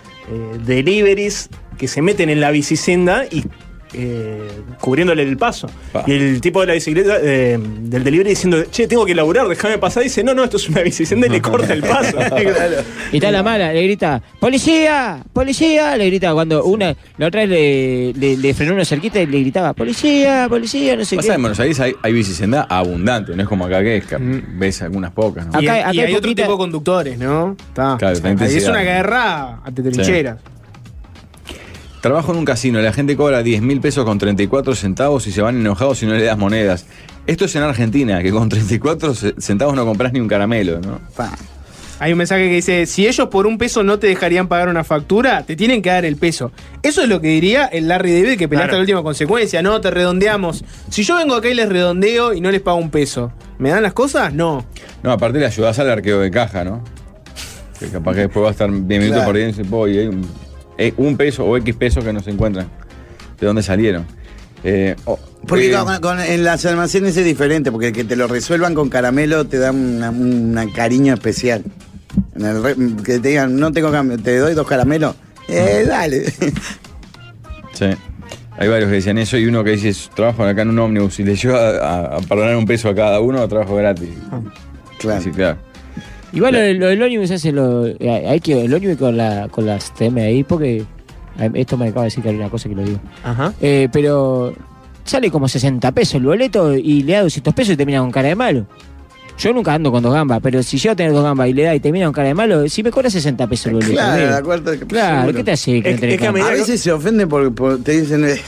[0.64, 1.48] deliveries
[1.78, 3.44] que se meten en la bicisenda y
[3.94, 4.40] eh,
[4.81, 5.69] cubriéndole el paso.
[5.93, 6.05] Pa.
[6.06, 9.78] Y el tipo de la bicicleta, eh, del delivery diciendo, che, tengo que laburar, déjame
[9.78, 10.02] pasar.
[10.02, 12.19] dice, no, no, esto es una bicicenda y le corta el paso.
[13.12, 15.23] Y está la mala, le grita, ¡Policía!
[15.32, 15.97] ¡Policía!
[15.97, 19.40] Le grita cuando una, la otra vez le, le, le frenó una cerquita y le
[19.40, 20.47] gritaba, ¡Policía!
[20.48, 20.97] ¡Policía!
[20.97, 21.35] No sé Pasa qué.
[21.35, 24.81] en Buenos Aires hay, hay bicisenda abundante, no es como acá que es que ves
[24.82, 25.47] algunas pocas.
[25.47, 25.60] ¿no?
[25.60, 27.56] Y, Acá- y acá hay, hay otro poquita- tipo de conductores, ¿no?
[27.69, 27.97] Está.
[27.98, 30.39] Claro, está Ahí es una guerra a trincheras.
[32.03, 35.41] Trabajo en un casino, la gente cobra 10 mil pesos con 34 centavos y se
[35.41, 36.85] van enojados si no le das monedas.
[37.29, 41.01] Esto es en Argentina, que con 34 ce- centavos no compras ni un caramelo, ¿no?
[42.01, 44.83] Hay un mensaje que dice, si ellos por un peso no te dejarían pagar una
[44.83, 46.51] factura, te tienen que dar el peso.
[46.83, 48.73] Eso es lo que diría el Larry David que peleaste Claro.
[48.79, 50.65] la última consecuencia, no, te redondeamos.
[50.91, 53.31] Si yo vengo acá y les redondeo y no les pago un peso,
[53.61, 54.35] ¿me dan las cosas?
[54.35, 54.66] No.
[55.05, 56.83] No, aparte le ayudás al arqueo de caja, ¿no?
[57.79, 59.27] Que capaz que después va a estar 10 minutos Claro.
[59.27, 60.27] por día y dice, "Po, y hay un,
[60.78, 62.69] eh, un peso o X pesos que no se encuentran.
[63.40, 64.07] ¿De dónde salieron?
[64.65, 65.19] Eh, oh,
[65.49, 68.89] Porque eh, con- con- en las almacenes es diferente, porque que te lo resuelvan con
[68.89, 71.65] caramelo te da un cariño especial.
[72.36, 75.15] En el re- que te digan, no tengo cambio, te doy dos caramelos.
[75.49, 76.31] Eh, dale.
[77.73, 77.86] Sí.
[78.59, 81.24] Hay varios que dicen eso y uno que dice, trabajo acá en un ómnibus y
[81.24, 84.11] le lleva a, a perdonar un peso a cada uno, trabajo gratis.
[84.99, 85.23] Claro.
[85.23, 85.59] Sí, claro.
[86.32, 87.86] Igual lo, del- lo del ómnibus hace lo.
[87.86, 90.84] eh, Hay que el ómnibus con la con las TM ahí, porque.
[91.38, 92.98] eh, Esto me acaba de decir que hay una cosa que lo digo.
[93.24, 93.52] Ajá.
[93.60, 94.54] Eh, pero
[95.04, 98.28] sale como 60 pesos el boleto y le da 200 pesos y termina con cara
[98.28, 98.66] de malo.
[99.38, 101.74] Yo nunca ando con dos gambas, pero si yo tengo dos gambas y le da
[101.74, 103.92] y termina con cara de malo, si me cobra 60 pesos el boleto.
[103.94, 105.36] Claro, cuarta que- Claro, seguro.
[105.38, 105.82] ¿qué te hace?
[105.82, 106.46] que Es- no tenés es que a?
[106.46, 108.40] A veces se ofenden porque te dicen, eh,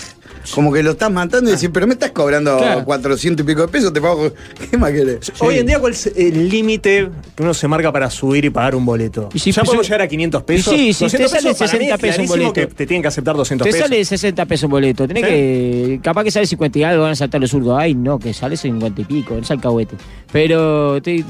[0.52, 2.84] como que lo estás matando y decís, pero me estás cobrando Claro.
[2.84, 4.32] 400 y pico de pesos, te pago.
[4.70, 5.32] ¿Qué más querés?
[5.40, 8.74] Hoy en día, ¿cuál es el límite que uno se marca para subir y pagar
[8.74, 9.28] un boleto?
[9.32, 10.74] Y si- ya podemos llegar a 500 pesos.
[10.74, 12.52] Y sí, si te 200 sale pesos, para mí 60 es pesos un boleto.
[12.52, 13.88] que te tienen que aceptar 200 Te pesos.
[13.88, 15.06] sale 60 pesos un boleto.
[15.08, 15.28] Tenés ¿Sí?
[15.30, 16.00] que.
[16.02, 17.76] Capaz que sale 50 y algo, van a saltar los zurdos.
[17.78, 19.96] Ay, no, que sale 50 y pico, es alcahuete.
[20.32, 21.24] Pero te,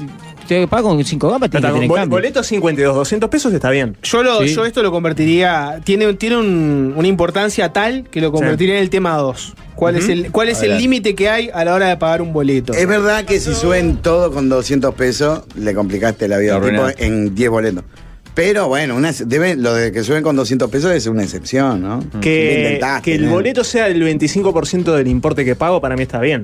[0.47, 2.07] te pagas con 5 gambas, cambio.
[2.07, 3.95] boleto 52, 200 pesos está bien.
[4.03, 4.53] Yo, lo, Sí.
[4.53, 8.89] yo esto lo convertiría, tiene, tiene un- una importancia tal que lo convertiría en el
[8.89, 9.53] tema 2.
[9.75, 12.33] ¿Cuál es el, cuál es el límite que hay a la hora de pagar un
[12.33, 12.73] boleto?
[12.73, 16.87] Es verdad que si suben todo con 200 pesos, le complicaste la vida al tipo
[16.97, 17.83] en 10 boletos.
[18.33, 22.03] Pero bueno, una, debe, lo de que suben con 200 pesos es una excepción, ¿no?
[22.19, 23.31] Que, que el ¿no?
[23.31, 26.43] boleto sea el 25% del importe que pago, para mí está bien.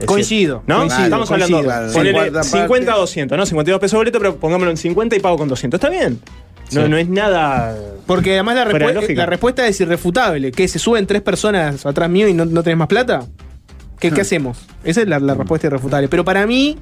[0.00, 0.78] Es Coincido, ¿No?
[0.78, 1.58] coincido, Estamos coincido.
[1.58, 1.92] hablando.
[1.92, 3.00] Claro, ponele 50 50 a parte.
[3.00, 3.46] 200, ¿no?
[3.46, 5.78] 52 pesos boleto, pero pongámoslo en 50 y pago con 200.
[5.78, 6.18] Está bien.
[6.72, 6.88] No, Sí.
[6.88, 7.76] no es nada.
[8.06, 9.14] Porque además la, respu- lógica.
[9.20, 10.50] la respuesta es irrefutable.
[10.52, 13.26] ¿Que se suben tres personas atrás mío y no, no tenés más plata?
[14.00, 14.14] ¿Qué, Hmm.
[14.14, 14.58] qué hacemos?
[14.82, 16.08] Esa es la, la respuesta irrefutable.
[16.08, 16.76] Pero para mí,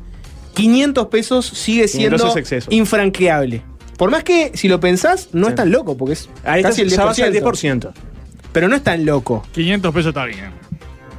[0.54, 3.62] 500 pesos sigue 500 siendo infranqueable.
[3.96, 5.50] Por más que, si lo pensás, no Sí.
[5.50, 7.24] es tan loco, porque es Ahí casi el ya vas 10%.
[7.26, 7.92] al 10%.
[8.52, 9.44] Pero no es tan loco.
[9.52, 10.50] 500 pesos está bien.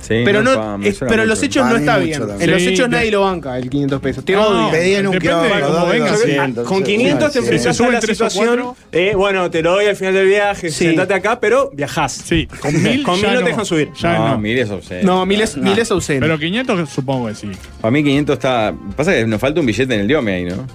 [0.06, 2.20] Sí, Pero, no, es- pero en los hechos no está bien.
[2.20, 2.42] también.
[2.42, 4.26] En los hechos nadie lo banca, el 500 pesos.
[4.26, 4.72] Te No, odio.
[4.72, 8.74] Pedí en un 200, Con sí, 500 te Se a suben la situación.
[8.92, 10.86] eh, bueno, te lo doy al final del viaje, Sí.
[10.88, 12.12] sentate acá, pero viajás.
[12.12, 13.90] Sí, con mil Con mil no te dejan subir.
[14.00, 14.38] Ya no, no.
[14.40, 15.04] mil es obsceno.
[15.20, 16.22] No, miles, miles ausentes.
[16.28, 17.52] Pero 500 supongo que sí.
[17.82, 18.74] Para mí 500 está...
[18.96, 20.68] Pasa que nos falta un billete en el diome ahí, ¿no?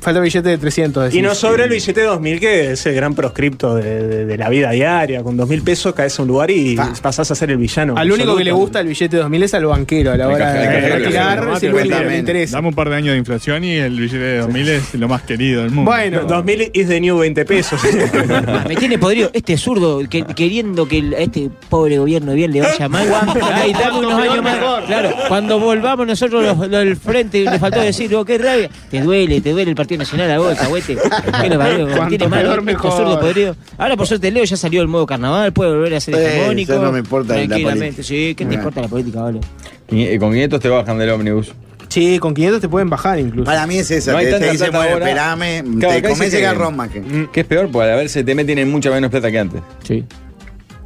[0.00, 1.14] Falta billete de 300.
[1.14, 4.36] Y nos sobra el billete de 2000, que es el gran proscripto de, de- de
[4.38, 5.22] la vida diaria.
[5.22, 6.92] Con 2000 pesos caes a un lugar y Pa.
[7.02, 7.94] pasás a ser el villano.
[7.96, 10.30] Al único que le gusta el billete de 2000 es al banquero a la El
[10.32, 11.36] hora de el el retirar.
[11.36, 11.56] cajero.
[11.56, 12.18] Es el único que le Completamente.
[12.18, 12.56] interesa.
[12.56, 15.22] Dame un par de años de inflación y el billete de 2000 es lo más
[15.22, 15.90] querido del mundo.
[15.90, 16.22] Bueno.
[16.22, 17.80] No, 2000 is the new 20 pesos.
[18.68, 22.60] Me tiene podrido este zurdo que, queriendo que el- a este pobre gobierno bien le
[22.62, 23.06] vaya mal.
[23.52, 24.58] Ay, dame unos años más.
[24.86, 28.70] Claro, cuando volvamos nosotros los, los del frente, le faltó decir, oh, qué rabia.
[28.90, 30.96] Te duele, te duele el Partido Partido Nacional a vos, alcahuete.
[31.42, 32.08] ¿Qué lo parió?
[32.08, 32.92] Tiene mal, mejor.
[32.92, 33.56] zurdos podridos.
[33.76, 36.72] Ahora por suerte Leo ya salió del modo carnaval, puede volver a ser hegemónico.
[36.72, 38.02] eso no me importa la política.
[38.02, 38.54] sí, ¿qué te Bueno.
[38.60, 39.40] importa la política, vale?
[39.88, 41.52] Eh, Con 500 te bajan del ómnibus.
[41.88, 43.44] Sí, con 500 te pueden bajar incluso.
[43.44, 46.40] Para mí es eso, No te tanta dicen, bueno, esperame, Claro, te comés el que-
[46.40, 47.02] garrón más que.
[47.32, 49.60] Que es peor, porque a ver, CTM tiene mucha menos plata que antes.
[49.82, 50.04] Sí.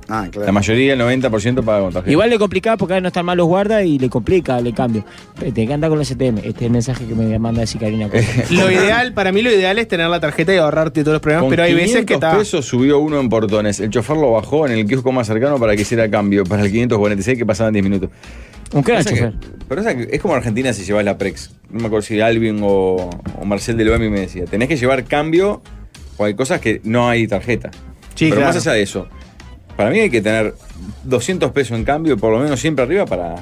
[0.09, 0.47] Ah, claro.
[0.47, 2.11] La mayoría, el 90% paga con tarjeta.
[2.13, 5.05] Igual le complicaba porque ahora no están mal los guardas y le complica, le cambio.
[5.39, 6.39] Te que andar con los STM.
[6.39, 8.09] Este es el mensaje que me manda así Karina.
[8.51, 11.45] Lo ideal, para mí lo ideal es tener la tarjeta y ahorrarte todos los problemas,
[11.45, 12.39] Con pero hay veces que 500 está.
[12.39, 13.81] pesos subió uno en Portones.
[13.81, 16.45] El chofer lo bajó en el kiosco más cercano para que hiciera cambio.
[16.45, 18.11] Para el 546 que pasaban 10 minutos.
[18.73, 19.35] Un Pasa que- chofer.
[19.69, 21.51] Pero o sea, que es como Argentina si llevas la Prex.
[21.71, 23.09] No me acuerdo si Alvin o,
[23.41, 24.45] o Marcel del OMI me decía.
[24.45, 25.63] Tenés que llevar cambio
[26.19, 27.71] o hay cosas que no hay tarjeta.
[28.15, 28.55] Sí, Pero claro.
[28.55, 29.09] más allá de eso,
[29.77, 30.55] para mí hay que tener
[31.05, 33.37] 200 pesos en cambio, por lo menos siempre arriba para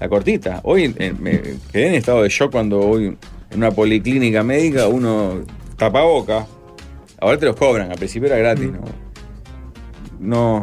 [0.00, 0.60] la cortita.
[0.64, 1.40] Hoy eh, me
[1.72, 3.18] quedé en estado de shock cuando voy en
[3.56, 5.42] una policlínica médica, uno
[5.76, 6.46] tapaboca.
[7.20, 8.80] Ahora te los cobran, al principio era gratis, ¿no?
[10.20, 10.62] No,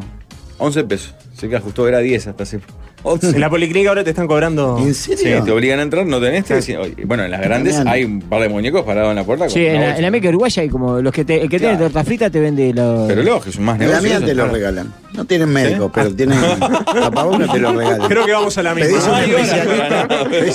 [0.57, 1.15] 11 pesos.
[1.33, 2.59] Se que ajustó, era 10 hasta hace.
[3.03, 3.27] 11.
[3.29, 4.77] En la policlínica ahora te están cobrando.
[4.79, 5.43] ¿En Sí, serio?
[5.43, 6.45] te obligan a entrar, no tenés.
[6.45, 7.93] te decían, oye, bueno, en las grandes Genial.
[7.95, 9.49] hay un par de muñecos parados en la puerta.
[9.49, 11.73] Sí, en la, en la Meca Uruguaya hay como los que te, el que tiene
[11.77, 11.85] Claro.
[11.91, 13.07] torta frita te vende los.
[13.07, 14.51] Pero lógico, es un más En la mía te lo claro.
[14.53, 14.93] regalan.
[15.13, 16.39] No tienen médico, pero tienen
[16.93, 18.07] tapabocas te lo regalan.
[18.07, 18.99] Creo que vamos a la misma.
[19.07, 20.07] No hay hora.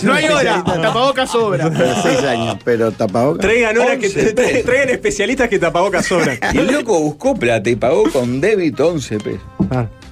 [0.02, 1.70] No hay hora, tapabocas sobra.
[1.70, 3.40] Pero seis años, pero tapabocas.
[3.42, 4.62] Traigan horas que 11 pesos.
[4.64, 6.38] traigan especialistas que tapabocas sobran.
[6.54, 9.40] Y el loco buscó plata y pagó con débito 11 pesos.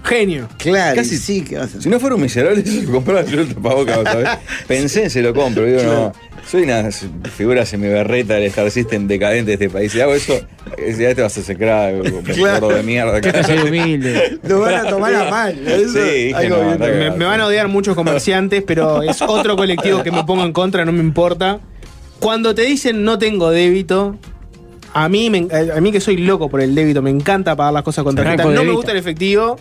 [0.04, 0.48] Genio.
[0.58, 1.82] Claro, Casi- sí, ¿qué vas a hacer?
[1.82, 4.28] Si no fuera un miserable, se lo compraba yo el tapabocas, ¿sabes?
[4.68, 6.12] Pensé en se lo compro, digo, no.
[6.46, 6.90] Soy una
[7.34, 9.90] figura semiberreta del Star System decadente de este país.
[9.92, 10.34] Si hago eso,
[10.76, 11.94] eh, ya te vas a secrar,
[12.34, 12.60] Claro.
[12.60, 13.18] gordo de mierda.
[13.22, 14.38] ¿Qué te ser humilde?
[14.46, 15.66] Lo van a tomar a mal.
[15.66, 16.82] Eso, Sí, dije, algo no, bien.
[16.82, 20.52] está Me, van a odiar muchos comerciantes, pero es otro colectivo que me pongo en
[20.52, 21.60] contra, no me importa.
[22.20, 24.18] Cuando te dicen no tengo débito,
[24.92, 27.82] a mí, me- a mí que soy loco por el débito, me encanta pagar las
[27.84, 28.44] cosas con tarjeta.
[28.44, 29.56] No me gusta el efectivo.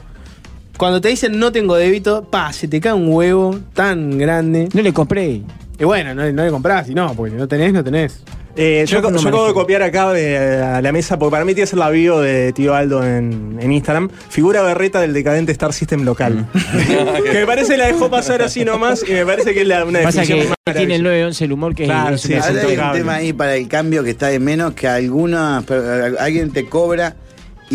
[0.78, 4.70] Cuando te dicen no tengo débito, pa, se te cae un huevo tan grande.
[4.74, 5.42] No le compré.
[5.80, 8.24] Y bueno, no, no le compras, y no, porque si no tenés, no tenés.
[8.56, 11.44] Eh, yo, Yo no yo acabo de copiar acá de, a la mesa, porque para
[11.44, 14.10] mí tiene que ser la bio de tío Aldo en, en Instagram.
[14.30, 16.46] Figura berreta del decadente Star System local.
[17.26, 20.04] que me parece la dejó pasar así nomás y me parece que es la, una
[20.04, 20.46] Pasa que
[20.76, 23.56] tiene el 911 el humor que Claro, es sí, es hay un tema ahí para
[23.56, 27.16] el cambio que está de menos, que algunas, per- alguien te cobra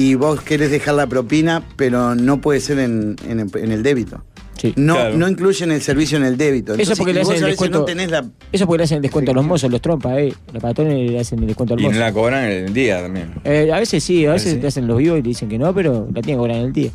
[0.01, 3.83] y vos querés dejar la propina, pero no puede ser en, en el- en el
[3.83, 4.23] débito.
[4.57, 4.73] Sí.
[4.77, 5.16] No, Claro.
[5.16, 6.73] no incluyen el servicio en el débito.
[6.73, 7.79] Eso Entonces, porque le hacen el descuento.
[7.79, 8.25] no tenés la...
[8.51, 10.35] Eso porque le hacen el descuento a los mozos, los trompas, eh.
[10.53, 12.01] Los patrones le hacen el descuento al Y no mozo.
[12.01, 13.35] la cobran en el día también.
[13.45, 14.59] Eh, a veces sí, a veces sí.
[14.59, 16.65] te hacen los vivos y te dicen que no, pero la tienen que cobrar en
[16.65, 16.91] el día.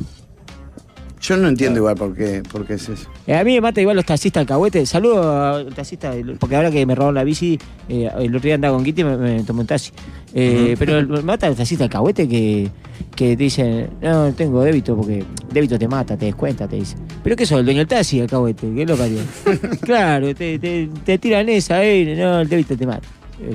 [1.24, 3.08] Yo no entiendo igual por qué, por qué es eso.
[3.26, 4.84] Eh, a mí me mata igual los taxistas alcahuete.
[4.84, 8.76] Saludo al taxista, porque ahora que me robaron la bici, eh, el otro día andaba
[8.76, 9.90] con Kitty y me, me tomé un taxi.
[10.34, 12.68] Eh, Pero me mata el taxista alcahuete que,
[13.16, 16.96] que te dicen, no, tengo débito porque débito te mata, te descuenta, te dice.
[17.22, 18.70] ¿Pero qué sos, el dueño del taxi, alcahuete?
[18.74, 19.20] ¿Qué lo parió?
[19.80, 23.08] claro, te, te, te tiran esa, eh, no, el débito te mata.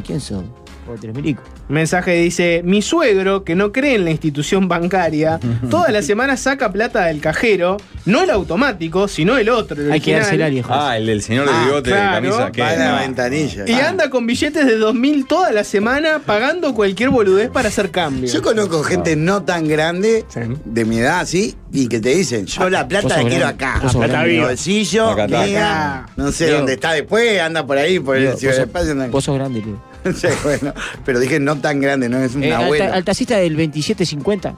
[0.03, 0.43] ¿Quién sos?
[0.89, 1.43] Vos tenés milico.
[1.67, 5.39] Mensaje dice, mi suegro, que no cree en la institución bancaria,
[5.69, 9.79] toda la semana saca plata del cajero, no el automático, sino el otro.
[9.81, 10.73] el Hay que original, dársela al viejo.
[10.73, 12.21] Ah, el del señor de Ah, bigote claro.
[12.25, 12.51] de camisa.
[12.51, 13.65] que Va la ventanilla.
[13.67, 13.89] Y Ah.
[13.89, 18.31] anda con billetes de 2000 toda la semana pagando cualquier boludez para hacer cambio.
[18.31, 20.39] Yo conozco gente no tan grande, Sí.
[20.65, 23.63] de mi edad, así, y que te dicen, yo la plata Vos la quiero grande,
[23.65, 23.79] acá.
[23.83, 24.29] vos sos La grande.
[24.33, 25.45] en mi bolsillo, Acá está.
[25.45, 26.57] mía, no sé Leo.
[26.57, 28.91] dónde está después, anda por ahí, por Digo, el vos, sos, ciberespacio.
[28.93, 29.88] anda- vos sos grande, Leo.
[30.15, 30.73] Sí, bueno,
[31.05, 32.85] pero dije no tan grande, no es un Eh, al, abuelo.
[32.85, 34.55] ta- al taxista del 2750,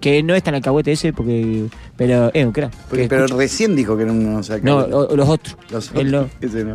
[0.00, 1.66] que no es tan alcahuete ese, porque
[1.96, 2.72] pero es un crack.
[2.88, 5.56] Porque- pero escucha- recién dijo que no nos no, o- o los otros.
[5.70, 6.74] Los otros, ese no.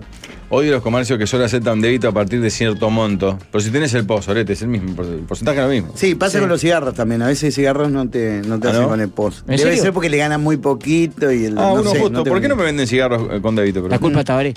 [0.54, 3.40] Odio los comercios que solo aceptan débito a partir de cierto monto.
[3.54, 5.02] Pero si tienes el pozo, Orete, es el mismo.
[5.02, 5.92] El porcentaje es lo mismo.
[5.96, 7.22] Sí, pasa con los cigarros también.
[7.22, 8.90] A veces cigarros no te, no te ¿Ah, hacen no?
[8.90, 9.42] con el post.
[9.50, 9.84] ¿En Debe serio?
[9.84, 11.58] ser porque le ganan muy poquito y el.
[11.58, 12.10] Ah, no uno sé, justo.
[12.18, 13.82] no ¿Por qué no me venden cigarros eh, con débito?
[13.84, 14.00] La Pero?
[14.02, 14.54] culpa de Tabaré.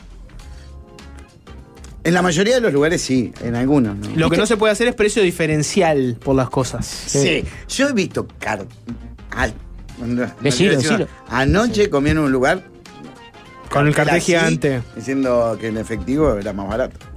[2.04, 4.14] En la mayoría de los lugares sí, en algunos no.
[4.14, 6.86] Lo que no se puede hacer es precio diferencial por las cosas.
[6.86, 8.66] Sí, yo he visto car...
[9.98, 11.08] no Decilo.
[11.28, 12.62] Anoche comí en un lugar.
[13.70, 14.82] Con el cartel gigante.
[14.94, 17.13] Diciendo que en efectivo era más barato.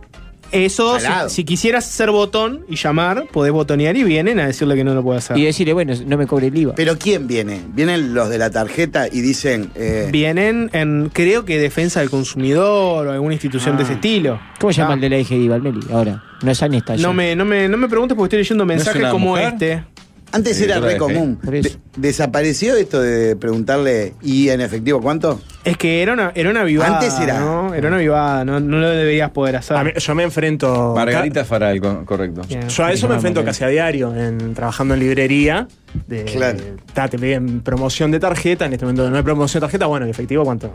[0.51, 4.83] Eso, si, si quisieras ser botón y llamar, podés botonear y vienen a decirle que
[4.83, 5.37] no lo puede hacer.
[5.37, 6.75] Y decirle, bueno, no me cobre el IVA.
[6.75, 7.61] Pero ¿quién viene?
[7.73, 9.71] Vienen los de la tarjeta y dicen.
[9.75, 14.39] eh, Vienen en, creo que defensa del consumidor o alguna institución de ese estilo.
[14.59, 14.95] ¿Cómo se llama Ah.
[14.95, 15.79] el de la IGI, Valmeli?
[15.91, 18.65] Ahora, no es Ani, está No me, no, me, no me preguntes porque estoy leyendo
[18.65, 19.53] mensajes una como mujer?
[19.53, 19.83] este.
[20.31, 21.39] Antes era re común.
[21.41, 25.39] De- ¿Desapareció esto de preguntarle y en efectivo cuánto?
[25.67, 26.95] Es que era una, era una vivada.
[26.99, 27.73] Antes era- ¿no?
[27.73, 29.77] Era una vivada, no, no lo deberías poder hacer.
[29.77, 30.93] A mí- yo me enfrento.
[30.95, 32.41] Margarita Faral, co- correcto.
[32.67, 35.67] Yo a eso me enfrento casi a diario, en, trabajando en librería.
[36.05, 36.59] De, Claro.
[36.93, 40.05] ta, te piden promoción de tarjeta, en este momento no hay promoción de tarjeta, bueno,
[40.05, 40.69] en efectivo, ¿cuánto,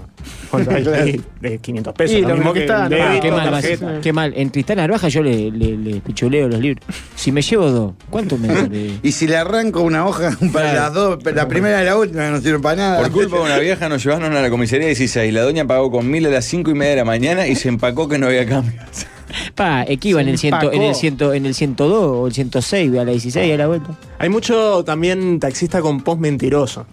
[0.51, 0.83] cuánto hay?
[0.83, 1.23] Claro.
[1.41, 2.97] De 500 pesos, Y lo lo mismo que que, está, el ¿no?
[2.97, 4.01] débito, Ah, qué mal, tarjeta.
[4.03, 4.33] Qué mal.
[4.35, 6.85] En Tristán Narvaja yo le, le, le pichuleo los libros.
[7.15, 8.93] Si me llevo dos, ¿cuánto me vale?
[9.03, 12.41] Y si le arranco una hoja para las dos, la primera y la última no
[12.41, 12.99] sirve para nada.
[13.03, 15.33] Por culpa de una vieja nos llevaron a la comisaría 16.
[15.33, 17.69] La doña pagó con mil a las 5 y media de la mañana y se
[17.69, 18.81] empacó que no había cambio.
[19.55, 23.05] Pa, equiva en el, ciento, en, el ciento, en el 102 o el 106, a
[23.05, 23.99] la 16 a la vuelta.
[24.19, 26.87] Hay mucho también taxista con post mentiroso.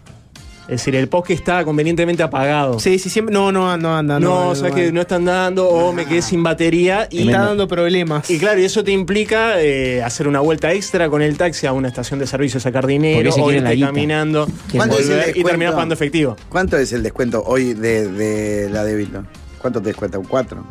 [0.69, 2.79] Es decir, el post que está convenientemente apagado.
[2.79, 3.33] Sí, sí, siempre.
[3.33, 4.19] No, no, no anda.
[4.19, 7.45] No, No, o sea que no están dando o me quedé sin batería y Está
[7.45, 8.29] dando problemas.
[8.29, 11.73] Y claro, y eso te implica eh, hacer una vuelta extra con el taxi a
[11.73, 15.73] una estación de servicio, sacar dinero, o irte caminando, ¿Cuánto es el volver y terminar
[15.73, 16.35] pagando efectivo.
[16.49, 19.23] ¿Cuánto es el descuento hoy de, de la débito?
[19.59, 20.19] ¿Cuánto te descuenta?
[20.19, 20.63] ¿Un 4?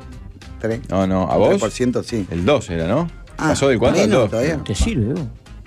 [0.63, 0.81] ¿3?
[0.89, 1.61] No, no, ¿a vos?
[1.61, 2.25] 3%, sí.
[2.31, 3.11] El 2 era, ¿no?
[3.37, 4.31] Ah, Pasó del 4 al menos 2.
[4.31, 4.59] todavía.
[4.65, 5.15] Te sirve.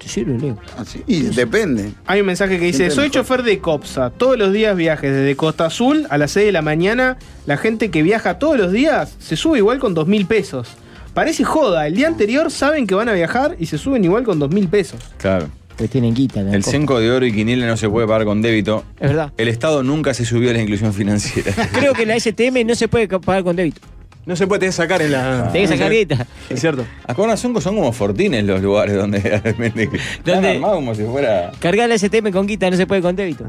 [0.02, 0.58] Te sirve, Leo.
[0.78, 1.92] Ah, sí, y depende.
[2.08, 3.22] Hay un mensaje que dice: Soy mejor.
[3.22, 4.10] chofer de Copsa.
[4.10, 7.18] Todos los días viajes desde Costa Azul a las 6 de la mañana.
[7.46, 10.70] La gente que viaja todos los días se sube igual con 2 mil pesos.
[11.14, 11.86] Parece joda.
[11.86, 14.68] El día anterior saben que van a viajar y se suben igual con 2 mil
[14.70, 15.00] pesos.
[15.18, 15.50] Claro.
[15.78, 16.42] Pues tienen guita.
[16.42, 16.72] El copa.
[16.72, 18.84] cenco de oro y quiniela no se puede pagar con débito.
[19.00, 19.32] Es verdad.
[19.38, 21.54] El Estado nunca se subió a la inclusión financiera.
[21.74, 23.82] Creo que la STM no se puede pagar con débito.
[24.26, 25.50] No se puede sacar en la.
[25.52, 26.28] Tenés que sacar guita.
[26.50, 26.86] Es cierto.
[27.08, 31.52] Acá en son, son como fortines los lugares donde realmente están armados como si fuera.
[31.60, 33.46] Cargar la STM con guita no se puede con débito.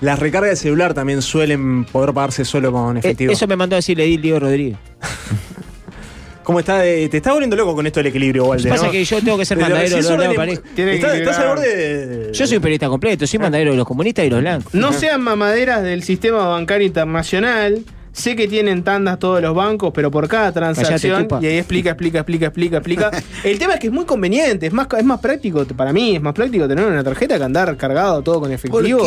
[0.00, 3.32] Las recargas de celular también suelen poder pagarse solo con Eh, efectivo.
[3.32, 4.76] Eso me mandó a decir Edil Diego Rodríguez.
[6.42, 6.78] ¿Cómo está?
[6.80, 8.92] de- te está volviendo loco con esto del equilibrio, Walde, Pasa ¿no?
[8.92, 12.32] que yo tengo que ser mandadero de los que Estás, estás al borde de.
[12.32, 14.74] Yo soy periodista completo, soy mandadero de los comunistas y los blancos.
[14.74, 17.84] No sean mamaderas del sistema bancario internacional.
[18.12, 21.28] Sé que tienen tandas todos los bancos, pero por cada transacción.
[21.40, 23.10] y ahí explica, explica, explica, explica, explica.
[23.44, 26.22] El tema es que es muy conveniente, es más, es más práctico, para mí es
[26.22, 29.04] más práctico tener una tarjeta que andar cargado todo con efectivo.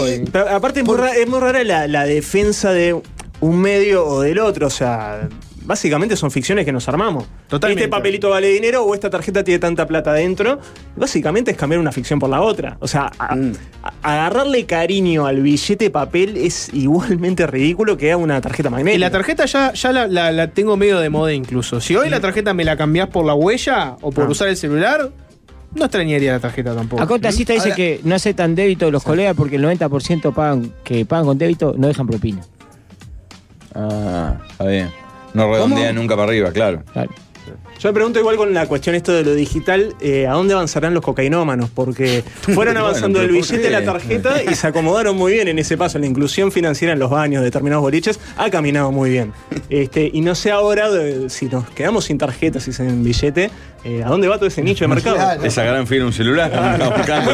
[0.50, 3.00] Aparte es muy, rara, es muy rara la, la defensa de
[3.40, 4.68] un medio o del otro.
[4.68, 5.28] O sea,
[5.66, 7.26] básicamente son ficciones que nos armamos.
[7.48, 7.84] Totalmente.
[7.84, 10.60] Este papelito vale dinero o esta tarjeta tiene tanta plata adentro.
[10.96, 12.78] Básicamente es cambiar una ficción por la otra.
[12.80, 13.54] O sea, a- Mm.
[13.84, 18.96] a- agarrarle cariño al billete papel es igualmente ridículo que a una tarjeta magnética.
[18.96, 21.80] Y la tarjeta ya, ya la, la- la tengo medio de moda incluso.
[21.82, 24.30] Si hoy la tarjeta me la cambiás por la huella o por Ah.
[24.30, 25.10] usar el celular,
[25.76, 27.02] no extrañaría la tarjeta tampoco.
[27.02, 31.06] Acá taxista dice Ahora- que no aceptan débito los colegas porque el 90% pagan, que
[31.06, 32.42] pagan con débito no dejan propina.
[33.76, 34.90] Ah, está bien.
[35.34, 36.84] No redondean nunca para arriba, claro.
[36.94, 37.12] Claro.
[37.80, 40.94] Yo me pregunto igual con la cuestión esto de lo digital, eh, ¿a dónde avanzarán
[40.94, 41.70] los cocainómanos?
[41.70, 42.24] Porque
[42.54, 45.60] fueron avanzando Bueno, el pero ¿por billete, la tarjeta y se acomodaron muy bien en
[45.60, 46.00] ese paso.
[46.00, 49.34] La inclusión financiera en los baños de determinados boliches ha caminado muy bien.
[49.70, 53.50] Este, y no sé ahora de- si nos quedamos sin tarjetas y sin billete,
[53.84, 55.16] eh, ¿a dónde va todo ese nicho de mercado?
[55.16, 55.44] Claro.
[55.44, 56.52] Esa gran fila un celular.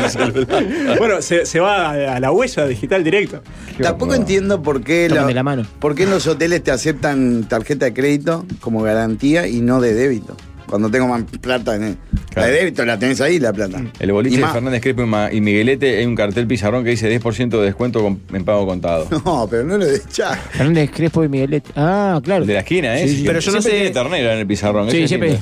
[0.09, 0.65] celular.
[0.97, 3.41] Bueno, se, se va a, a la huella digital directo.
[3.81, 5.65] Tampoco entiendo por qué, la mano.
[5.79, 9.93] por qué en los hoteles te aceptan tarjeta de crédito como garantía y no de
[9.93, 10.35] débito.
[10.69, 11.97] Cuando tengo más plata en el-
[12.29, 12.47] Claro.
[12.47, 13.81] La de débito la tenés ahí, la plata.
[13.99, 15.01] El boliche Y de más- Fernández Crespo
[15.31, 19.07] y Miguelete hay un cartel pizarrón que dice 10% de descuento con- en pago contado.
[19.25, 20.37] No, pero no lo de echar.
[20.51, 21.71] Fernández Crespo y Miguelete.
[21.75, 22.41] Ah, claro.
[22.43, 23.07] El de la esquina, ¿eh?
[23.07, 23.23] Sí, sí.
[23.25, 24.91] Pero yo no Siempre sé- tiene ternera en el pizarrón.
[24.91, 25.39] Sí, siempre.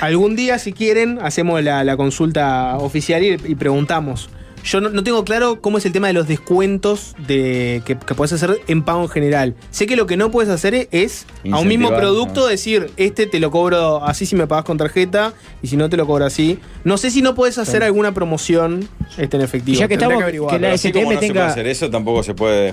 [0.00, 4.30] algún día, si quieren, hacemos la, la consulta oficial y, y preguntamos.
[4.64, 8.14] Yo no, no tengo claro cómo es el tema de los descuentos de, que, que
[8.14, 9.54] puedes hacer en pago en general.
[9.70, 12.46] Sé que lo que no puedes hacer es a un mismo producto ¿no?
[12.46, 15.32] decir, este te lo cobro así si me pagas con tarjeta
[15.62, 16.58] y si no te lo cobro así.
[16.84, 18.88] No sé si no puedes hacer alguna promoción
[19.18, 19.76] este, en efectivo.
[19.76, 20.54] Y ya que estamos- averiguar.
[20.54, 22.72] que la STM no se tenga- puede hacer eso, tampoco se puede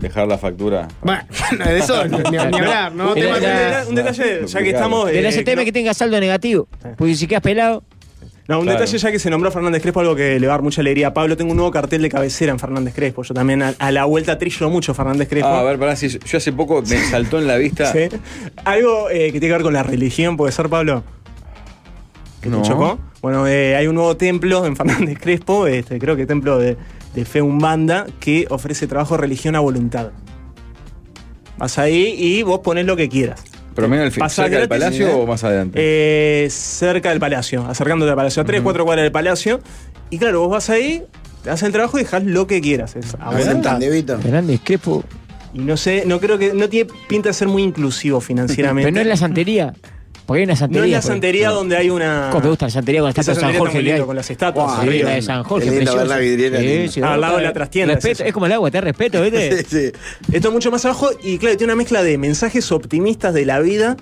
[0.00, 0.88] dejar la factura.
[1.02, 1.22] Bueno,
[1.64, 3.06] de eso ni, ni hablar, ¿no?
[3.08, 5.06] No, Tema- la- Un detalle- ya que estamos.
[5.10, 6.68] De la eh, STM no- que tenga saldo negativo.
[6.96, 7.82] Porque si quedas pelado.
[8.46, 8.78] No, un Claro.
[8.78, 11.08] detalle ya que se nombró Fernández Crespo, algo que le va a dar mucha alegría
[11.08, 11.34] a Pablo.
[11.36, 13.22] Tengo un nuevo cartel de cabecera en Fernández Crespo.
[13.22, 15.48] Yo también a, a la vuelta trillo mucho Fernández Crespo.
[15.48, 17.90] Ah, a ver, pará, si yo hace poco me saltó en la vista.
[17.90, 18.00] Sí.
[18.64, 21.02] Algo eh, que tiene que ver con la religión, ¿puede ser, Pablo?
[22.42, 22.60] ¿Que No.
[22.60, 22.98] te chocó?
[23.22, 26.76] Bueno, eh, hay un nuevo templo en Fernández Crespo, este, creo que templo de,
[27.14, 30.10] de fe umbanda, que ofrece trabajo religión a voluntad.
[31.56, 33.42] Vas ahí y vos ponés lo que quieras.
[33.74, 35.12] ¿Pero al cerca del palacio ¿eh?
[35.12, 35.78] o más adelante?
[35.80, 39.60] Eh, cerca del palacio, acercándote al palacio, a 3, 4 cuadras del palacio.
[40.10, 41.02] Y claro, vos vas ahí,
[41.42, 42.94] te haces el trabajo y dejás lo que quieras.
[42.96, 43.16] Es.
[44.20, 45.04] Fernández Crespo.
[45.52, 46.54] Y no sé, no creo que.
[46.54, 48.86] No tiene pinta de ser muy inclusivo financieramente.
[48.86, 49.74] Pero no es la santería.
[50.26, 52.28] Porque hay una No es la santería donde hay una.
[52.30, 54.80] ¿Cómo te gusta la santería con la estatua de San Jorge está con las estatuas.
[54.82, 56.92] Sí, Sí, la de San Jorge, lindo ver la vidriera Sí, linda.
[56.92, 58.24] sí, al lado de la trastienda es Respeto, eso.
[58.28, 59.64] es como el agua, te da respeto, ¿viste?
[59.64, 59.92] Sí, sí.
[60.32, 63.60] Esto es mucho más abajo y claro, tiene una mezcla de mensajes optimistas de la
[63.60, 63.96] vida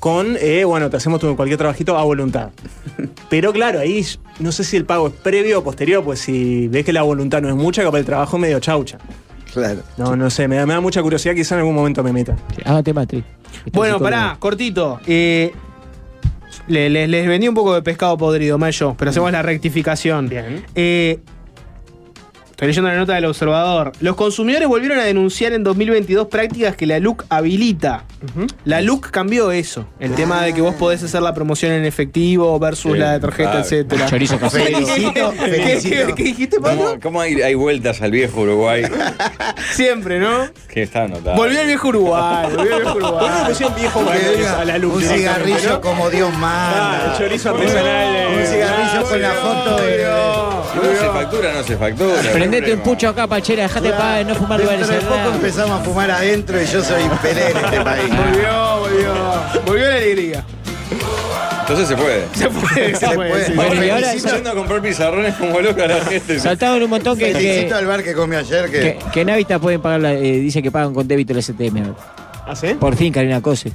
[0.00, 2.50] con, eh, bueno, te hacemos tu- cualquier trabajito a voluntad.
[3.30, 4.04] Pero claro, ahí
[4.40, 7.40] no sé si el pago es previo o posterior, pues si ves que la voluntad
[7.40, 8.98] no es mucha, capaz el trabajo es medio chaucha.
[9.56, 9.80] Claro.
[9.96, 12.36] No, no sé, me da, me da mucha curiosidad, quizá en algún momento me meta.
[12.62, 13.24] Hágate Matri.
[13.72, 15.00] Bueno, pará, cortito.
[15.06, 15.50] Eh,
[16.68, 20.28] le- les, les vendí un poco de pescado podrido, Mayo, pero hacemos la rectificación.
[20.28, 20.62] Bien.
[20.74, 21.20] Eh,
[22.56, 23.92] estoy leyendo la nota del observador.
[24.00, 28.04] Los consumidores volvieron a denunciar en 2022 prácticas que la LUC habilita.
[28.64, 29.86] La LUC cambió eso.
[30.00, 33.20] El tema de que vos podés hacer la promoción en efectivo versus Sí, la de
[33.20, 33.64] tarjeta, claro.
[33.64, 34.06] etcétera.
[34.06, 34.38] Chorizo.
[34.50, 36.06] Felicito, ¿Qué, felicito.
[36.06, 36.98] qué- qué dijiste, ¿Cómo, Pablo?
[37.02, 38.84] cómo hay, hay vueltas al viejo Uruguay?
[39.72, 40.46] Siempre, ¿no?
[40.68, 41.36] que está anotado.
[41.36, 43.44] Volvió el viejo Uruguay, volvió el viejo ¿Por qué no Uruguay.
[43.48, 44.18] pusieron viejo Uruguay
[44.60, 45.80] a la un cigarrillo no?
[45.80, 47.12] como Dios Ah, manda.
[47.12, 48.16] el chorizo artesanal.
[48.16, 48.26] eh.
[48.38, 50.06] Un cigarrillo con la foto de.
[50.92, 52.20] No se factura, no se factura.
[52.32, 55.84] Prendete un pucho acá, Pachera, dejate pa, no fumar lugares Dentro de poco empezamos a
[55.84, 58.04] fumar adentro y yo soy Pelé en este país.
[58.08, 59.14] Volvió, volvió.
[59.66, 60.44] Volvió la alegría.
[61.60, 62.24] Entonces se puede.
[62.32, 63.30] Se puede, se puede.
[63.30, 63.46] puede.
[63.46, 63.52] sí.
[63.54, 66.38] Bueno, y ahora yendo a comprar pizarrones como loca la gente.
[66.38, 68.80] saltaban un montón que, Felicito que, al bar que comí ayer que.
[68.80, 71.92] que, que en Hábitat pueden pagar, la- eh, dice que pagan con débito el STM.
[72.46, 72.74] ¿Ah, sí?
[72.78, 73.72] Por fin, Karina Cose.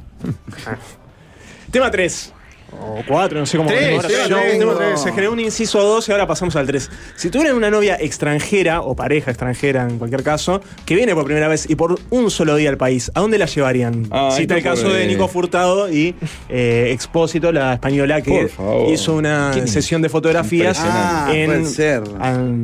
[1.69, 2.33] Tema 3.
[2.73, 4.27] O 4, no sé cómo Tres, ahora.
[4.27, 5.02] yo tengo- tres.
[5.02, 6.89] Se generó un inciso 2 y ahora pasamos al 3.
[7.15, 11.48] Si tuvieran una novia extranjera o pareja extranjera en cualquier caso, que viene por primera
[11.48, 14.07] vez y por un solo día al país, ¿a dónde la llevarían?
[14.11, 16.15] Ah, Cita el caso de eh, Nico Furtado y
[16.49, 18.49] eh, Expósito, la española que
[18.91, 21.49] hizo una sesión de fotografías Ah, en,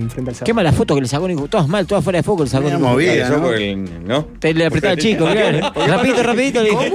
[0.09, 0.45] frente al cerro.
[0.45, 1.47] Qué mala foto que le sacó Nico.
[1.47, 2.79] Todas mal, todas fuera de foco le sacó Nico.
[2.79, 3.29] movida.
[3.29, 3.51] ¿no?
[3.53, 4.25] el- ¿no?
[4.39, 5.71] Te le apretaba al chico, claro.
[5.87, 6.63] Rapidito, rapidito.
[6.63, 6.93] le dije.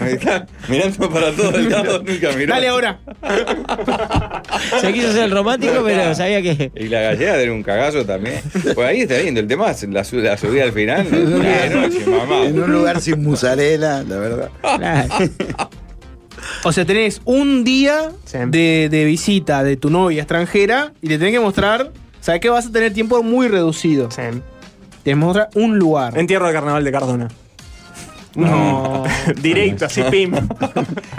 [0.00, 2.53] Ahí está, mirando para todos lados, nunca miró.
[2.54, 3.00] Dale ahora.
[4.80, 6.70] Se quiso hacer el romántico, pero sabía que.
[6.76, 8.40] Y la gallega era un cagazo también.
[8.74, 9.40] Pues ahí está lindo.
[9.40, 11.06] El tema es la, la subida al final.
[11.10, 11.18] ¿no?
[11.38, 12.44] De noche, mamá.
[12.46, 14.50] En un lugar sin musarela, la verdad.
[14.60, 15.08] Claro.
[16.64, 18.38] O sea, tenés un día Sí.
[18.46, 21.90] de, de visita de tu novia extranjera y le tenés que mostrar.
[22.20, 24.10] ¿Sabes que vas a tener tiempo muy reducido?
[24.10, 24.22] Sí.
[25.02, 26.16] Te mostrar un lugar.
[26.16, 27.28] Entierro de carnaval de Cardona.
[28.36, 29.04] No.
[29.42, 30.32] Directo, así, pim.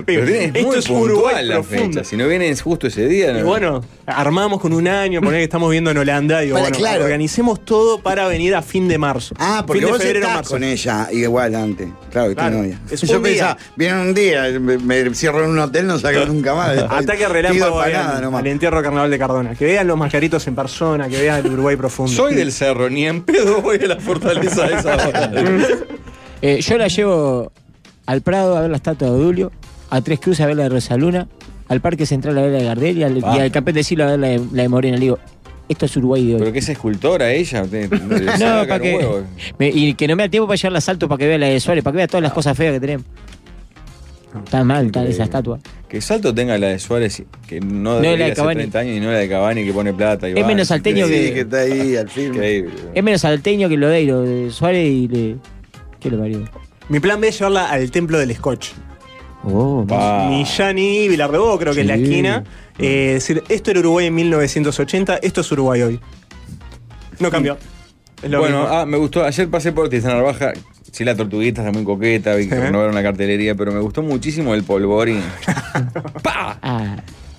[0.08, 1.86] Esto es Uruguay la profundo.
[1.94, 2.04] fecha.
[2.04, 3.40] Si no vienen justo ese día, no.
[3.40, 6.78] Y bueno, armamos con un año, poner que estamos viendo en Holanda, digo, Para- bueno,
[6.78, 7.04] claro.
[7.04, 9.36] organicemos todo para venir a fin de marzo.
[9.40, 10.52] Ah, porque fin de vos febrero, estás marzo.
[10.52, 11.88] con ella igual antes.
[12.12, 12.80] Claro, que tu Claro, novia.
[12.92, 16.26] es Yo un pensaba, vienen un día, me, me cierro en un hotel, no salgo
[16.26, 16.78] nunca más.
[16.90, 19.56] Ataque relámpago al entierro carnaval de Cardona.
[19.56, 22.12] Que vean los mascaritos en persona, que vean el Uruguay profundo.
[22.12, 25.32] Soy del cerro, ni en pedo voy a la fortaleza de esa hora.
[26.48, 27.52] Eh, yo la llevo
[28.06, 29.52] al Prado a ver la estatua de Odulio,
[29.90, 31.28] a Tres Cruces a ver la de Rosaluna,
[31.68, 33.34] al Parque Central a ver la de Gardel y al, Ah.
[33.38, 34.98] y al Capet de Silo a ver la de, la de Morena.
[34.98, 35.20] Le digo,
[35.68, 36.40] esto es Uruguay de hoy.
[36.40, 37.64] Pero que es escultora ella.
[37.64, 39.24] No, para que.
[39.58, 41.48] me- y que no me da tiempo para llevarla a salto para que vea la
[41.48, 43.06] de Suárez, para que vea todas las cosas feas que tenemos.
[44.44, 45.60] Está mal, está esa estatua.
[45.88, 48.58] Que Salto tenga la de Suárez, que no la debería de hacer Cavani.
[48.60, 50.28] 30 años y no la de Cavani que pone plata.
[50.28, 50.48] Y Es va.
[50.48, 52.10] menos salteño Sí, que- que está ahí al.
[52.18, 52.72] Increíble.
[52.94, 55.36] Es menos salteño que lo de, lo de Suárez y le.
[56.06, 56.40] ¿Qué le parió?
[56.88, 58.74] Mi plan B es llevarla al templo del Scotch.
[59.44, 60.28] Oh, Pa.
[60.30, 62.44] Millán y Vilarrebó, creo que es la esquina.
[62.78, 66.00] Eh, decir, esto era Uruguay en 1980, esto es Uruguay hoy.
[67.18, 67.58] No cambió.
[68.22, 69.24] Es lo Bueno, ah, me gustó.
[69.24, 70.54] Ayer pasé por Tizana Baja.
[70.92, 74.54] Sí, la tortuguita está muy coqueta, vi que renovaron la cartelería, pero me gustó muchísimo
[74.54, 75.24] el polvorín.
[76.22, 76.60] ¡Pah!
[76.62, 76.98] Ah,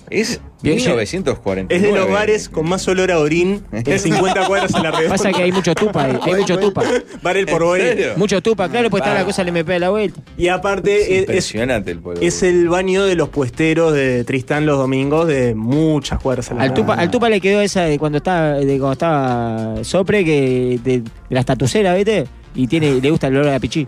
[0.09, 1.75] Es Bien, yo- 1949.
[1.75, 5.09] es de los bares con más olor a orín en 50 cuadras en la red.
[5.09, 6.83] pasa que hay mucho tupa, ahí, hay mucho tupa.
[7.21, 7.81] Bar el ¿En Porborí.
[7.83, 8.13] serio?
[8.15, 10.21] Mucho tupa, claro, pues está la cosa del MP de la vuelta.
[10.37, 12.27] Y aparte Es es, es, impresionante el polvorín.
[12.27, 16.63] es el baño de los puesteros de Tristán los domingos de muchas cuadras en la
[16.63, 16.75] Al red.
[16.75, 20.99] tupa, al tupa le quedó esa de cuando estaba, de cuando estaba Sopre, que de,
[20.99, 22.25] de la estatucera, ¿viste?
[22.55, 23.87] Y tiene, le gusta el olor a pichí.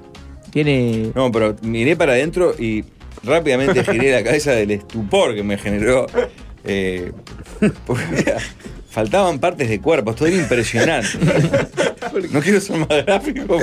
[0.52, 1.12] Tiene.
[1.16, 2.84] No, pero miré para adentro y
[3.24, 6.08] rápidamente giré la cabeza del estupor que me generó.
[6.64, 7.12] eh,
[8.90, 11.08] faltaban partes de cuerpo, todo era impresionante.
[12.32, 13.60] No quiero ser más gráfico.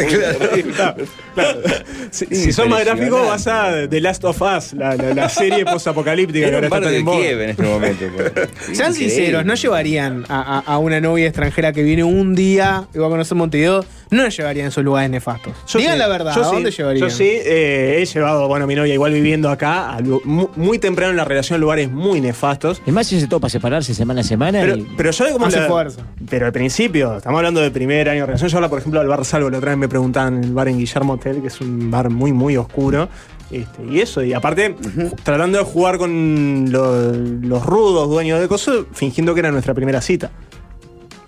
[2.11, 5.65] Si, si sos más gráfico, vas a The Last of Us, la, la- la serie
[5.65, 8.05] posapocalíptica que ahora está tan de en este momento.
[8.17, 8.77] pues.
[8.77, 12.99] Sean sinceros, no llevarían a, a- a una novia extranjera que viene un día y
[12.99, 15.53] va a conocer Montevideo, no la llevarían a esos lugares nefastos.
[15.67, 17.09] Yo Digan sí, la verdad, yo ¿a sí, dónde llevarían?
[17.09, 20.49] Yo sí, eh, he llevado, bueno, a mi novia igual viviendo acá, a muy,
[20.79, 22.81] temprano en la relación, a lugares muy nefastos.
[22.87, 24.61] Es más, si se todo para separarse semana a semana.
[24.61, 26.03] Pero, y- pero yo como Hace la- fuerza.
[26.29, 28.51] Pero al principio, estamos hablando de primer año de relación.
[28.51, 29.51] Yo hablo, por ejemplo, del bar Salvo.
[29.51, 32.33] La otra vez me preguntaban el bar en Guillermo Hotel, que es un bar muy,
[32.33, 33.09] muy oscuro.
[33.51, 34.75] Este, y eso, y aparte,
[35.23, 40.01] tratando de jugar con lo- los rudos dueños de cosas, fingiendo que era nuestra primera
[40.01, 40.31] cita.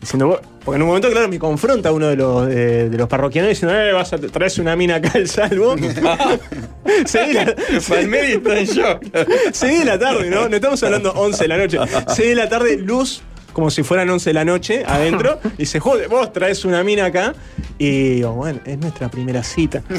[0.00, 3.48] Diciendo, porque en un momento, claro, me confronta uno de los, de, de los parroquianos
[3.48, 5.74] diciendo, eh, vas a traes una mina acá al salvo.
[7.04, 7.42] Seguí la,
[8.54, 9.02] en shock.
[9.52, 10.48] Seguí de la tarde, ¿no?
[10.48, 11.78] No estamos hablando 11 de la noche.
[12.14, 13.22] Seguí de la tarde, luz,
[13.58, 15.40] como si fueran 11 de la noche, adentro.
[15.58, 17.34] Y se jode, vos traes una mina acá.
[17.76, 19.82] Y digo, bueno, es nuestra primera cita.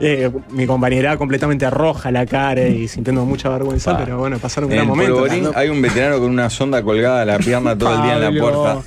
[0.00, 4.04] Eh, mi compañera completamente roja la cara y sintiendo mucha vergüenza, Pa.
[4.04, 5.14] pero bueno, pasaron un En gran el momento.
[5.16, 8.20] polvorín hay un veterano con una sonda colgada a la pierna todo el día en
[8.34, 8.82] la puerta.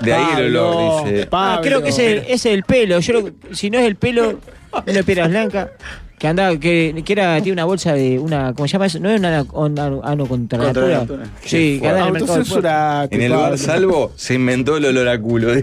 [0.00, 1.28] De ahí el olor, dice.
[1.30, 2.98] Ah, creo que ese, ese es el pelo.
[3.00, 4.40] Yo lo- si no es el pelo,
[4.86, 5.72] una piedra blanca.
[6.18, 8.98] Que andaba, que, que era, tiene una bolsa de una, ¿cómo se llama eso?
[9.00, 11.04] ¿No es una ano, ano contra la natura?
[11.44, 13.06] Sí, que andaba en el mercado.
[13.10, 15.52] En el bar salvo se inventó el olor a culo.
[15.52, 15.62] ¿En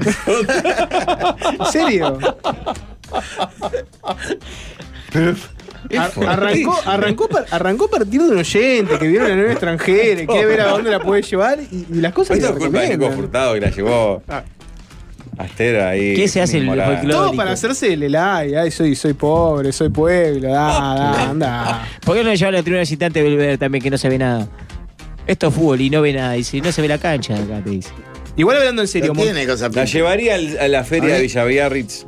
[1.71, 2.19] serio?
[5.97, 10.27] Ar- arrancó, arrancó, arrancó a partir de un oyente que vieron la nueva extranjera y
[10.27, 12.89] quiere ver a dónde la puede llevar y, y las cosas Esto es culpa de
[12.97, 13.11] Nico.
[13.11, 14.43] Furtado que la llevó a
[15.39, 16.15] Esther ahí.
[16.15, 17.01] ¿Qué se hace el morada.
[17.01, 21.87] Todo para hacerse el helay, ay, soy, soy pobre, soy pueblo, da, da, anda.
[22.05, 24.17] ¿Por qué no llevar a la tribuna visitante de Belvedere también que no se ve
[24.17, 24.47] nada?
[25.25, 26.33] Esto es fútbol y no ve nada.
[26.33, 27.89] Dice, no se ve la cancha acá, te dice.
[28.35, 31.13] Igual hablando en serio, Mon- tiene cosas La llevaría al- a la feria A de
[31.13, 31.21] ver.
[31.23, 32.05] Villaviarritz.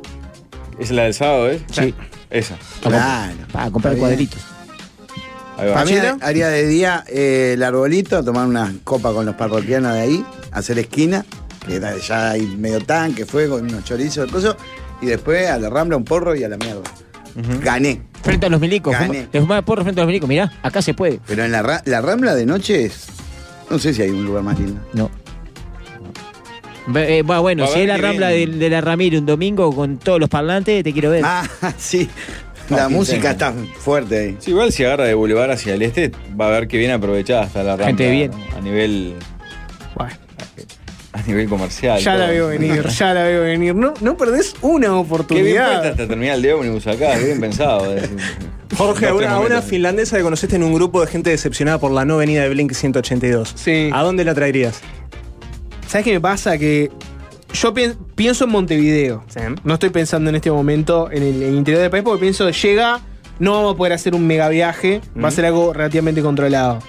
[0.78, 1.60] Es la del sábado, ¿eh?
[1.72, 1.94] Sí.
[2.30, 2.56] Esa.
[2.82, 3.32] Claro.
[3.52, 4.16] Para comprar Está bien.
[4.28, 4.42] cuadritos.
[5.56, 5.74] Ahí va.
[5.74, 10.00] Para mí haría de día eh, el arbolito, tomar una copa con los parroquianos de
[10.00, 11.24] ahí, hacer esquina,
[11.66, 14.56] que ya hay medio tanque, fuego, unos chorizos, cosas,
[15.02, 16.82] y después a la rambla un porro y a la mierda.
[17.62, 18.00] Gané.
[18.22, 18.92] Frente a los milicos.
[18.94, 19.24] Gané.
[19.24, 20.28] fuma- Le fumaba porro frente a los milicos.
[20.28, 21.20] Mirá, acá se puede.
[21.26, 23.06] Pero en la, ra- la rambla de noche es.
[23.68, 24.80] No sé si hay un lugar más lindo.
[24.94, 25.10] No.
[26.94, 30.28] Eh, va, bueno, si es la rambla de, la Ramírez un domingo con todos los
[30.28, 31.22] parlantes, te quiero ver.
[31.26, 31.44] Ah,
[31.76, 32.08] sí.
[32.70, 34.36] La música está fuerte ahí.
[34.40, 36.10] Sí, igual si agarra de Boulevard hacia el este,
[36.40, 37.86] va a ver que bien aprovechada hasta la rambla.
[37.86, 38.30] Gente bien.
[38.30, 38.56] ¿no?
[38.56, 39.14] A nivel.
[41.16, 41.98] A nivel comercial.
[42.00, 43.74] ya la veo venir, ya la veo venir.
[43.74, 45.68] No, no perdés una Qué bien oportunidad.
[45.80, 47.94] puesta esta terminal de ómnibus acá, bien pensado.
[47.96, 48.10] Es-
[48.76, 52.16] Jorge, a una, finlandesa que conociste en un grupo de gente decepcionada por la no
[52.16, 53.52] venida de Blink 182.
[53.54, 53.90] Sí.
[53.92, 54.80] ¿A dónde la traerías?
[55.86, 56.58] ¿Sabes qué me pasa?
[56.58, 56.90] Que
[57.52, 59.24] yo pi- pienso en Montevideo.
[59.64, 62.50] No estoy pensando en este momento en el, en el interior del país porque pienso,
[62.50, 63.00] llega,
[63.38, 66.80] no vamos a poder hacer un mega viaje, va a ser algo relativamente controlado.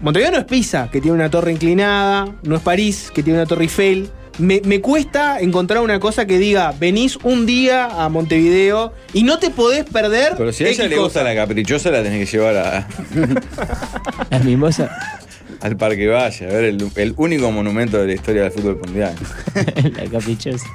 [0.00, 3.46] Montevideo no es Pisa, que tiene una torre inclinada, no es París, que tiene una
[3.46, 4.10] torre Eiffel.
[4.38, 9.38] Me, me cuesta encontrar una cosa que diga, venís un día a Montevideo y no
[9.38, 10.34] te podés perder.
[10.36, 11.32] Pero si a ella X le gusta cosa.
[11.32, 12.88] la caprichosa, la tenés que llevar a,
[14.30, 15.20] La mimosa.
[15.60, 19.14] Al Parque Valle, a ver el, el único monumento de la historia del fútbol mundial.
[19.96, 20.66] la caprichosa.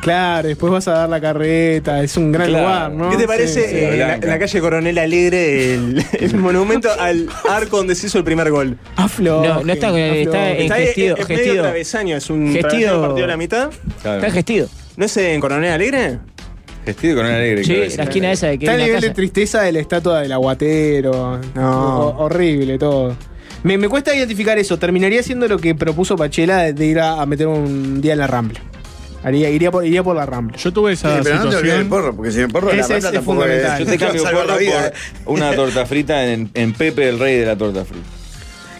[0.00, 2.64] Claro, después vas a dar la carreta, es un gran Claro.
[2.64, 3.10] lugar, ¿no?
[3.10, 3.76] ¿Qué te parece Sí, sí.
[3.76, 8.06] eh, en, la, en la calle Coronel Alegre el, el monumento al arco donde se
[8.06, 8.78] hizo el primer gol?
[8.96, 11.16] Afloje, No, no está, está en Está gestido.
[11.16, 11.62] es medio gestido.
[11.64, 13.70] travesaño, es un Gestido- partido a la mitad.
[14.02, 14.16] Claro.
[14.18, 14.68] Está en gestido.
[14.96, 16.18] ¿No es en Coronel Alegre?
[16.86, 17.64] Vestido con una alegre.
[17.64, 20.32] Sí, la esquina esa de que Está la nivel de tristeza de la estatua del
[20.32, 21.38] aguatero.
[21.54, 21.98] No.
[21.98, 23.14] Ho- horrible todo.
[23.62, 24.78] Me, me cuesta identificar eso.
[24.78, 28.18] Terminaría siendo lo que propuso Pachela de, de ir a, a meter un día en
[28.20, 28.60] la Rambla.
[29.24, 30.56] Haría, iría, por, iría por la Rambla.
[30.56, 31.88] Yo tuve Sí, esa pero no te olvides situación.
[31.88, 33.78] porro, porque si me porro la Ese es- rata es fundamental.
[33.80, 34.92] Yo te cambio salva porro la vida.
[35.24, 38.06] por una torta frita en, en Pepe, el rey de la torta frita.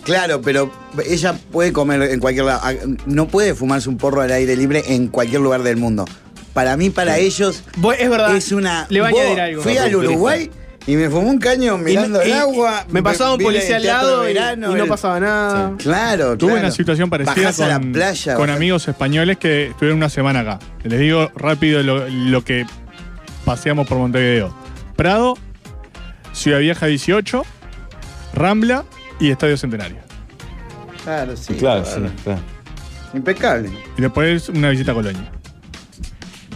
[0.04, 0.72] Claro, pero
[1.06, 2.60] ella puede comer en cualquier lado.
[2.62, 2.72] Ah,
[3.04, 6.06] No puede fumarse un porro al aire libre en cualquier lugar del mundo.
[6.54, 8.34] Para mí, para ellos, Voy- es verdad.
[8.34, 8.86] es una.
[8.88, 9.62] Le va a añadir algo.
[9.62, 10.50] Fui al Uruguay
[10.88, 12.84] y me fumé un caño mirando y- el agua.
[12.88, 15.72] me pasaba un policía al lado y- verano, y no pasaba nada.
[15.78, 16.66] Claro, Tuve claro.
[16.66, 18.34] una situación parecida Bajás a la con, playa.
[18.34, 20.58] con bajás- amigos españoles que estuvieron una semana acá.
[20.84, 22.64] Les digo rápido lo, lo que
[23.44, 24.54] paseamos por Montevideo.
[24.96, 25.36] Prado,
[26.32, 27.42] Ciudad Vieja 18,
[28.34, 28.84] Rambla
[29.20, 29.98] y Estadio Centenario.
[31.04, 31.54] Claro, sí.
[31.54, 32.12] claro, sí, claro.
[32.24, 32.40] claro.
[33.14, 33.70] Impecable.
[33.96, 35.32] Y después una visita a Colonia.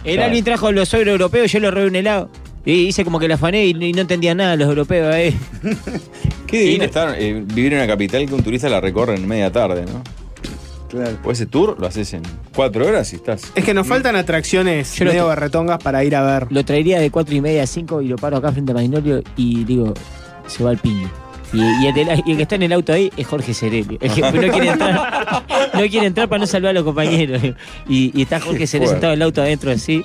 [0.03, 2.29] El Alvin trajo los suegros europeos, yo los robé un helado.
[2.65, 5.35] Y hice como que la afané y, y no entendía nada los europeos ahí.
[6.47, 9.27] Qué divino no- estar, eh, vivir en una capital que un turista la recorre en
[9.27, 10.01] media tarde, ¿no?
[10.89, 11.17] Claro.
[11.23, 12.21] O ese tour lo haces en
[12.55, 13.51] cuatro horas y estás.
[13.55, 16.51] Es que nos faltan atracciones Yo lo medio barretongas para ir a ver.
[16.51, 19.23] Lo traería de cuatro y media a 5 y lo paro acá frente a Magnolio
[19.35, 19.93] y digo,
[20.45, 21.09] se va al piño.
[21.51, 23.97] Y, y el, y el que está en el auto ahí es Jorge Cerelli.
[23.99, 27.41] El que no quiere entrar, no quiere entrar para no salvar a los compañeros.
[27.89, 28.93] Y, y está Jorge Cerelli fuerte.
[28.93, 30.03] sentado en el auto adentro así,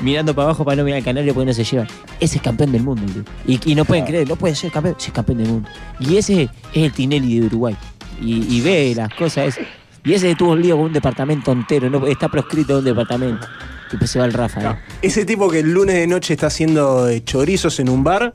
[0.00, 1.86] mirando para abajo para no mirar el canario porque no se lleva.
[2.18, 3.02] Ese es campeón del mundo.
[3.12, 3.24] tío.
[3.46, 5.68] Y, y no pueden creer, no puede ser campeón, sí es campeón del mundo.
[5.98, 6.50] Y ese es
[6.82, 7.76] el Tinelli de Uruguay.
[8.20, 9.58] Y, y ve las cosas.
[10.04, 13.46] Y ese tuvo un lío con un departamento entero, no, está proscrito de un departamento.
[13.92, 14.70] Y pues se va el Rafa.
[14.72, 14.76] ¿eh?
[15.02, 18.32] Ese tipo que el lunes de noche está haciendo chorizos en un bar,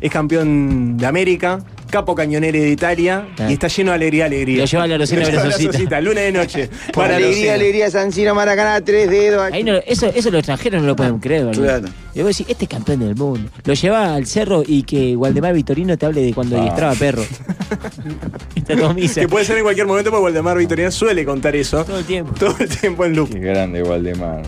[0.00, 3.46] es campeón de América, capo cañonero de Italia Ah.
[3.50, 4.58] y está lleno de alegría, alegría.
[4.58, 5.44] Lo lleva a la a.
[5.44, 6.70] Rosita, lunes de noche.
[6.92, 9.50] Para alegría, alegría, San Siro, Maracaná, tres dedos.
[9.52, 11.62] Ahí no, eso, eso los extranjeros no lo pueden creer, boludo.
[11.62, 11.88] Claro.
[12.14, 13.50] Y vos decís, este es campeón del mundo.
[13.64, 16.60] Lo lleva al cerro y que Waldemar Vitorino te hable de cuando Ah.
[16.60, 17.22] adiestraba perro.
[18.54, 19.20] Esta tomisa.
[19.20, 21.84] Que puede ser en cualquier momento porque Waldemar Victoriano suele contar eso.
[21.84, 22.32] Todo el tiempo.
[22.38, 23.30] Todo el tiempo en loop.
[23.32, 24.42] Qué grande Waldemar.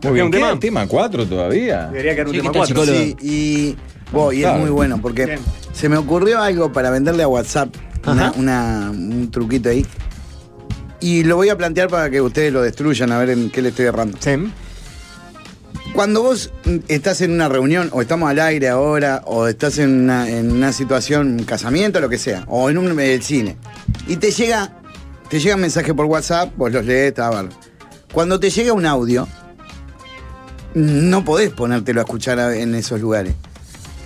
[0.00, 0.52] ¿Queda Muy bien, un ¿queda tema?
[0.52, 1.86] el tema 4 todavía?
[1.86, 2.84] Debería quedar un Sí, tema que está 4.
[2.94, 3.18] psicólogo.
[3.20, 3.76] Sí, y,
[4.12, 5.40] bo, y es muy bueno porque Bien.
[5.72, 7.74] se me ocurrió algo para venderle a WhatsApp,
[8.06, 9.86] una, un truquito ahí.
[11.00, 13.68] Y lo voy a plantear para que ustedes lo destruyan, a ver en qué le
[13.68, 14.16] estoy errando.
[14.20, 14.30] Sí.
[15.94, 16.52] Cuando vos
[16.88, 20.72] estás en una reunión, o estamos al aire ahora, o estás en una, en una
[20.72, 23.56] situación, un casamiento, lo que sea, o en un el cine,
[24.06, 24.78] y te llega,
[25.30, 27.56] te llega un mensaje por WhatsApp, vos los lees, está bárbaro.
[28.12, 29.26] Cuando te llega un audio,
[30.74, 33.34] no podés ponértelo a escuchar en esos lugares.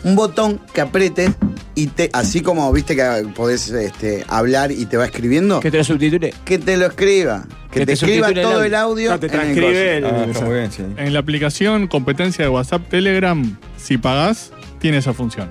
[0.05, 1.31] Un botón que apretes
[1.75, 3.03] y te, así como viste que
[3.35, 6.33] podés este, hablar y te va escribiendo, Que te lo subtitule.
[6.45, 7.45] que te lo escriba.
[7.71, 9.11] Que, Que te, te escriba todo el audio.
[9.13, 10.05] No, te en el transcribe el.
[10.07, 10.83] Ah, está muy bien, sí.
[10.97, 15.49] En la aplicación competencia de WhatsApp Telegram, si pagás, tiene esa función.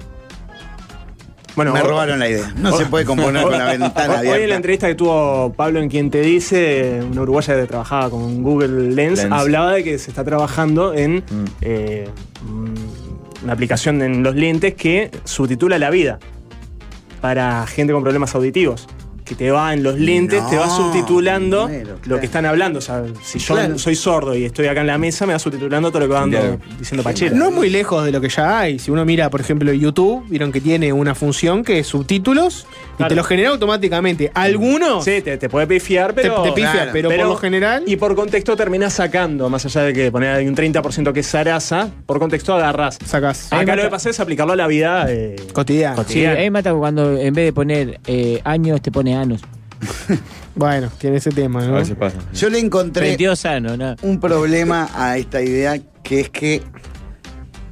[1.56, 2.54] Bueno, Me robaron la idea.
[2.58, 4.56] No se puede componer con la ventana Hoy en la abierta.
[4.56, 9.20] entrevista que tuvo Pablo en Quien Te Dice, una uruguaya que trabajaba con Google Lens,
[9.20, 9.32] Lens.
[9.32, 11.46] hablaba de que se está trabajando en Mm.
[11.62, 12.08] eh,
[12.46, 12.74] mm,
[13.44, 16.20] una aplicación en los lentes que subtitula la vida
[17.22, 18.88] para gente con problemas auditivos.
[19.30, 21.70] Que te va en los lentes, te va subtitulando
[22.06, 22.80] lo que están hablando.
[22.80, 23.78] O sea, si yo Claro.
[23.78, 26.20] soy sordo y estoy acá en la mesa, me va subtitulando todo lo que va
[26.22, 26.60] dando- Claro.
[26.80, 27.36] diciendo Pachera.
[27.36, 28.80] No es muy lejos de lo que ya hay.
[28.80, 32.98] Si uno mira, por ejemplo, YouTube, vieron que tiene una función que es subtítulos y
[32.98, 33.10] Claro.
[33.10, 34.32] te lo genera automáticamente.
[34.34, 36.42] Algunos Sí, te, te puede pifiar, te, pero.
[36.42, 36.92] te pifia, Claro.
[36.92, 37.84] pero, por lo general.
[37.86, 41.90] Y por contexto terminás sacando, más allá de que poner un 30% que es Sarasa,
[42.08, 42.98] por contexto agarrás.
[43.06, 45.98] sacas Ahí Acá lo que pasa es aplicarlo a la vida eh, cotidiano.
[45.98, 46.40] Sí, cotidiana.
[46.40, 49.42] ahí mata cuando en vez de poner eh, años te pone anos.
[50.56, 51.74] Bueno, tiene ese tema, A ¿no?
[51.76, 52.18] veces pasa.
[52.34, 53.96] Yo le encontré 22 años, ¿no?
[54.02, 56.62] un problema a esta idea que es que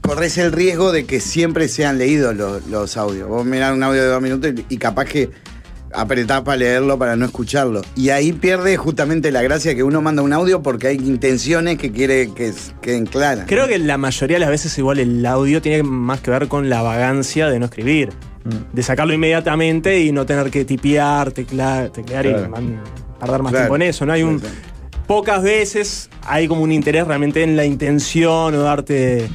[0.02, 3.28] corres el riesgo de que siempre sean leídos los, los audios.
[3.28, 5.30] Vos mirás un audio de dos minutos y, y capaz que
[5.94, 7.82] apretás para leerlo para no escucharlo.
[7.96, 11.92] Y ahí pierde justamente la gracia que uno manda un audio porque hay intenciones que
[11.92, 13.46] quiere que queden claras.
[13.48, 16.70] Creo que la mayoría de las veces igual el audio tiene más que ver con
[16.70, 18.14] la vagancia de no escribir.
[18.74, 22.82] De sacarlo inmediatamente y no tener que tipear, teclar, teclear y man-
[23.20, 23.66] tardar más Claro.
[23.66, 24.06] tiempo en eso.
[24.06, 24.42] No hay un.
[25.08, 29.30] Pocas veces hay como un interés realmente en la intención o darte.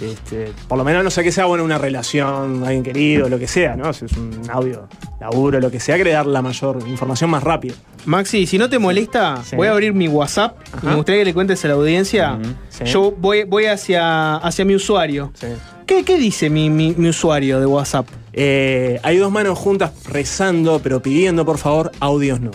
[0.00, 3.48] Este, por lo menos no sé que sea bueno una relación, alguien querido, lo que
[3.48, 3.94] sea, ¿no?
[3.94, 4.86] Si es un audio,
[5.18, 7.74] laburo, lo que sea, quiere dar la mayor información más rápido.
[8.04, 9.56] Maxi, si no te molesta, Sí.
[9.56, 12.38] voy a abrir mi WhatsApp y me gustaría que le cuentes a la audiencia.
[12.68, 12.84] Sí.
[12.84, 15.32] Yo voy, voy hacia, hacia mi usuario.
[15.34, 15.46] Sí.
[15.86, 18.06] ¿Qué, qué dice mi, mi- mi usuario de WhatsApp?
[18.38, 22.50] Eh, hay dos manos juntas rezando, pero pidiendo por favor, audios no.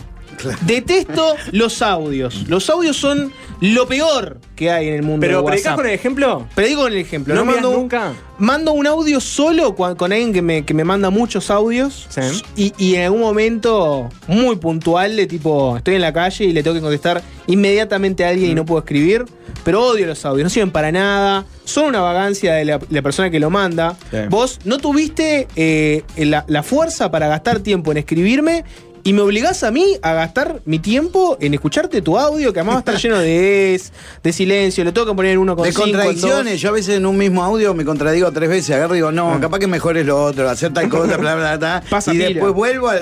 [0.62, 2.48] Detesto los audios.
[2.48, 5.76] Los audios son lo peor que hay en el mundo Pero de predicás WhatsApp.
[5.78, 6.48] con el ejemplo.
[6.56, 7.36] Predico con el ejemplo.
[7.36, 8.14] ¿No mando, nunca?
[8.40, 12.22] mando un audio solo cua- con alguien que me, que me manda muchos audios Sí.
[12.56, 16.64] y, y en algún momento muy puntual de tipo, estoy en la calle y le
[16.64, 18.52] tengo que contestar inmediatamente a alguien Mm.
[18.52, 19.26] y no puedo escribir,
[19.64, 23.30] pero odio los audios, no sirven para nada, son una vagancia de la, la persona
[23.30, 23.96] que lo manda.
[24.10, 24.18] Sí.
[24.30, 28.64] Vos no tuviste eh, la, la fuerza para gastar tiempo en escribirme.
[29.04, 32.76] Y me obligás a mí a gastar mi tiempo en escucharte tu audio, que además
[32.76, 33.92] va a estar lleno de es,
[34.24, 36.02] de silencio, lo tengo que poner en uno con De cinco, en dos.
[36.06, 39.12] contradicciones, yo a veces en un mismo audio me contradigo tres veces, agarro y digo,
[39.12, 42.18] no, capaz que mejor es lo otro, hacer tal cosa, bla, bla, bla, Pasa y
[42.18, 42.30] pila.
[42.30, 42.96] después vuelvo a...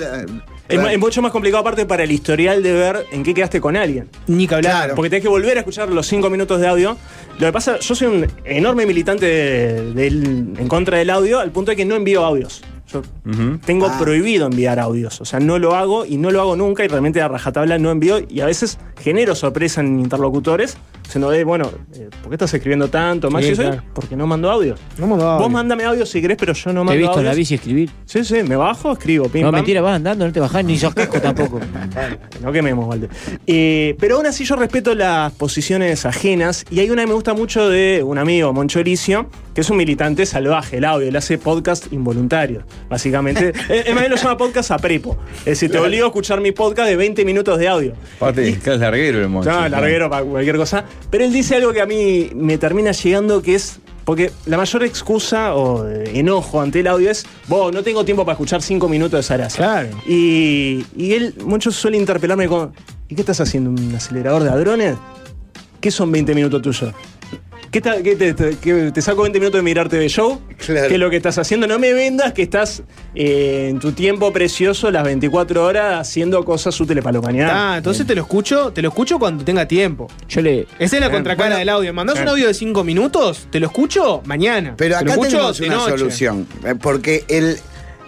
[0.70, 3.76] Es, es mucho más complicado aparte para el historial de ver en qué quedaste con
[3.76, 4.08] alguien.
[4.28, 4.72] Ni que hablar.
[4.74, 4.96] Claro.
[4.96, 6.96] Porque tenés que volver a escuchar los cinco minutos de audio.
[7.40, 11.50] Lo que pasa, yo soy un enorme militante de- del- en contra del audio, al
[11.52, 12.62] punto de que no envío audios.
[12.91, 13.02] Yo
[13.66, 13.98] tengo Ah.
[13.99, 15.22] prohibido enviar audios.
[15.22, 17.91] O sea, no lo hago y no lo hago nunca y realmente a rajatabla no
[17.91, 18.20] envío.
[18.28, 20.78] Y a veces genero sorpresa en interlocutores.
[21.10, 23.31] Diciendo, eh, bueno, eh, ¿por qué estás escribiendo tanto?
[23.31, 23.81] Más Sí, claro.
[23.95, 24.80] porque no mando audios.
[24.99, 25.41] No mando audio.
[25.44, 27.38] Vos mándame audio si querés, pero yo no Te mando he visto en la audios.
[27.38, 27.90] bici escribir.
[28.06, 29.56] Sí, sí, me bajo, escribo, pim, No, pam.
[29.56, 31.60] mentira, vas andando, no te bajás ni sos casco tampoco.
[32.44, 33.10] No quememos, Valde.
[33.48, 37.34] Eh, pero aún así yo respeto las posiciones ajenas y hay una que me gusta
[37.34, 41.38] mucho de un amigo, Moncho Elicio, que es un militante salvaje, el audio, él hace
[41.40, 43.52] podcast involuntario, básicamente.
[43.69, 45.18] Eh, Es más, él lo llama podcast a prepo.
[45.40, 47.94] Es decir, te obligo a escuchar mi podcast de 20 minutos de audio.
[48.18, 49.49] Aparte, que es larguero el moncho.
[49.52, 50.86] No, larguero para cualquier cosa.
[51.10, 53.80] Pero él dice algo que a mí me termina llegando, que es.
[54.06, 58.26] Porque la mayor excusa o eh, enojo ante el audio es, vos, no tengo tiempo
[58.26, 59.58] para escuchar cinco minutos de Sarasa.
[59.58, 59.90] Claro.
[60.08, 62.74] Y, y él, mucho suele interpelarme con,
[63.08, 63.70] ¿y qué estás haciendo?
[63.70, 64.98] ¿Un acelerador de hadrones?
[65.80, 66.92] ¿Qué son 20 minutos tuyos?
[67.72, 70.41] ¿Qué, te, te- que te saco 20 minutos de mirarte de show?
[70.66, 71.68] ¿Qué es lo que estás haciendo?
[71.68, 72.82] No me vendas que estás
[73.14, 77.50] eh, en tu tiempo precioso las 24 horas haciendo cosas útiles para la humanidad.
[77.54, 80.08] Ah, entonces te lo escucho, te lo escucho cuando tenga tiempo.
[80.28, 80.68] Yo le.
[80.80, 81.94] Esa es la contracara Bueno, del audio.
[81.94, 84.74] Mandás un audio de 5 minutos, te lo escucho mañana.
[84.76, 85.98] Pero Te lo acá escucho tenemos de una noche.
[85.98, 86.48] solución.
[86.66, 87.58] eh, Porque el,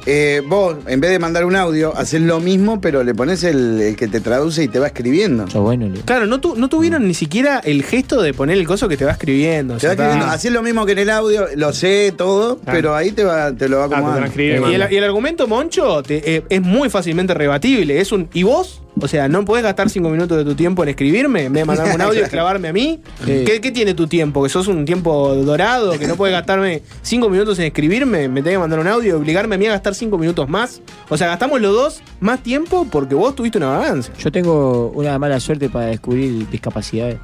[0.05, 3.79] eh, vos, en vez de mandar un audio, haces lo mismo, pero le pones el,
[3.81, 5.45] el que te traduce y te va escribiendo.
[5.61, 8.97] bueno, Claro, no, tu- no tuvieron ni siquiera el gesto de poner el coso que
[8.97, 9.77] te va escribiendo.
[9.77, 10.03] Te va ya está.
[10.05, 10.33] escribiendo.
[10.33, 13.69] Haces lo mismo que en el audio, lo sé todo, pero ahí te, va, te
[13.69, 14.27] lo va acomodando.
[14.71, 17.99] y, el, y el argumento, Moncho, te- eh, es muy fácilmente rebatible.
[18.01, 18.27] Es un.
[18.33, 18.81] ¿Y vos?
[19.01, 21.45] O sea, ¿no podés gastar cinco minutos de tu tiempo en escribirme?
[21.45, 22.99] En vez de mandarme un audio y clavarme a mí.
[23.25, 23.43] Sí.
[23.45, 24.43] ¿Qué, qué tiene tu tiempo?
[24.43, 25.97] ¿Que sos un tiempo dorado?
[25.97, 28.27] ¿Que no puedes gastarme cinco minutos en escribirme?
[28.27, 30.81] ¿Me tenés que mandar un audio y obligarme a mí a gastar cinco minutos más?
[31.09, 34.13] O sea, gastamos los dos más tiempo porque vos tuviste una vagancia.
[34.19, 37.17] Yo tengo una mala suerte para descubrir discapacidades.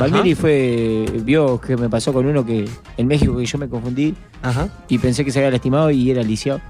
[0.00, 2.66] Palmieri fue, vio que me pasó con uno que
[2.96, 4.14] en México que yo me confundí
[4.88, 6.60] y pensé que se había lastimado y era lisiado.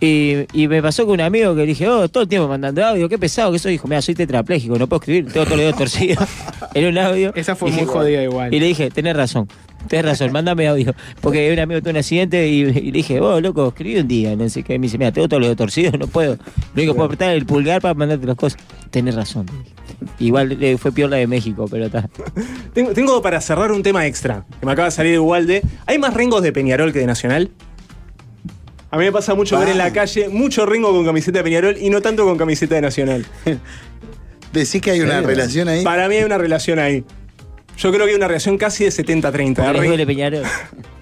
[0.00, 2.84] Y, y me pasó con un amigo que le dije, oh, todo el tiempo mandando
[2.84, 3.72] audio, qué pesado que soy.
[3.72, 6.28] Dijo, mira, soy tetrapléjico, no puedo escribir, tengo todos los dedos torcidos.
[6.74, 7.32] en un audio.
[7.34, 8.52] Esa fue Y muy jodida igual.
[8.54, 9.48] Y le dije, tenés razón,
[9.88, 10.94] tenés razón, mándame audio.
[11.20, 14.36] Porque un amigo tuvo un accidente y, y le dije, oh, loco, escribí un día.
[14.36, 14.78] No sé qué.
[14.78, 16.34] Me dice, mira, tengo todos los dedos torcidos, no puedo.
[16.34, 18.60] Lo único que puedo apretar es el pulgar para mandarte las cosas.
[18.90, 19.46] Tenés razón.
[20.18, 22.08] Igual eh, fue peor la de México, pero está.
[22.74, 25.62] Tengo, tengo para cerrar un tema extra, que me acaba de salir igual de...
[25.86, 27.50] ¿Hay más rengos de Peñarol que de Nacional?
[28.92, 31.76] A mí me pasa mucho ver en la calle mucho ringo con camiseta de Peñarol
[31.78, 33.24] y no tanto con camiseta de Nacional.
[34.52, 35.84] ¿Decís que hay una relación ahí?
[35.84, 37.04] Para mí hay una relación ahí.
[37.78, 39.22] Yo creo que hay una relación casi de 70-30.
[39.54, 40.42] Porque les Ring- duele Peñarol.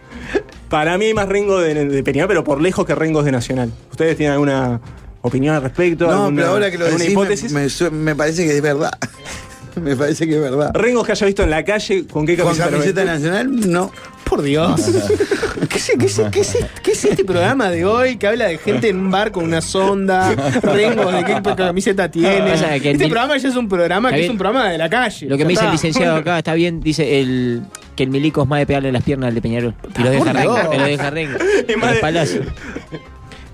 [0.69, 3.73] Para mí hay más ringo de, de Peñarol, pero por lejos que rengos de Nacional.
[3.90, 4.81] ¿Ustedes tienen alguna
[5.23, 6.05] opinión al respecto?
[6.06, 7.52] No, ¿Alguna- pero ahora que lo decís, me- hipótesis?
[7.52, 8.93] me, su- me parece que es verdad.
[9.83, 10.71] me parece que es verdad.
[10.75, 13.05] Rengos que haya visto en la calle, ¿con qué ¿Con camiseta?
[13.05, 13.71] nacional?
[13.71, 13.91] No.
[14.25, 14.79] Por Dios.
[15.71, 18.59] ¿Qué es, qué es- qué es- qué es este programa de hoy que habla de
[18.59, 22.37] gente en un bar con una sonda, Rengo, de qué camiseta tiene?
[22.39, 25.27] El Este mil- programa ya es un programa que es un programa de la calle.
[25.29, 27.63] Lo que me dice el licenciado acá está bien, dice el
[27.97, 29.75] que el milico es más de pegarle las piernas al de Peñarol.
[29.99, 31.39] Y lo deja rengo, que lo deja rengo.
[31.69, 32.47] En los palacios.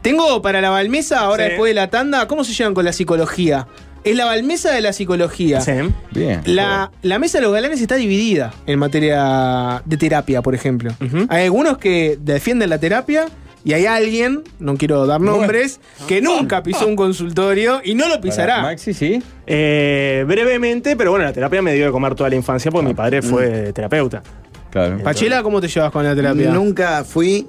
[0.02, 1.50] Tengo para la Balmesa, ahora Sí.
[1.50, 3.66] después de la tanda, ¿cómo se llevan con la psicología?
[4.04, 5.60] Es la Balmesa de la psicología.
[6.10, 6.42] Bien.
[6.44, 10.92] La, la mesa de los galanes está dividida en materia de terapia, por ejemplo.
[11.28, 13.26] Hay algunos que defienden la terapia
[13.64, 18.20] y hay alguien, no quiero dar nombres, que nunca pisó un consultorio y no lo
[18.20, 18.60] pisará.
[18.60, 19.22] Maxi, sí.
[19.46, 22.94] Eh, brevemente, pero bueno, la terapia me dio de comer toda la infancia porque mi
[22.94, 24.22] padre fue terapeuta.
[24.70, 24.98] Claro.
[25.02, 26.50] Pachela, ¿cómo te llevas con la terapia?
[26.50, 27.46] Nunca fui.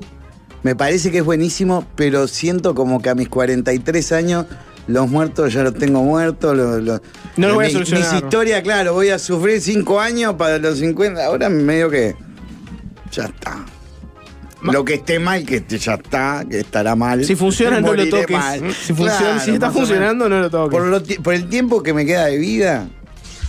[0.63, 4.45] Me parece que es buenísimo, pero siento como que a mis 43 años
[4.87, 6.55] los muertos ya los tengo muertos.
[6.55, 7.01] Los, los-
[7.37, 8.13] No los voy a solucionar.
[8.13, 11.25] Mis historias, claro, voy a sufrir 5 años para los 50.
[11.25, 12.15] Ahora medio que.
[13.11, 13.65] Ya está.
[14.61, 17.23] Lo que esté mal, que ya está, que estará mal.
[17.23, 18.35] Si funciona, no lo toques.
[18.35, 18.59] mal.
[18.73, 20.79] Si funciona- Claro, si está funcionando, no lo toques.
[20.79, 22.87] Lo por el tiempo que me queda de vida,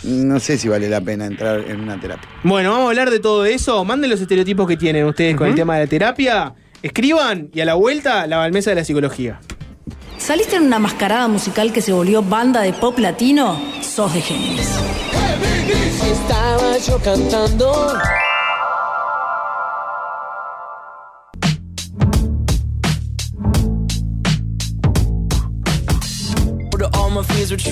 [0.04, 2.28] no sé si vale la pena entrar en una terapia.
[2.44, 3.82] Bueno, vamos a hablar de todo eso.
[3.84, 6.54] Manden los estereotipos que tienen ustedes con el tema de la terapia.
[6.82, 9.40] Escriban y a la vuelta la Balmesa de la psicología.
[10.18, 13.60] ¿Saliste en una mascarada musical que se volvió banda de pop latino?
[13.80, 14.68] Sos de Géminis.
[16.02, 17.92] Estaba yo cantando.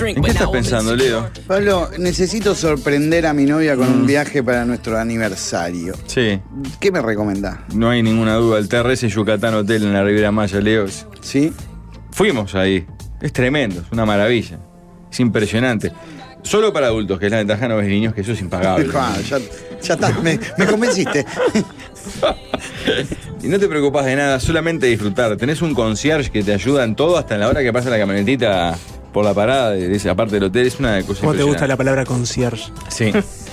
[0.05, 1.29] ¿En qué estás pensando, Leo?
[1.47, 5.93] Pablo, necesito sorprender a mi novia con un viaje para nuestro aniversario.
[6.07, 6.39] Sí.
[6.79, 7.59] ¿Qué me recomendás?
[7.73, 8.57] No hay ninguna duda.
[8.57, 10.85] El TRS Yucatán Hotel en la Riviera Maya, Leo.
[11.21, 11.53] ¿Sí?
[12.15, 12.87] Fuimos ahí.
[13.21, 14.57] Es tremendo, es una maravilla.
[15.11, 15.91] Es impresionante.
[16.43, 18.87] Solo para adultos, que es la ventaja, no ves niños, que eso es impagable.
[18.95, 19.37] Ah, ya,
[19.81, 21.25] ya está, me, me convenciste.
[23.43, 25.35] Y no te preocupas de nada, solamente disfrutar.
[25.37, 27.99] Tenés un concierge que te ayuda en todo, hasta en la hora que pasa la
[27.99, 28.75] camionetita
[29.13, 30.65] por la parada de esa parte del hotel.
[30.65, 32.71] Es una cosa ¿Cómo te gusta la palabra concierge?
[32.89, 33.11] Sí.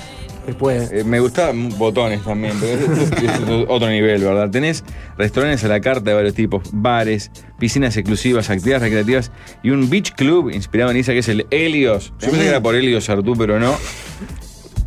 [0.46, 0.90] Después.
[0.90, 4.50] Eh, me gustan botones también, pero es, es- es otro nivel, ¿verdad?
[4.50, 4.82] Tenés
[5.16, 9.30] restaurantes a la carta de varios tipos, bares, piscinas exclusivas, actividades recreativas
[9.62, 12.12] y un beach club inspirado en Isa que es el Helios.
[12.20, 13.76] Yo pensé que era por Helios Artú, pero no.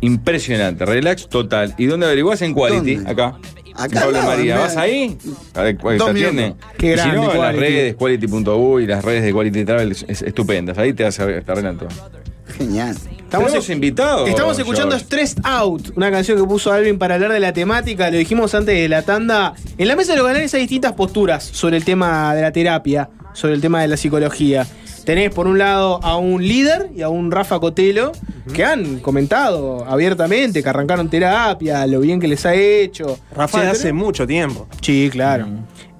[0.02, 1.74] Impresionante, relax total.
[1.78, 2.42] ¿Y dónde averiguás?
[2.42, 3.10] En Quality, ¿Dónde?
[3.10, 3.38] acá.
[3.78, 4.58] Acá Pablo lado, María.
[4.58, 5.18] ¿vas ahí?
[5.54, 6.54] A ver, ¿cuál te minutos.
[6.78, 10.22] Qué grande, si no, las redes quality.u y las redes de Quality Travel es- es-
[10.22, 10.78] estupendas.
[10.78, 11.88] Ahí te vas a ver, te arreglan todo.
[12.56, 12.96] Genial.
[13.26, 14.28] Estamos, Tenemos invitados.
[14.28, 15.04] Estamos escuchando George.
[15.04, 18.08] Stressed Out, una canción que puso Alvin para hablar de la temática.
[18.08, 19.54] Lo dijimos antes de la tanda.
[19.76, 23.10] En la mesa de los galanes hay distintas posturas sobre el tema de la terapia,
[23.32, 24.64] sobre el tema de la psicología.
[25.04, 28.12] tenés por un lado a un líder y a un Rafa Cotelo
[28.54, 33.18] que han comentado abiertamente que arrancaron terapia, lo bien que les ha hecho.
[33.34, 34.68] Rafa de hace mucho tiempo.
[34.80, 35.48] Sí, claro.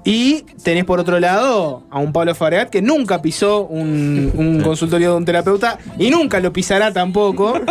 [0.09, 5.11] Y tenés por otro lado a un Pablo Fabregat que nunca pisó un, un consultorio
[5.11, 7.61] de un terapeuta y nunca lo pisará tampoco.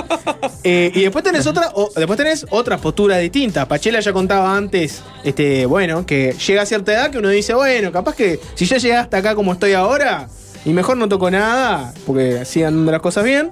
[0.67, 3.67] Eh, y después tenés otra, o- después tenés otras posturas distintas.
[3.67, 7.91] Pachela ya contaba antes, este, bueno, que llega a cierta edad que uno dice, bueno,
[7.91, 10.27] capaz que si yo llegué hasta acá como estoy ahora,
[10.65, 13.51] y mejor no toco nada, porque sigan andando las cosas bien.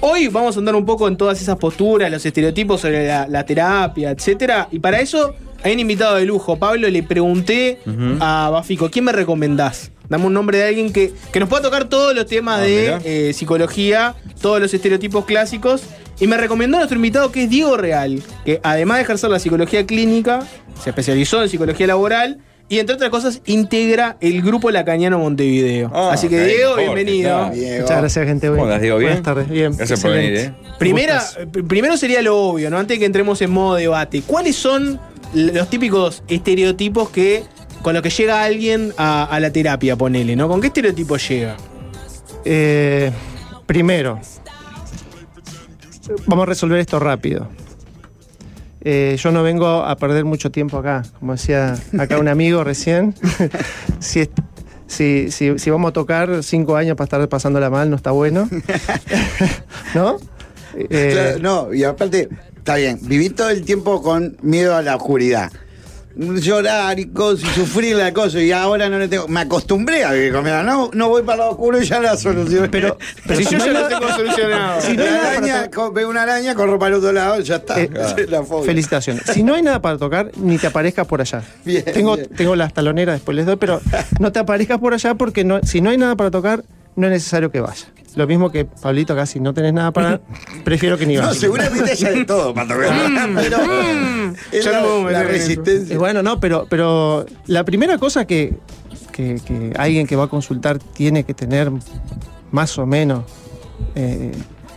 [0.00, 3.44] Hoy vamos a andar un poco en todas esas posturas, los estereotipos sobre la, la
[3.44, 4.68] terapia, etcétera.
[4.70, 5.34] Y para eso
[5.66, 6.56] hay un invitado de lujo.
[6.58, 7.78] Pablo, le pregunté
[8.20, 9.90] a Bafico, ¿quién me recomendás?
[10.08, 12.98] Dame un nombre de alguien que, que nos pueda tocar todos los temas Ah, de
[13.04, 15.82] eh, psicología, todos los estereotipos clásicos.
[16.20, 19.38] Y me recomendó a nuestro invitado que es Diego Real, que además de ejercer la
[19.40, 20.46] psicología clínica,
[20.82, 22.38] se especializó en psicología laboral
[22.68, 25.90] y entre otras cosas integra el grupo Lacaniano Montevideo.
[25.92, 27.50] Ah, Así que Diego, Jorge, bienvenido.
[27.50, 27.82] Diego.
[27.82, 28.48] Muchas gracias, gente.
[28.48, 28.98] ¿Cómo andás, Diego?
[28.98, 29.10] ¿Bien?
[29.10, 29.48] Buenas tardes.
[29.48, 29.76] Bien.
[29.76, 30.54] Gracias por venir, ¿eh?
[30.78, 31.22] Primera,
[31.68, 32.78] primero sería lo obvio, ¿no?
[32.78, 34.22] Antes de que entremos en modo debate.
[34.26, 34.98] ¿Cuáles son
[35.36, 37.44] los típicos estereotipos que
[37.82, 40.48] con los que llega alguien a, a la terapia, ponele, ¿no?
[40.48, 41.56] ¿Con qué estereotipo llega?
[42.44, 43.12] Eh,
[43.66, 44.20] primero,
[46.26, 47.48] vamos a resolver esto rápido.
[48.80, 53.14] Eh, yo no vengo a perder mucho tiempo acá, como decía acá un amigo recién.
[53.98, 54.30] si, es-
[54.86, 58.48] si- si- si vamos a tocar cinco años para estar pasándola mal, no está bueno.
[59.94, 60.16] ¿No?
[60.76, 62.28] Eh, Claro, no, y aparte,
[62.66, 65.52] está bien, viví todo el tiempo con miedo a la oscuridad.
[66.16, 69.28] Llorar y cosas, y sufrir la cosa, y ahora no le tengo.
[69.28, 70.64] Me acostumbré a vivir con miedo.
[70.64, 72.68] No, no voy para lado oscuro y ya la solucioné.
[72.68, 72.98] Pero,
[73.36, 74.80] Si yo ya lo tengo solucionado.
[74.80, 77.38] Si no hay la nada para araña, veo una araña, corro para el otro lado,
[77.38, 77.80] ya está.
[77.80, 77.88] Eh,
[78.28, 78.64] la fobia.
[78.64, 79.22] Felicitaciones.
[79.32, 81.44] Si no hay nada para tocar, ni te aparezcas por allá.
[81.64, 82.30] Bien, tengo, bien.
[82.36, 83.80] tengo las taloneras, después les doy, pero
[84.18, 86.64] no te aparezcas por allá porque no, si no hay nada para tocar,
[86.96, 87.86] no es necesario que vayas.
[88.16, 90.20] Lo mismo que Pablito acá, si no tenés nada para,
[90.64, 91.36] prefiero que ni No, vayas.
[91.36, 92.90] seguramente haya de todo para tocar.
[93.36, 93.58] pero
[94.52, 95.94] es Ya la, no resistencia.
[95.94, 98.58] Eh, bueno, no, pero, pero la primera cosa que,
[99.12, 101.70] que- que alguien que va a consultar tiene que tener
[102.50, 103.24] más o menos
[103.94, 104.32] eh,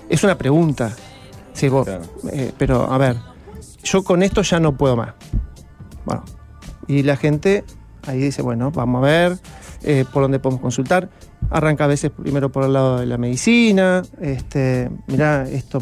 [0.10, 0.94] es una pregunta.
[1.54, 2.04] Sí, vos, Claro.
[2.32, 3.16] eh, pero a ver,
[3.84, 5.14] yo con esto ya no puedo más.
[6.06, 6.24] Bueno,
[6.88, 7.64] y la gente
[8.08, 9.38] ahí dice, bueno, vamos a ver
[9.84, 11.10] eh, por dónde podemos consultar.
[11.50, 15.82] Arranca a veces primero por el lado de la medicina, este, mirá esto,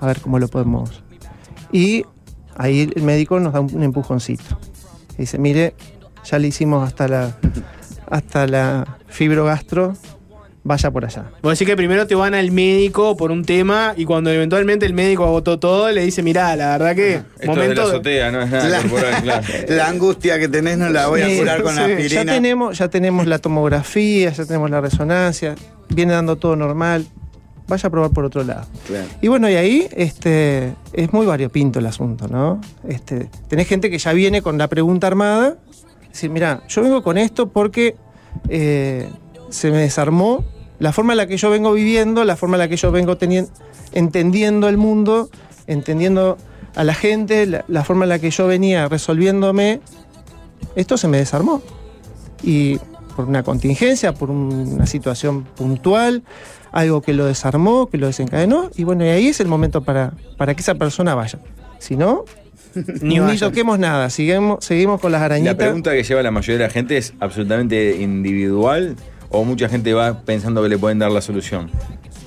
[0.00, 1.02] a ver cómo lo podemos.
[1.70, 2.04] Y
[2.56, 4.58] ahí el médico nos da un, empujoncito.
[5.16, 5.74] Dice, mire,
[6.24, 7.36] ya le hicimos hasta la,
[8.10, 9.94] hasta la fibrogastro,
[10.66, 11.26] vaya por allá.
[11.42, 14.94] Vos decís que primero te van al médico por un tema y cuando eventualmente el
[14.94, 17.82] médico agotó todo, le dice, mirá, la verdad que Esto es de la momento...
[17.82, 19.46] azotea, no es nada La- corporal, claro.
[19.68, 22.24] La angustia que tenés no la voy a curar con sí, aspirina.
[22.24, 25.54] Ya tenemos, ya tenemos la tomografía, ya tenemos la resonancia,
[25.90, 27.06] viene dando todo normal.
[27.66, 28.66] Vaya a probar por otro lado.
[28.86, 29.06] Claro.
[29.22, 32.60] Y bueno, y ahí este, es muy variopinto el asunto, ¿no?
[32.86, 35.56] Este, tenés gente que ya viene con la pregunta armada.
[36.10, 37.96] Decir, mira, yo vengo con esto porque
[38.50, 39.08] eh,
[39.54, 40.44] se me desarmó
[40.78, 43.16] la forma en la que yo vengo viviendo, la forma en la que yo vengo
[43.16, 43.50] teniendo,
[43.92, 45.30] entendiendo el mundo,
[45.66, 46.36] entendiendo
[46.74, 49.80] a la gente, la, la forma en la que yo venía resolviéndome,
[50.76, 51.62] esto se me desarmó.
[52.42, 52.78] Y
[53.16, 56.24] por una contingencia, por un- una situación puntual,
[56.72, 60.12] algo que lo desarmó, que lo desencadenó, y bueno, y ahí es el momento para,
[60.36, 61.38] para que esa persona vaya.
[61.78, 62.24] Si no,
[63.02, 65.54] Ni ni, toquemos nada, seguimos, seguimos con las La arañitas.
[65.54, 68.96] pregunta que lleva la mayoría de la gente es absolutamente individual
[69.34, 71.70] o mucha gente va pensando que le pueden dar la solución.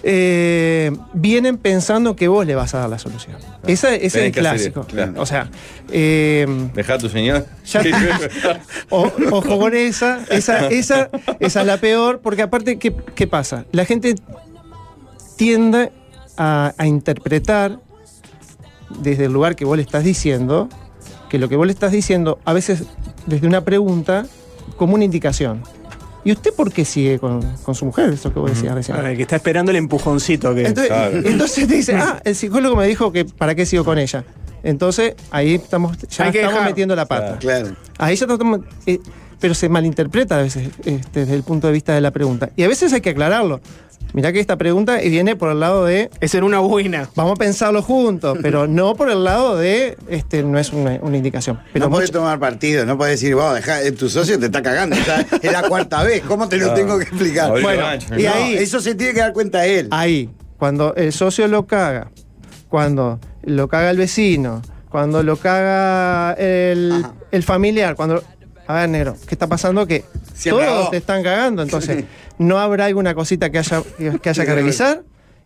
[0.04, 3.36] eh, vienen pensando que vos le vas a dar la solución.
[3.66, 4.84] Esa- ese es el hacer clásico.
[4.86, 5.14] claro.
[5.18, 5.50] O sea,
[5.92, 7.46] eh, Deja a tu señor.
[7.66, 7.82] Ya-
[8.90, 11.10] O- ojo con esa, esa, esa,
[11.42, 13.66] esa es la peor, porque aparte, ¿qué, qué pasa?
[13.74, 14.16] La gente
[15.36, 15.92] tiende
[16.38, 17.80] a, a interpretar
[19.02, 20.70] desde el lugar que vos le estás diciendo,
[21.30, 22.84] que lo que vos le estás diciendo, a veces
[23.26, 24.26] desde una pregunta,
[24.78, 25.64] como una indicación.
[26.24, 28.10] ¿Y usted por qué sigue con, con su mujer?
[28.12, 28.98] Eso que vos decías recién.
[29.00, 30.62] Ah, El que está esperando el empujoncito que.
[30.68, 31.18] Entonces, Claro.
[31.26, 34.24] entonces te dice, ah, el psicólogo me dijo que para qué sigo con ella.
[34.64, 36.70] Entonces, ahí estamos, ya Hay que estamos dejar.
[36.70, 37.38] metiendo la pata.
[37.40, 37.70] Claro.
[37.98, 39.00] Ahí ya estamos, eh,
[39.40, 42.50] pero se malinterpreta a veces este, desde el punto de vista de la pregunta.
[42.56, 43.62] Y a veces hay que aclararlo.
[44.14, 47.10] Mirá que esta pregunta viene por el lado de Es en una buena.
[47.16, 51.18] vamos a pensarlo juntos, pero no por el lado de este no es una, una
[51.18, 51.60] indicación.
[51.74, 54.62] Pero no mucho- tomar partido, no podés decir, vos, dejá, eh, tu socio te está
[54.62, 54.96] cagando.
[55.42, 57.52] es la cuarta vez, ¿cómo te lo tengo que explicar?
[57.62, 57.84] Bueno,
[58.18, 59.88] y No, ahí- eso se tiene que dar cuenta él.
[59.92, 62.10] ahí, cuando el socio lo caga,
[62.70, 68.24] cuando lo caga el vecino, cuando lo caga el, el familiar, cuando.
[68.70, 69.88] A ver, negro, ¿qué está pasando?
[69.88, 70.04] Que
[70.34, 71.62] Siempre todos te están cagando.
[71.62, 72.04] Entonces,
[72.38, 75.04] no habrá alguna cosita que haya que, que haya que revisar.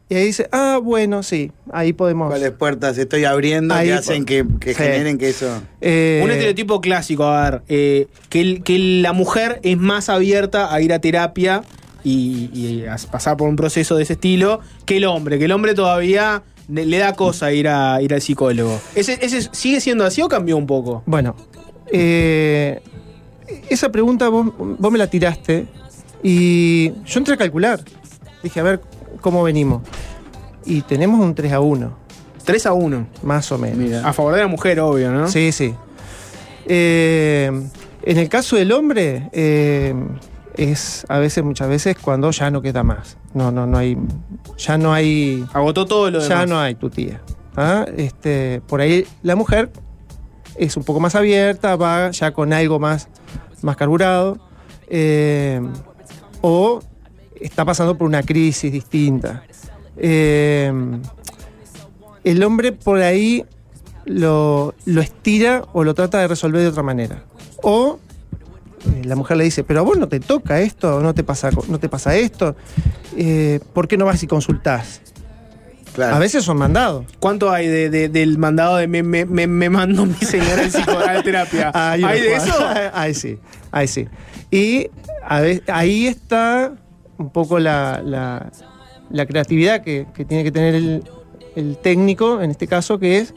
[0.10, 2.28] Y ahí dice, ah, bueno, sí, ahí podemos.
[2.28, 4.84] ¿Cuáles puertas estoy abriendo Ahí que hacen que, que Sí.
[4.84, 5.62] generen que eso.
[5.80, 10.74] Eh, Un estereotipo clásico, a ver, eh, que, el- que la mujer es más abierta
[10.74, 11.64] a ir a terapia
[12.04, 15.52] y, y a pasar por un proceso de ese estilo que el hombre, que el
[15.54, 18.82] hombre todavía le, le da cosa ir, a, ir al psicólogo.
[18.96, 21.04] ¿Ese, ese sigue siendo así o cambió un poco?
[21.06, 21.38] Bueno,
[21.90, 22.82] eh,
[23.70, 25.68] esa pregunta vos, vos me la tiraste
[26.24, 27.80] y yo entré a calcular.
[28.44, 28.82] Dije, a ver
[29.22, 29.82] cómo venimos.
[30.66, 31.98] Y tenemos un 3 a 1.
[32.46, 33.08] 3 a 1.
[33.24, 34.04] Más o menos.
[34.04, 35.28] A favor de la mujer, obvio, ¿no?
[35.28, 35.74] Sí, sí.
[36.66, 37.52] Eh,
[38.04, 39.94] en el caso del hombre, eh,
[40.56, 43.18] es a veces, muchas veces, cuando ya no queda más.
[43.34, 43.98] No, no, no hay.
[44.58, 45.46] Ya no hay.
[45.54, 46.48] Agotó todo lo Ya demás.
[46.50, 47.22] no hay tu tía.
[47.56, 47.86] ¿ah?
[47.98, 49.72] Este, por ahí la mujer
[50.56, 53.08] es un poco más abierta, va ya con algo más,
[53.62, 54.38] más carburado.
[54.88, 55.62] eh,
[56.42, 56.82] o
[57.40, 59.44] está pasando por una crisis distinta.
[59.98, 60.72] Eh,
[62.24, 63.46] el hombre por ahí
[64.06, 67.24] lo, lo estira o lo trata de resolver de otra manera.
[67.64, 68.00] O
[68.96, 71.50] eh, la mujer le dice, pero a vos no te toca esto, no te pasa,
[71.68, 72.56] no te pasa esto,
[73.18, 75.02] eh, ¿por qué no vas y consultás?
[76.00, 77.06] A veces son mandados.
[77.20, 80.72] ¿Cuánto hay de, de- del mandado de me, me, me, me mando mi señora al
[80.72, 81.70] psico- a la terapia?
[81.74, 82.66] Hay, ¿Hay unos de eso?
[82.94, 83.38] Ahí sí,
[83.72, 84.08] ahí sí.
[84.50, 84.88] Y
[85.24, 86.74] ahí está
[87.18, 88.52] un poco la,
[89.28, 90.76] creatividad que, tiene que tener
[91.56, 93.34] el, técnico, en este caso, que es,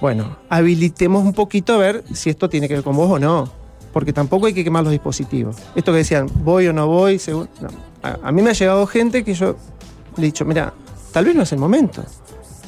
[0.00, 3.50] bueno, habilitemos un poquito a ver si esto tiene que ver con vos o no.
[3.92, 5.56] Porque tampoco hay que quemar los dispositivos.
[5.74, 7.48] Esto que decían, voy o no voy, según.
[8.02, 9.56] A, a mí me ha llegado gente que yo
[10.16, 10.72] le he dicho, mira,
[11.12, 12.02] tal vez no es el momento.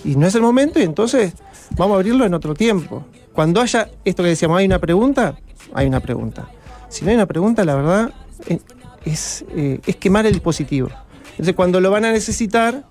[0.05, 1.33] Y no es el momento, y entonces
[1.77, 3.05] vamos a abrirlo en otro tiempo.
[3.33, 5.35] Cuando haya esto que decíamos, hay una pregunta,
[5.73, 6.47] hay una pregunta.
[6.95, 8.11] Si no hay una pregunta, la verdad,
[8.49, 8.61] eh,
[9.05, 10.89] es, eh, es quemar el dispositivo.
[11.33, 12.85] Entonces, cuando lo van a necesitar,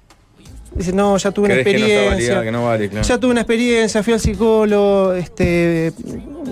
[0.76, 2.10] dicen, no, ya tuve una ¿Crees que no está experiencia.
[2.34, 3.08] validado, que no vale, claro.
[3.08, 5.94] Ya tuve una experiencia, fui al psicólogo, este,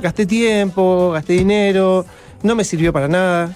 [0.01, 2.05] gasté tiempo, gasté dinero,
[2.43, 3.53] no me sirvió para nada.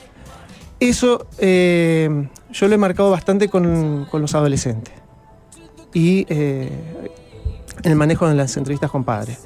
[0.78, 4.94] Eso eh, yo lo he marcado bastante con, con los adolescentes.
[5.94, 6.70] Y eh,
[7.84, 9.40] en el manejo de las entrevistas con padres.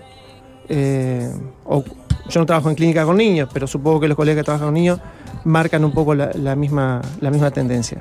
[1.65, 1.83] O-
[2.29, 4.73] yo no trabajo en clínica con niños, pero supongo que los colegas que trabajan con
[4.75, 4.99] niños
[5.45, 7.99] marcan un poco la, la misma, la misma tendencia.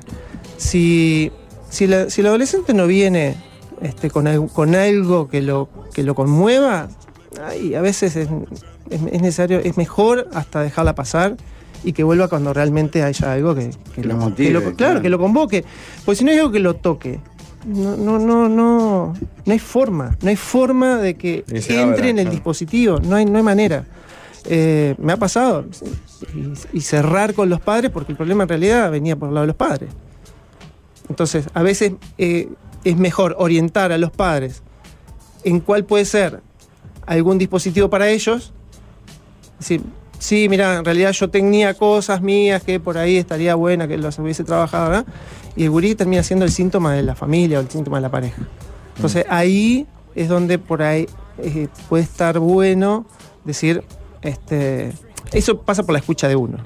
[0.57, 1.31] Si,
[1.69, 3.35] si, la- si el adolescente no viene
[3.81, 6.89] este, con, algo, con algo que lo, que lo conmueva,
[7.45, 8.27] ay, a veces es,
[8.89, 11.37] es- es necesario, es mejor hasta dejarla pasar
[11.83, 15.01] y que vuelva cuando realmente haya algo que, que lo que motive, lo- claro, claro.
[15.01, 15.63] que lo convoque.
[16.05, 17.19] Pues si no hay algo que lo toque,
[17.65, 19.13] no, no, no, no,
[19.45, 22.31] no hay forma, no hay forma de que entre abra, en el claro.
[22.31, 23.85] dispositivo, no hay, no hay manera.
[24.45, 25.65] Eh, me ha pasado
[26.73, 29.47] y, cerrar con los padres porque el problema en realidad venía por el lado de
[29.47, 29.89] los padres.
[31.09, 32.49] Entonces, a veces eh,
[32.83, 34.61] es mejor orientar a los padres
[35.43, 36.41] en cuál puede ser
[37.05, 38.53] algún dispositivo para ellos.
[39.57, 39.81] Decir,
[40.19, 44.19] sí, mira, en realidad yo tenía cosas mías que por ahí estaría buena que las
[44.19, 45.03] hubiese trabajado.
[45.55, 48.11] Y el gurí termina siendo el síntoma de la familia o el síntoma de la
[48.11, 48.41] pareja.
[48.95, 51.07] Entonces, ahí es donde por ahí
[51.39, 53.05] eh, puede estar bueno
[53.43, 53.83] decir,
[54.21, 54.91] este,
[55.31, 56.57] eso pasa por la escucha de uno.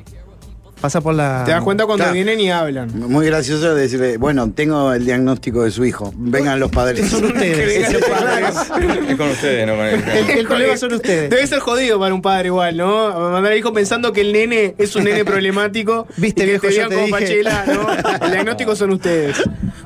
[0.82, 1.44] Pasa por la...
[1.46, 2.14] Te das cuenta cuando Claro.
[2.14, 2.92] vienen y hablan.
[3.10, 6.12] Muy gracioso decirle, bueno, tengo el diagnóstico de su hijo.
[6.18, 7.10] Vengan los padres.
[7.10, 7.90] Son ustedes.
[7.90, 10.04] Es con ustedes, no con él.
[10.14, 11.30] El, el problema son ustedes.
[11.30, 13.18] Debe ser jodido para un padre igual, ¿no?
[13.32, 16.06] Mandar al hijo pensando que el nene es un nene problemático.
[16.18, 17.12] Viste, y que viejo, te yo te como dije.
[17.20, 17.88] Pachela, ¿no?
[18.26, 19.38] El diagnóstico son ustedes.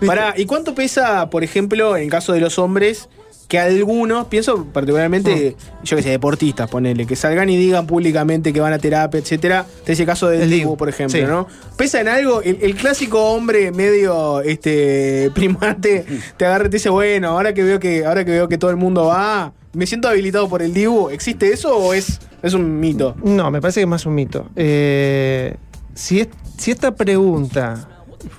[0.03, 3.07] Pará, ¿y cuánto pesa, por ejemplo, en caso de los hombres,
[3.47, 5.83] que algunos, pienso particularmente, Mm.
[5.85, 9.65] yo que sé, deportistas, ponele, que salgan y digan públicamente que van a terapia, etcétera?
[9.85, 11.25] De ese caso del El Dibu, Dibu, por ejemplo, sí.
[11.25, 11.47] ¿no?
[11.77, 12.41] ¿Pesa en algo?
[12.41, 16.05] El, el clásico hombre medio este primate
[16.35, 18.69] te agarra y te dice, bueno, ahora que veo que, ahora que veo que todo
[18.71, 21.09] el mundo va, me siento habilitado por el Dibu.
[21.09, 23.15] ¿Existe eso o es, es un mito?
[23.23, 24.49] No, me parece que es más un mito.
[24.57, 25.55] Eh,
[25.93, 27.87] si, es- si esta pregunta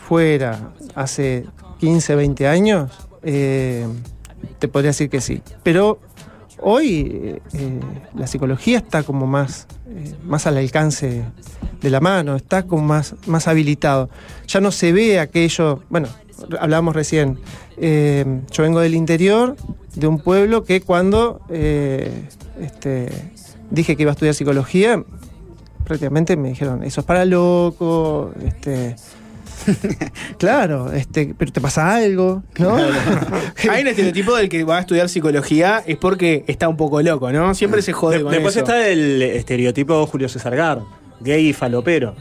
[0.06, 1.44] fuera hace
[1.80, 2.90] 15, 20 años,
[3.22, 3.86] eh,
[4.59, 5.43] te podría decir que sí.
[5.62, 6.01] Pero
[6.60, 7.80] hoy eh,
[8.14, 11.22] la psicología está como más, eh, más al alcance
[11.80, 14.10] de la mano, está como más, más habilitado.
[14.47, 16.09] Ya no se ve aquello, bueno,
[16.60, 17.39] hablábamos recién,
[17.76, 19.56] eh, yo vengo del interior,
[19.94, 23.09] de un pueblo que cuando este,
[23.70, 25.02] dije que iba a estudiar psicología,
[25.85, 28.97] prácticamente me dijeron, eso es para loco, este...
[30.39, 32.76] claro, este, pero te pasa algo, ¿no?
[33.70, 37.30] Hay un estereotipo del que va a estudiar psicología es porque está un poco loco,
[37.32, 37.55] ¿no?
[37.55, 38.64] Siempre se jode De- con después eso.
[38.64, 40.80] está el estereotipo Julio César Gar.
[41.20, 42.14] gay y falopero.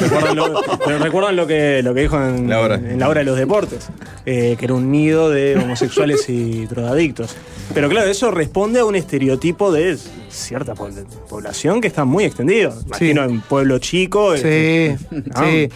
[0.00, 2.74] ¿Recuerdan lo, pero recuerdan lo que, lo que dijo en La hora.
[2.76, 3.88] en la hora de los deportes?
[4.26, 7.36] Eh, que era un nido de homosexuales y drogadictos.
[7.74, 9.96] Pero claro, eso responde a un estereotipo de
[10.30, 10.88] cierta po-
[11.28, 12.74] población que está muy extendido.
[12.86, 14.34] Imagino en pueblo chico.
[14.36, 15.44] Sí, este, ¿no?
[15.44, 15.68] sí.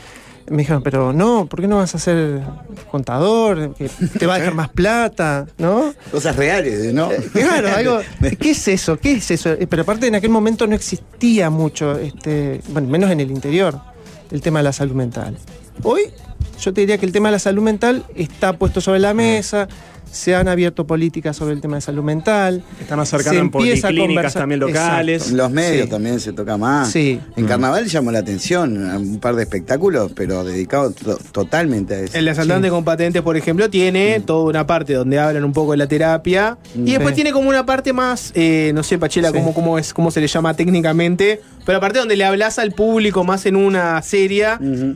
[0.53, 2.43] Me dijeron, pero no, ¿por qué no vas a ser
[2.91, 3.75] contador?
[3.75, 3.89] Que
[4.19, 5.95] te va a dejar más plata, ¿no?
[6.11, 7.09] Cosas reales, ¿no?
[7.33, 8.01] Claro, algo.
[8.39, 8.99] ¿Qué es eso?
[8.99, 9.53] ¿Qué es eso?
[9.53, 13.81] Eh, Pero aparte en aquel momento no existía mucho, este, bueno, menos en el interior,
[14.31, 15.39] el tema de la salud mental.
[15.83, 16.03] Hoy
[16.61, 19.69] yo te diría que el tema de la salud mental está puesto sobre la mesa,
[20.13, 22.63] se han abierto políticas sobre el tema de salud mental.
[22.81, 25.31] Están acercando en policlínicas también locales.
[25.31, 25.91] En los medios Sí.
[25.91, 26.91] también se toca más.
[26.93, 27.19] Sí.
[27.37, 32.01] En carnaval llamó la atención a un par de espectáculos, pero dedicados to- totalmente a
[32.01, 32.19] eso.
[32.19, 35.79] El asaltante con patentes, por ejemplo, tiene toda una parte donde hablan un poco de
[35.79, 36.59] la terapia.
[36.75, 36.87] Mm.
[36.87, 37.15] Y después Sí.
[37.17, 39.35] tiene como una parte más, eh, no sé, Pachela, Sí.
[39.35, 41.41] cómo, cómo, es, cómo se le llama técnicamente.
[41.65, 44.47] Pero aparte donde le hablas al público más en una serie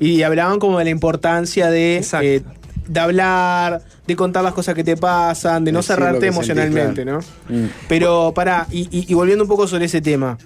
[0.00, 2.26] y hablaban como de la importancia de, Exacto.
[2.26, 2.42] eh,
[2.86, 7.06] de hablar, de contar las cosas que te pasan, de no Decir cerrarte emocionalmente, sentís,
[7.48, 7.56] ¿no?
[7.56, 7.68] Mm.
[7.88, 10.38] Pero para y, y- y volviendo un poco sobre ese tema.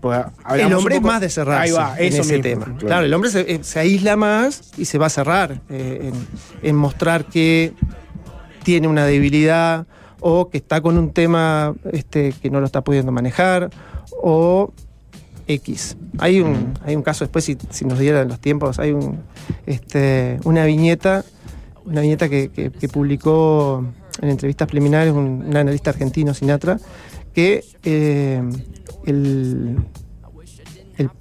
[0.00, 0.20] pues,
[0.54, 2.42] El hombre es más de cerrarse Ahí va, en eso ese mismo.
[2.64, 2.78] tema.
[2.78, 3.04] Claro.
[3.06, 6.76] el hombre se, eh, se aísla más y se va a cerrar eh, en, en
[6.76, 7.74] mostrar que
[8.62, 9.86] tiene una debilidad
[10.20, 13.70] o que está con un tema este, que no lo está pudiendo manejar
[14.22, 14.72] o
[15.48, 15.96] X.
[16.18, 19.18] Hay un, hay un caso después, si, si nos dieran los tiempos, hay un,
[19.66, 21.24] este, una viñeta,
[21.84, 22.48] una viñeta que,
[22.92, 23.84] publicó
[24.20, 26.78] en entrevistas preliminares un, analista argentino, Sinatra,
[27.34, 28.42] que eh,
[29.06, 29.78] el,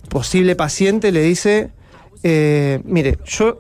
[0.10, 1.72] posible paciente le dice,
[2.24, 3.60] eh, mire, yo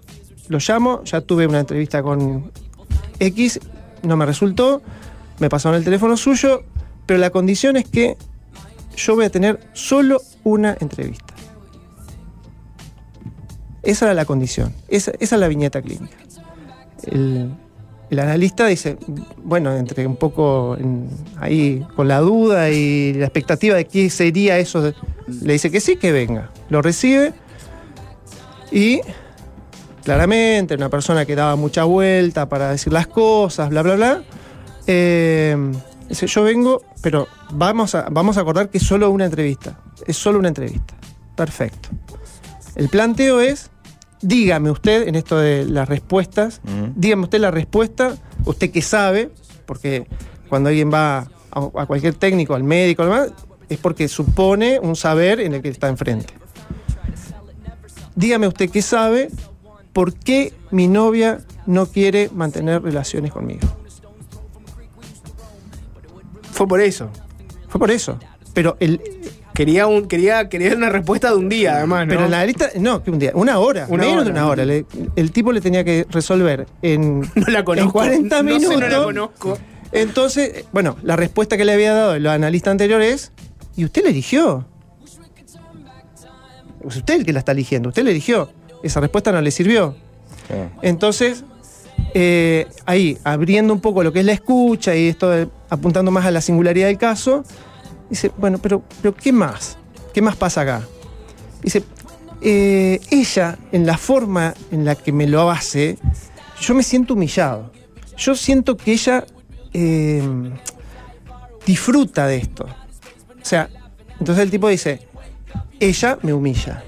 [0.50, 2.52] lo llamo, ya tuve una entrevista con
[3.20, 3.60] X,
[4.04, 4.82] no me resultó,
[5.40, 6.64] me pasaron el teléfono suyo,
[7.06, 8.18] pero la condición es que
[8.96, 11.34] yo voy a tener solo una entrevista.
[13.82, 16.18] Esa era la condición, esa es la viñeta clínica.
[17.04, 17.56] El,
[18.12, 18.98] analista dice,
[19.38, 20.76] bueno, entre un poco
[21.38, 24.94] ahí con la duda y la expectativa de qué sería eso,
[25.28, 26.50] le dice que sí, que venga.
[26.70, 27.34] Lo recibe
[28.72, 29.02] y
[30.04, 34.24] claramente una persona que daba mucha vuelta para decir las cosas, bla, bla, bla,
[34.88, 35.56] eh,
[36.08, 40.18] dice, yo vengo, pero vamos a, vamos a acordar que es solo una entrevista, es
[40.18, 40.96] solo una entrevista.
[41.36, 41.90] Perfecto.
[42.76, 43.70] El planteo es,
[44.22, 46.62] dígame usted en esto de las respuestas,
[46.96, 48.16] dígame usted la respuesta,
[48.46, 49.32] usted que sabe,
[49.66, 50.08] porque
[50.50, 53.32] cuando alguien va a, a cualquier técnico, al médico, demás,
[53.70, 56.34] es porque supone un saber en el que está enfrente.
[58.16, 59.30] Dígame usted qué sabe,
[59.94, 63.68] por qué mi novia no quiere mantener relaciones conmigo.
[66.52, 67.10] Fue por eso.
[67.70, 68.20] Fue por eso.
[68.54, 69.02] Pero el,
[69.60, 72.14] Quería, un, quería, quería una respuesta de un día, además, ¿no?
[72.16, 74.24] Pero la lista, no, que un día, una hora, Una menos hora.
[74.24, 74.64] de una hora.
[74.66, 74.86] Le-
[75.18, 77.88] el tipo le tenía que resolver en, no la conozco.
[78.02, 78.80] en 40 No sé, minutos.
[78.80, 79.58] no la conozco.
[79.92, 83.34] Entonces, bueno, la respuesta que le había dado el analista anterior es,
[83.76, 84.66] ¿y usted la eligió?
[86.88, 88.50] Es usted el que la está eligiendo, usted la eligió.
[88.82, 89.94] Esa respuesta no le sirvió.
[90.82, 91.44] Entonces,
[92.14, 96.26] eh, ahí, abriendo un poco lo que es la escucha y esto de- apuntando más
[96.26, 97.44] a la singularidad del caso,
[98.10, 99.78] dice, bueno, pero, pero ¿qué más?
[100.14, 100.88] ¿Qué más pasa acá?
[101.62, 101.84] Dice,
[102.42, 105.98] eh, ella, en la forma en la que me lo hace,
[106.60, 107.72] yo me siento humillado.
[108.18, 109.26] Yo siento que ella
[109.74, 110.22] eh,
[111.66, 112.66] disfruta de esto.
[112.66, 113.70] O sea,
[114.20, 115.08] entonces el tipo dice,
[115.80, 116.84] ella me humilla.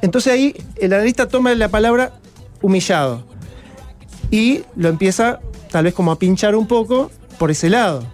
[0.00, 2.14] Entonces ahí el analista toma la palabra
[2.60, 3.24] humillado
[4.30, 5.40] y lo empieza
[5.70, 8.04] tal vez como a pinchar un poco por ese lado.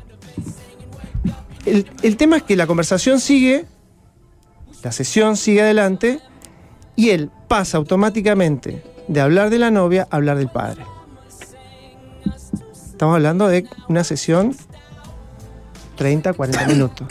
[1.69, 3.67] El, el tema es que la conversación sigue,
[4.83, 6.21] la sesión sigue adelante
[6.97, 10.85] y él pasa automáticamente de hablar de la novia a hablar del padre.
[12.73, 14.57] Estamos hablando de una sesión
[15.97, 17.07] 30, 40 minutos.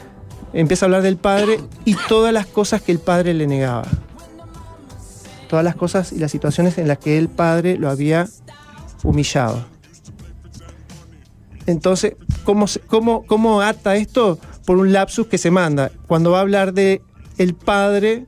[0.52, 3.86] Empieza a hablar del padre y todas las cosas que el padre le negaba.
[5.48, 8.28] Todas las cosas y las situaciones en las que el padre lo había
[9.02, 9.64] humillado.
[11.66, 12.14] Entonces,
[12.44, 14.38] ¿cómo, cómo, cómo ata esto?
[14.64, 15.90] Por un lapsus que se manda.
[16.06, 17.02] Cuando va a hablar de
[17.38, 18.26] el padre,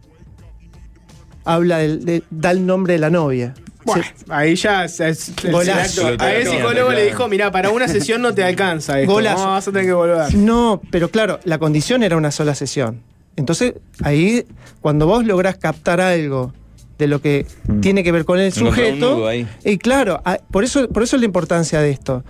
[1.45, 3.55] habla del, de- da el nombre de la novia.
[3.85, 6.07] Bueno, ahí ya es- es- el- Golazo.
[6.19, 9.13] a el psicólogo le dijo, mira, para una sesión no te alcanza esto.
[9.13, 9.45] Golazo.
[9.45, 10.35] No, vas a tener que volver.
[10.35, 13.03] No, pero claro, la condición era una sola sesión.
[13.37, 14.47] Entonces, ahí,
[14.81, 16.55] cuando vos lográs captar algo
[16.97, 17.47] de lo que
[17.83, 19.29] tiene que ver con el sujeto,
[19.65, 22.25] y claro, por eso, por eso es la importancia de esto.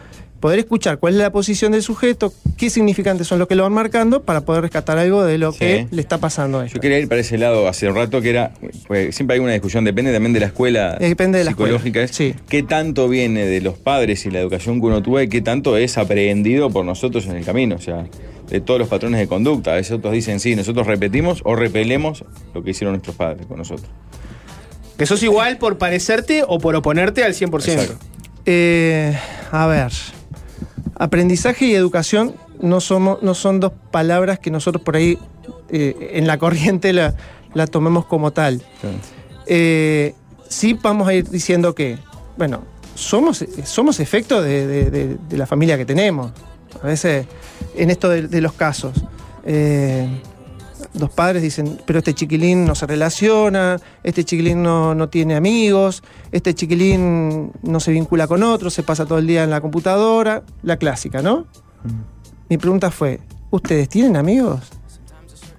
[0.45, 3.73] Poder escuchar cuál es la posición del sujeto, qué significantes son los que lo van
[3.73, 6.71] marcando para poder rescatar algo de lo que le está pasando a él.
[6.71, 8.53] Yo quería ir para ese lado hace un rato que era,
[8.87, 12.13] pues, siempre hay una discusión, depende también de la escuela Depende de la psicológica, es
[12.47, 15.79] qué tanto viene de los padres y la educación que uno tuvo y qué tanto
[15.79, 18.05] es aprehendido por nosotros en el camino, o sea,
[18.51, 19.73] de todos los patrones de conducta.
[19.73, 22.23] A veces otros dicen, sí, nosotros repetimos o repelemos
[22.53, 23.89] lo que hicieron nuestros padres con nosotros.
[24.99, 27.97] ¿Que sos igual por parecerte o por oponerte al 100%?
[28.45, 29.19] Eh,
[29.51, 29.91] a ver,
[30.97, 35.19] aprendizaje y educación no, somos, no son dos palabras que nosotros por ahí
[35.71, 37.15] eh, en la corriente la,
[37.53, 38.63] la tomemos como tal.
[39.47, 40.15] Eh,
[40.49, 41.99] sí vamos a ir diciendo que,
[42.37, 42.63] bueno,
[42.95, 46.33] somos, somos efecto de, de- de- de la familia que tenemos.
[46.83, 47.27] A veces,
[47.77, 49.05] en esto de, de los casos,
[49.45, 50.09] eh,
[50.99, 56.03] los padres dicen, pero este chiquilín no se relaciona, este chiquilín no, no tiene amigos,
[56.31, 60.45] este chiquilín no se vincula con otros, se pasa todo el día en la computadora,
[60.63, 61.47] la clásica, ¿no?
[62.49, 64.61] Mi pregunta fue, ¿ustedes tienen amigos?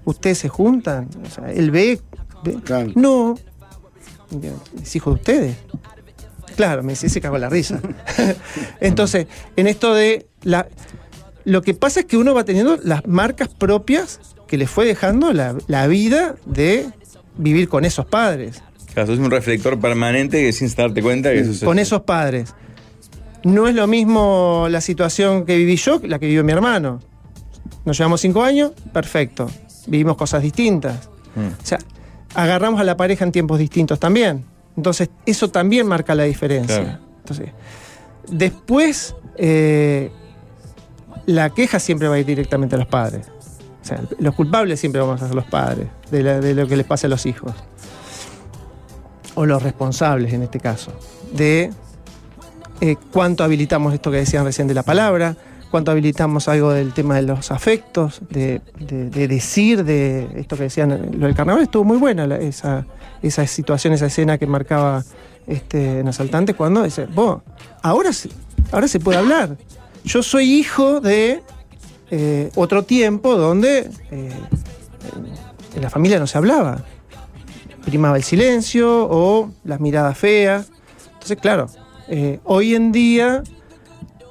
[0.06, 1.10] ¿Ustedes se juntan?
[1.26, 2.00] O sea, ¿Él ve?
[2.44, 2.94] ve?
[2.96, 3.36] No.
[4.82, 5.58] Es hijo de ustedes.
[6.56, 7.82] Claro, me dice, se cagó la risa.
[8.80, 10.68] Entonces, en esto de la.
[11.44, 15.34] Lo que pasa es que uno va teniendo las marcas propias que le fue dejando
[15.34, 16.88] la, la vida de
[17.38, 18.62] vivir con esos padres.
[18.94, 22.54] Claro, es un reflector permanente que sin darte cuenta que eso es Con esos padres.
[23.44, 27.02] No es lo mismo la situación que viví yo que la que vivió mi hermano.
[27.84, 29.52] Nos llevamos cinco años, perfecto.
[29.88, 31.10] Vivimos cosas distintas.
[31.36, 31.62] Mm.
[31.62, 31.78] O sea,
[32.34, 34.46] agarramos a la pareja en tiempos distintos también.
[34.78, 36.82] Entonces, eso también marca la diferencia.
[36.82, 37.00] Claro.
[37.20, 37.50] Entonces,
[38.30, 40.12] después, eh,
[41.26, 43.28] la queja siempre va a ir directamente a los padres.
[43.86, 47.06] O sea, los culpables siempre vamos a ser los padres de, lo que les pasa
[47.06, 47.54] a los hijos.
[49.36, 50.92] O los responsables en este caso.
[51.34, 51.72] De
[52.82, 55.36] eh, cuánto habilitamos esto que decían recién de la palabra,
[55.70, 60.64] cuánto habilitamos algo del tema de los afectos, de, de- de decir, de esto que
[60.64, 62.88] decían, lo del carnaval estuvo muy buena, la- esa,
[63.22, 65.04] esa situación, esa escena que marcaba
[65.46, 67.42] este, en Asaltante cuando dice, vos,
[67.84, 68.30] ahora, se-
[68.72, 69.58] ahora se puede hablar.
[70.06, 71.44] Yo soy hijo de
[72.12, 74.30] eh, otro tiempo donde eh,
[75.76, 76.84] en la familia no se hablaba.
[77.84, 80.72] Primaba el silencio o las miradas feas.
[81.14, 81.68] Entonces, claro,
[82.08, 83.44] eh, hoy en día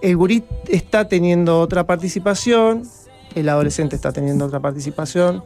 [0.02, 2.82] el gurí está teniendo otra participación,
[3.34, 5.42] el adolescente está teniendo otra participación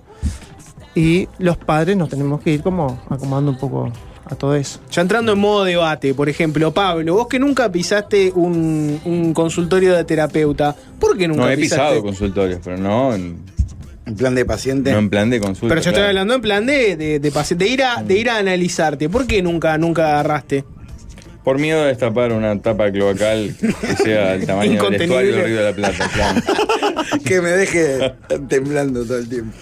[0.94, 3.92] y los padres nos tenemos que ir como acomodando un poco
[4.30, 4.80] a todo eso.
[4.90, 9.94] Ya entrando en modo debate, por ejemplo, Pablo, vos que nunca pisaste un, un consultorio
[9.94, 11.84] de terapeuta, ¿por qué nunca No, he pisaste?
[11.84, 13.38] pisado consultorios, pero no en,
[14.06, 14.92] en plan de paciente.
[14.92, 15.68] No en plan de consulta.
[15.74, 18.30] Pero yo estoy hablando en plan de, de, de paci- de ir a, de ir
[18.30, 19.08] a analizarte.
[19.08, 20.64] ¿Por qué nunca, nunca agarraste?
[21.44, 25.56] Por miedo a destapar una tapa cloacal que sea del tamaño del estuario del Río
[25.58, 26.10] de la Plata.
[26.12, 26.40] Claro.
[27.24, 28.12] que me deje
[28.48, 29.56] temblando todo el tiempo.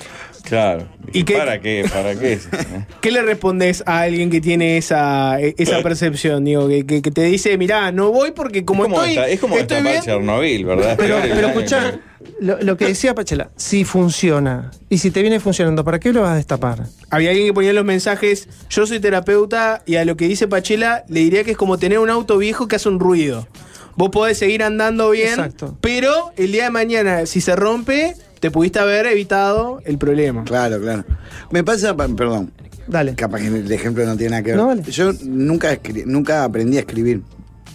[0.47, 0.87] Claro.
[1.13, 1.85] ¿Y qué- ¿Para qué?
[1.93, 2.39] ¿Para qué?
[3.01, 6.45] ¿Qué le respondes a alguien que tiene esa, e- esa percepción?
[6.45, 9.33] Digo, que, que- que te dice, mirá, no voy porque como es como, estoy.
[9.33, 10.95] es como estoy destapar bien, Chernobyl, ¿verdad?
[10.97, 11.99] Pero, pero escuchá,
[12.41, 16.23] lo, lo que decía Pachela, si funciona y si te viene funcionando, ¿para qué lo
[16.23, 16.85] vas a destapar?
[17.11, 20.47] Había alguien que ponía en los mensajes, yo soy terapeuta y a lo que dice
[20.49, 23.49] Pachela le diría que es como tener un auto viejo que hace un ruido.
[23.97, 25.77] Vos podés seguir andando bien, Exacto.
[25.81, 28.15] pero el día de mañana, si se rompe,
[28.47, 30.45] te pudiste haber evitado el problema.
[30.45, 31.05] Claro, claro.
[31.51, 32.53] Me pasa, pa- perdón.
[32.87, 33.17] Dale.
[33.17, 34.57] Capaz que el ejemplo no tiene nada que ver.
[34.57, 34.83] No, dale.
[34.85, 37.23] Yo nunca, nunca aprendí a escribir.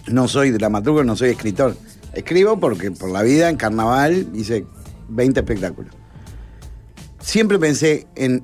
[0.07, 1.75] No soy dramaturgo, no soy escritor.
[2.13, 4.65] Escribo porque por la vida en carnaval hice
[5.09, 5.93] 20 espectáculos.
[7.19, 8.43] Siempre pensé en,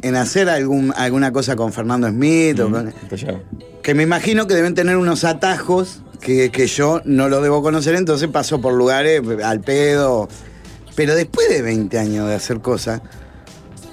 [0.00, 2.94] en hacer algún, alguna cosa con Fernando Smith o con-
[3.82, 7.94] que me imagino que deben tener unos atajos que, que yo no lo debo conocer,
[7.94, 10.28] entonces paso por lugares al pedo.
[10.98, 13.02] Pero después de 20 años de hacer cosas,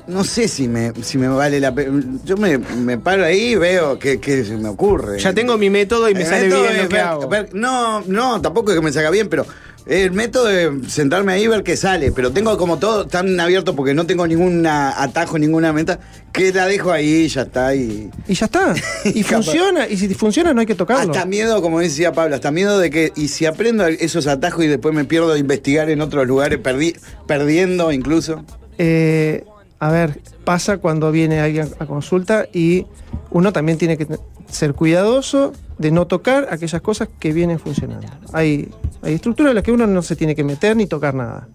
[0.07, 2.02] no sé si me, si me vale la pena.
[2.26, 5.19] Yo me, me paro ahí y veo qué, qué se me ocurre.
[5.19, 7.27] Ya tengo mi método y me El sale bien lo que ver- hago.
[7.27, 9.45] ver- no, no, tampoco es que me salga bien, pero
[9.88, 12.11] el método de sentarme ahí y ver qué sale.
[12.11, 15.99] Pero tengo como todo tan abierto porque no tengo ningún atajo, ninguna meta,
[16.32, 17.76] que la dejo ahí y ya está.
[17.76, 18.73] Y, Y ya está.
[19.06, 19.88] Y funciona.
[19.88, 21.14] Y si funciona, no hay que tocarlo.
[21.14, 24.68] hasta miedo, como decía Pablo, hasta miedo de que, y si aprendo esos atajos y
[24.68, 28.44] después me pierdo de investigar en otros lugares, perdi- perdiendo incluso.
[28.77, 29.45] Eh,
[29.80, 32.86] a ver, pasa cuando viene alguien a consulta y
[33.32, 34.08] uno también tiene que
[34.48, 38.08] ser cuidadoso de no tocar aquellas cosas que vienen funcionando.
[38.32, 38.70] Hay,
[39.02, 41.48] hay estructuras en las que uno no se tiene que meter ni tocar nada.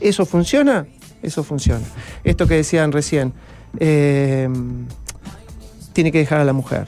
[0.00, 0.86] ¿Y eso funciona?
[1.22, 1.84] Eso funciona.
[2.24, 3.32] Esto que decían recién,
[3.78, 4.48] eh,
[5.92, 6.86] tiene que dejar a la mujer.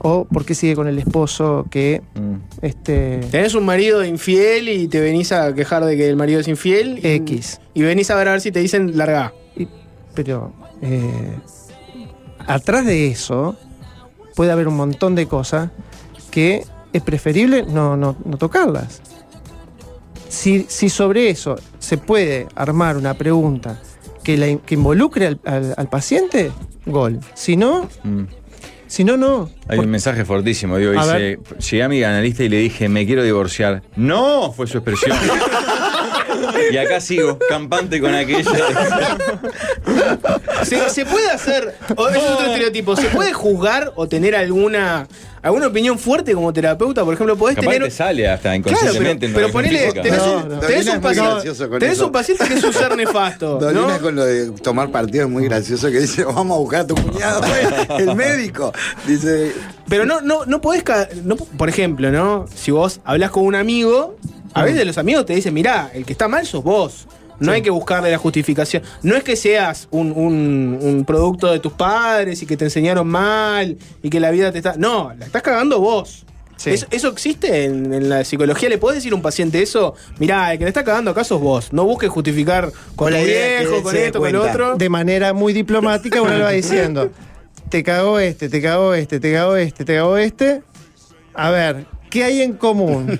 [0.00, 2.34] O por qué sigue con el esposo que Mm.
[2.62, 6.46] este Tenés un marido infiel y te venís a quejar de que el marido es
[6.46, 7.00] infiel.
[7.02, 7.60] y- X.
[7.74, 9.32] Y venís a ver a ver si te dicen larga.
[10.18, 11.36] Pero eh,
[12.48, 13.54] atrás de eso
[14.34, 15.70] puede haber un montón de cosas
[16.32, 19.00] que es preferible no, no- no tocarlas.
[20.28, 23.80] Si, si sobre eso se puede armar una pregunta
[24.24, 26.50] que, la que involucre al, al- al paciente,
[26.84, 27.20] gol.
[27.34, 28.24] Si no, Mm.
[28.88, 29.48] si no, no.
[29.68, 30.78] Hay un mensaje fortísimo.
[30.78, 31.38] Digo, A dice,
[31.70, 33.82] llegué a mi analista y le dije, me quiero divorciar.
[33.94, 34.50] ¡No!
[34.52, 35.16] Fue su expresión.
[36.72, 38.50] y acá sigo, campante con aquella.
[40.64, 45.06] ¿Se, se puede hacer, o es otro estereotipo, ¿se puede juzgar o tener alguna,
[45.42, 47.04] alguna opinión fuerte como terapeuta?
[47.04, 47.88] Por ejemplo, podés Capaz tener...
[47.88, 49.26] te sale hasta Claro, inconscientemente.
[49.28, 52.54] pero, pero en ponele, tenés, un, No, no, tenés un paciente, tenés un paciente que
[52.54, 54.00] es un ser nefasto, Dolina ¿no?
[54.00, 56.94] con lo de tomar partido es muy gracioso que dice, vamos a buscar a tu
[56.94, 57.40] cuñado,
[57.98, 58.72] el médico.
[59.06, 59.52] Dice,
[59.88, 60.82] Pero no, no, no podés.
[61.24, 62.46] no- por ejemplo, ¿no?
[62.54, 64.16] Si vos hablas con un amigo,
[64.54, 67.06] a veces los amigos te dicen, mirá, el que está mal sos vos.
[67.40, 68.82] No hay que buscarle la justificación.
[69.04, 73.06] No es que seas un, un- un producto de tus padres y que te enseñaron
[73.06, 74.74] mal y que la vida te está.
[74.76, 76.24] No, la estás cagando vos.
[76.64, 78.68] ¿Eso, eso existe en, en la psicología?
[78.68, 79.94] ¿Le podés decir a un paciente eso?
[80.18, 81.72] Mirá, el que le está cagando acá sos vos.
[81.72, 84.52] No busques justificar con que viejo, con esto, con lo cuenta.
[84.64, 84.76] otro.
[84.76, 87.12] De manera muy diplomática, uno le va diciendo:
[87.68, 90.62] Te cagó este, te cagó este, te cagó este, te cagó este.
[91.34, 93.18] A ver, ¿qué hay en común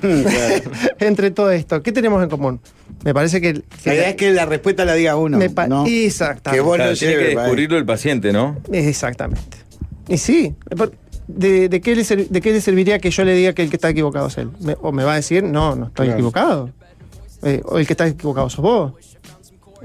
[0.99, 1.83] entre todo esto?
[1.83, 2.61] ¿Qué tenemos en común?
[3.05, 3.63] Me parece que.
[3.85, 5.39] la idea es que la respuesta la diga uno.
[5.39, 5.87] Me pa- ¿no?
[5.87, 6.57] Exactamente.
[6.57, 8.57] Que vos Claro, lo tiene que lleves, descubrirlo el paciente, ¿no?
[8.73, 9.59] Exactamente.
[10.09, 10.55] Y sí,
[11.29, 13.71] ¿de, de qué le ser- ¿de qué le serviría que yo le diga que el
[13.71, 14.51] que está equivocado es él?
[14.61, 16.19] Me- o me va a decir, no, no estoy Claro.
[16.19, 16.71] equivocado.
[17.43, 18.93] Eh, o el que está equivocado sos vos.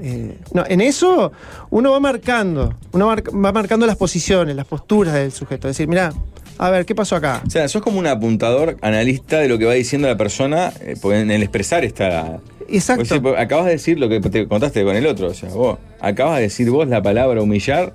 [0.00, 1.30] Eh, no, en eso
[1.70, 5.68] uno va marcando, uno va marcando las posiciones, las posturas del sujeto.
[5.68, 6.12] Es decir, mira,
[6.58, 7.42] a ver, ¿qué pasó acá?
[7.46, 10.94] O sea, sos como un apuntador, analista de lo que va diciendo la persona, eh,
[11.02, 12.38] en el expresar está.
[12.68, 13.02] Exacto.
[13.14, 15.28] Decís, acabas de decir lo que te contaste con el otro.
[15.28, 17.92] O sea, vos acabas de decir vos la palabra humillar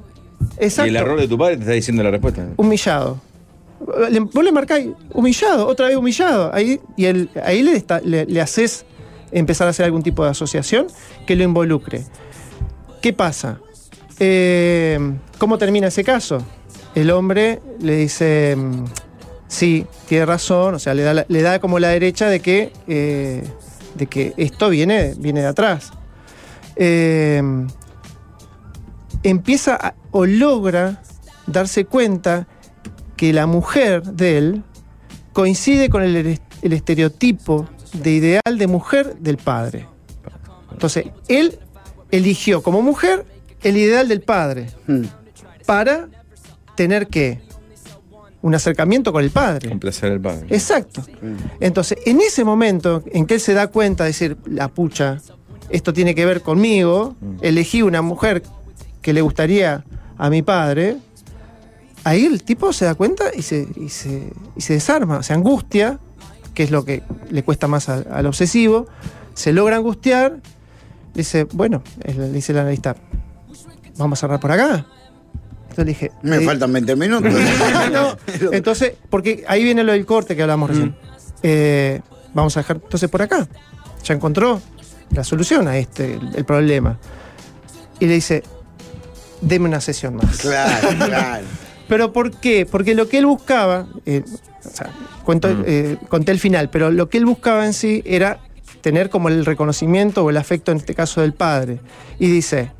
[0.57, 0.88] Exacto.
[0.88, 2.45] y el error de tu padre te está diciendo la respuesta.
[2.57, 3.19] Humillado.
[4.11, 6.53] Le- vos le marcáis humillado, otra vez humillado.
[6.53, 8.86] Ahí, y el- ahí le, está- le, le haces
[9.31, 10.88] empezar a hacer algún tipo de asociación
[11.26, 12.03] que lo involucre.
[13.02, 13.60] ¿Qué pasa?
[14.19, 14.99] Eh,
[15.38, 16.44] ¿Cómo termina ese caso?
[17.00, 18.86] El hombre le dice, mm,
[19.48, 23.44] sí, tiene razón, o sea, le da, le da como la derecha de que, eh,
[23.96, 25.92] de que esto viene, viene de atrás.
[26.76, 27.42] Eh,
[29.24, 31.02] empieza a- o logra
[31.48, 32.48] darse cuenta
[33.16, 34.64] que la mujer de él
[35.34, 39.88] coincide con el, el estereotipo de ideal de mujer del padre.
[40.72, 41.60] Entonces, él
[42.12, 43.26] eligió como mujer
[43.64, 44.68] el ideal del padre
[45.66, 46.08] para
[46.80, 47.42] tener que
[48.42, 49.68] un acercamiento con el padre.
[49.68, 50.48] Complacer al padre.
[50.50, 51.04] Exacto.
[51.60, 55.18] Entonces, en ese momento en que él se da cuenta de decir, la pucha,
[55.70, 58.44] esto tiene que ver conmigo, elegí una mujer
[59.02, 59.84] que le gustaría
[60.18, 60.96] a mi padre,
[62.06, 66.00] ahí el tipo se da cuenta y se, y se, y se desarma, se angustia,
[66.54, 68.88] que es lo que le cuesta más al, al obsesivo,
[69.34, 70.40] se logra angustiar,
[71.14, 72.96] dice, bueno, le dice el analista,
[73.98, 74.86] vamos a cerrar por acá.
[75.70, 77.34] Entonces le dije, Me eh, faltan 20 minutos.
[77.91, 78.18] no,
[78.52, 80.96] entonces, porque ahí viene lo del corte que hablamos recién.
[81.44, 82.02] Eh,
[82.34, 83.48] vamos a dejar entonces por acá.
[84.04, 84.62] Ya encontró
[85.12, 86.98] la solución a este, el, el problema.
[88.00, 88.44] Y le dice,
[89.41, 90.38] deme una sesión más.
[90.38, 91.46] Claro, claro.
[91.88, 92.66] ¿Pero por qué?
[92.66, 94.24] Porque lo que él buscaba, eh,
[94.64, 94.91] o sea,
[95.24, 98.40] cuento, eh, conté el final, pero lo que él buscaba en sí era
[98.82, 101.80] tener como el reconocimiento o el afecto, en este caso del padre.
[102.20, 102.72] Y dice,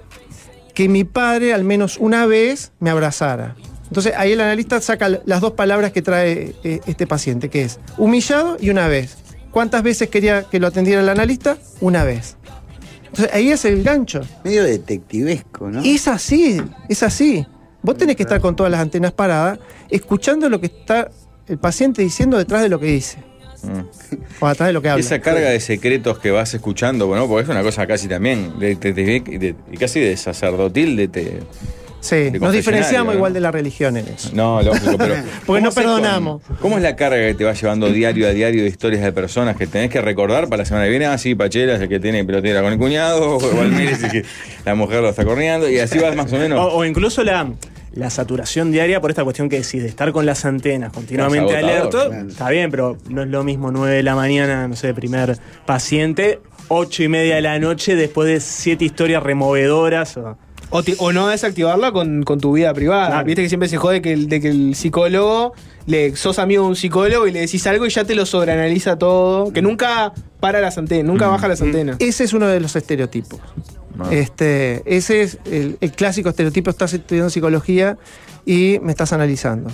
[0.80, 3.54] que mi padre al menos una vez me abrazara.
[3.90, 7.82] Entonces ahí el analista saca las dos palabras que trae eh, este paciente, que es
[7.98, 9.18] humillado y una vez.
[9.52, 11.58] ¿Cuántas veces quería que lo atendiera el analista?
[11.82, 12.38] Una vez.
[13.08, 14.22] Entonces ahí es el gancho.
[14.46, 15.82] Medio detectivesco, ¿no?
[15.84, 17.46] Es así, es así.
[17.82, 21.12] Vos tenés que estar con todas las antenas paradas, escuchando lo que está
[21.48, 23.22] el paciente diciendo detrás de lo que dice.
[24.40, 25.02] O atrás de lo que Y habla.
[25.04, 28.76] esa carga de secretos que vas escuchando, bueno, porque es una cosa casi también, de,
[28.76, 31.40] de- de- de- y casi de sacerdotil, de, te-
[32.02, 33.18] Sí, nos diferenciamos ¿no?
[33.18, 34.30] igual de la religión en eso.
[34.34, 35.16] No, lógico, pero.
[35.46, 36.42] Porque ¿cómo no perdonamos.
[36.44, 39.12] con- ¿Cómo es la carga que te va llevando diario a diario de historias de
[39.12, 41.06] personas que tenés que recordar para la semana que viene?
[41.08, 44.24] Ah, sí, Pachela es el que tiene pelotera con el cuñado, o Valmírez es que
[44.66, 46.58] la mujer lo está corriendo, y así vas más o menos.
[46.60, 47.52] O, o incluso la,
[47.94, 52.08] la saturación diaria por esta cuestión que decís, de estar con las antenas continuamente alerta.
[52.08, 52.28] claro.
[52.30, 56.40] Está bien, pero no es lo mismo 9 de la mañana, no sé, primer paciente,
[56.70, 60.16] 8 y media de la noche después de siete historias removedoras.
[60.18, 60.38] o-
[60.72, 63.08] O, no desactivarla con, con tu vida privada.
[63.08, 63.26] Claro.
[63.26, 65.54] Viste que siempre se jode que el, de que el psicólogo,
[65.88, 68.98] le, sos amigo de un psicólogo y le decís algo y ya te lo sobreanaliza
[68.98, 69.52] todo.
[69.52, 71.98] Que nunca para las antenas, nunca baja las antenas.
[72.00, 73.40] Ese es uno de los estereotipos.
[74.00, 74.10] Ah.
[74.12, 77.98] Este, ese es el, el clásico estereotipo, estás estudiando psicología
[78.46, 79.72] y me estás analizando.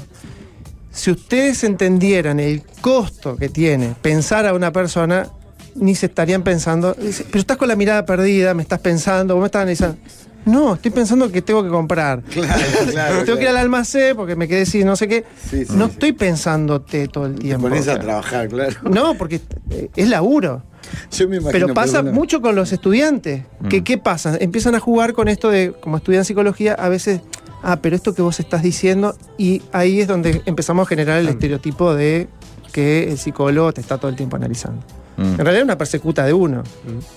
[0.91, 5.29] Si ustedes entendieran el costo que tiene pensar a una persona,
[5.75, 9.47] ni se estarían pensando, pero estás con la mirada perdida, me estás pensando, vos me
[9.47, 9.97] estás analizando.
[10.45, 12.21] No, estoy pensando que tengo que comprar.
[12.91, 15.25] claro, tengo que ir al almacén porque me quedé sin no sé qué.
[15.49, 15.93] Sí, sí, no sí.
[15.93, 17.67] estoy pensándote todo el tiempo.
[17.67, 18.75] pones o a trabajar, claro.
[18.83, 19.41] No, porque
[19.71, 20.63] eh, es laburo.
[21.11, 22.11] Yo me imagino, Pero pasa perdona.
[22.11, 23.43] mucho con los estudiantes.
[23.69, 24.37] que ¿Qué pasa?
[24.39, 27.21] Empiezan a jugar con esto de, como estudian psicología, a veces,
[27.63, 31.27] ah, pero esto que vos estás diciendo, y ahí es donde empezamos a generar el
[31.27, 32.27] estereotipo de
[32.71, 34.81] que el psicólogo te está todo el tiempo analizando.
[35.17, 36.63] En realidad es una persecuta de uno.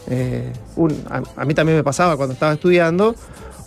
[0.09, 3.15] Eh, un- a, a mí también me pasaba cuando estaba estudiando,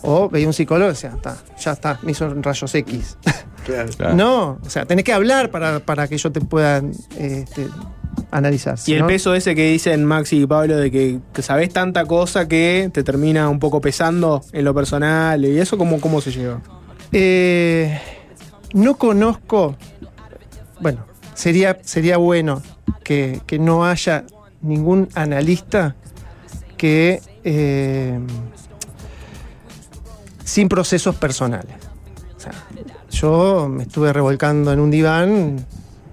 [0.04, 3.18] o veía un psicólogo y decía, "Ta, ya está, me hizo rayos X.
[3.64, 4.16] Claro.
[4.16, 6.82] No, o sea, tenés que hablar para, para que yo te pueda
[7.20, 7.68] este,
[8.32, 8.76] analizar.
[8.88, 12.48] Y el peso ese que dicen Maxi y Pablo de que, que sabés tanta cosa
[12.48, 16.60] que te termina un poco pesando en lo personal y eso, ¿cómo, cómo se lleva?
[17.12, 18.02] Eh,
[18.74, 19.76] no conozco.
[20.80, 21.06] Bueno,
[21.36, 22.64] sería, sería bueno
[23.04, 24.26] que, no haya
[24.62, 25.96] ningún analista
[26.78, 27.22] que.
[27.44, 28.20] eh,
[30.52, 31.74] sin procesos personales.
[33.10, 35.66] Yo me estuve revolcando en un diván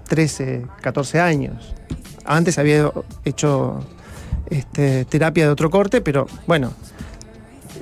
[0.07, 1.75] 13, 14 años.
[2.23, 2.89] Antes había
[3.25, 3.85] hecho
[4.49, 6.71] este, terapia de otro corte, pero bueno,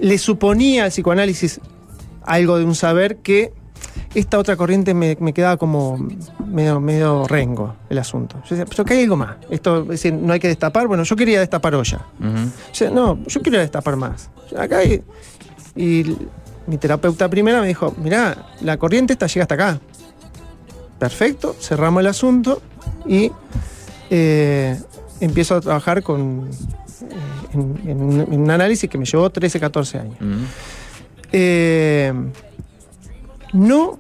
[0.02, 1.62] le suponía al psicoanálisis
[2.24, 3.54] algo de un saber que
[4.20, 5.98] esta otra corriente me, me quedaba como
[6.46, 8.38] medio, medio rengo el asunto.
[8.50, 9.36] Yo decía, pero que hay algo más.
[9.50, 10.88] Esto, es decir, no hay que destapar.
[10.88, 12.02] Bueno, yo quería destapar olla.
[12.92, 14.30] No, yo quiero destapar más.
[14.58, 15.04] Acá hay-
[15.76, 16.16] y
[16.66, 19.80] mi terapeuta primera me dijo, mirá, la corriente esta llega hasta acá.
[21.00, 22.62] Perfecto, cerramos el asunto
[23.06, 23.32] y
[24.10, 24.80] eh,
[25.20, 29.60] empiezo a trabajar con, eh, en, en un, en un análisis que me llevó 13,
[29.60, 30.18] 14 años.
[31.32, 32.12] Eh,
[33.54, 34.00] no,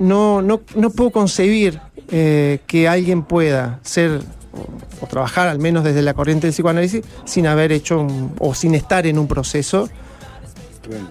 [0.00, 1.80] no, no, no puedo concebir
[2.10, 4.20] eh, que alguien pueda ser
[4.52, 8.54] o, o trabajar al menos desde la corriente del psicoanálisis sin haber hecho un- o
[8.54, 9.88] sin estar en un proceso,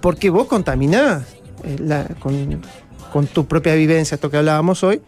[0.00, 1.22] porque vos contaminás
[1.64, 2.60] eh, la- con,
[3.12, 5.00] con tu propia vivencia, esto que hablábamos hoy,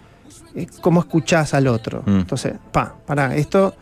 [0.55, 2.03] eh, cómo escuchás al otro.
[2.07, 3.75] Entonces, pa, pará, esto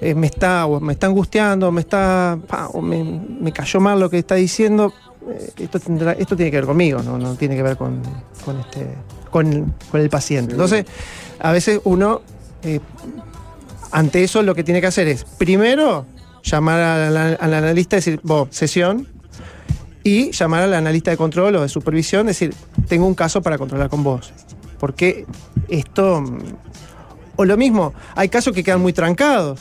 [0.00, 3.98] eh, me está o me está angustiando, me está pa, o me, me cayó mal
[4.00, 4.92] lo que está diciendo.
[5.30, 8.00] Eh, esto, tendrá- esto tiene que ver conmigo, no, no tiene que ver con,
[8.44, 8.86] con este,
[9.30, 10.52] con, con el paciente.
[10.52, 10.84] Entonces,
[11.38, 12.22] a veces uno,
[12.62, 12.80] eh,
[13.92, 16.06] ante eso, lo que tiene que hacer es, primero,
[16.42, 19.08] llamar al, al analista y decir, vos, sesión,
[20.02, 22.54] y llamar al analista de control o de supervisión, decir,
[22.88, 24.32] tengo un caso para controlar con vos.
[24.78, 25.26] Porque
[25.68, 26.20] esto.
[26.20, 26.38] mm,
[27.36, 29.60] O lo mismo, hay casos que quedan muy trancados.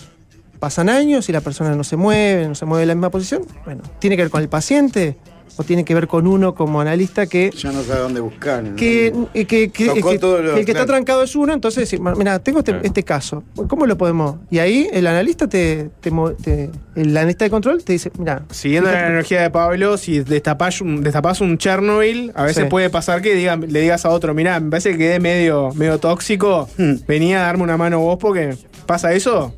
[0.60, 3.44] Pasan años y la persona no se mueve, no se mueve en la misma posición.
[3.66, 5.18] Bueno, ¿tiene que ver con el paciente?
[5.58, 7.50] ¿O tiene que ver con uno como analista que.
[7.52, 8.62] Ya no sabe dónde buscar.
[8.64, 8.76] ¿no?
[8.76, 9.14] Que,
[9.48, 12.02] que- que- Tocó que- todo lo- que el que está trancado es uno, entonces decir,
[12.02, 14.36] mira, tengo este, este caso, ¿cómo lo podemos?
[14.52, 18.44] Y ahí el analista te, te mo- te- el analista de control te dice, mira,
[18.52, 22.70] Siguiendo la energía de Pablo, si destapás un, destapás un Chernobyl, a veces Sí.
[22.70, 26.00] puede pasar que digan- le digas a otro, mirá, me parece que quedé medio, medio
[26.00, 26.68] tóxico,
[27.08, 28.56] venía a darme una mano vos porque
[28.86, 29.54] pasa eso.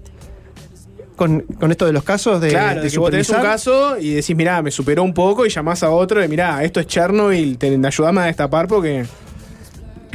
[1.17, 3.97] Con, con esto de los casos de, claro, de de que vos tenés un caso
[3.99, 6.87] y decís, mirá, me superó un poco y llamás a otro y mirá, esto es
[6.87, 9.05] Chernobyl, te, ayudame a destapar porque...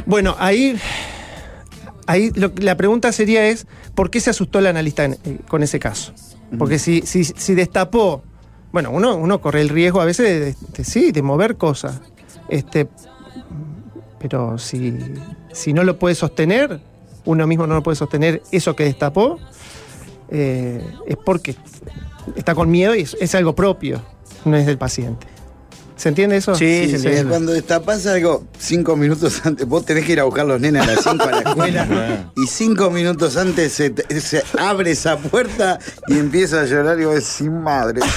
[0.05, 0.75] Bueno, ahí,
[2.07, 5.61] ahí lo- la pregunta sería es, ¿por qué se asustó el analista en- eh, con
[5.63, 6.13] ese caso?
[6.57, 8.23] Porque si, si, si destapó,
[8.71, 12.01] bueno, uno, uno corre el riesgo a veces de, de- sí, de mover cosas.
[12.49, 12.87] Este,
[14.19, 14.93] pero si,
[15.51, 16.79] si no lo puede sostener,
[17.25, 19.39] uno mismo no lo puede sostener eso que destapó,
[20.33, 21.55] eh, es porque
[22.35, 24.01] está con miedo y es, es algo propio,
[24.45, 25.32] no es del paciente.
[25.95, 26.53] ¿Se entiende eso?
[27.29, 30.85] Cuando destapás algo cinco minutos antes, vos tenés que ir a buscar los nenes a
[30.87, 35.79] las 5 a la escuela y cinco minutos antes se, te- se abre esa puerta
[36.07, 38.01] y empieza a llorar y vos decís, madre.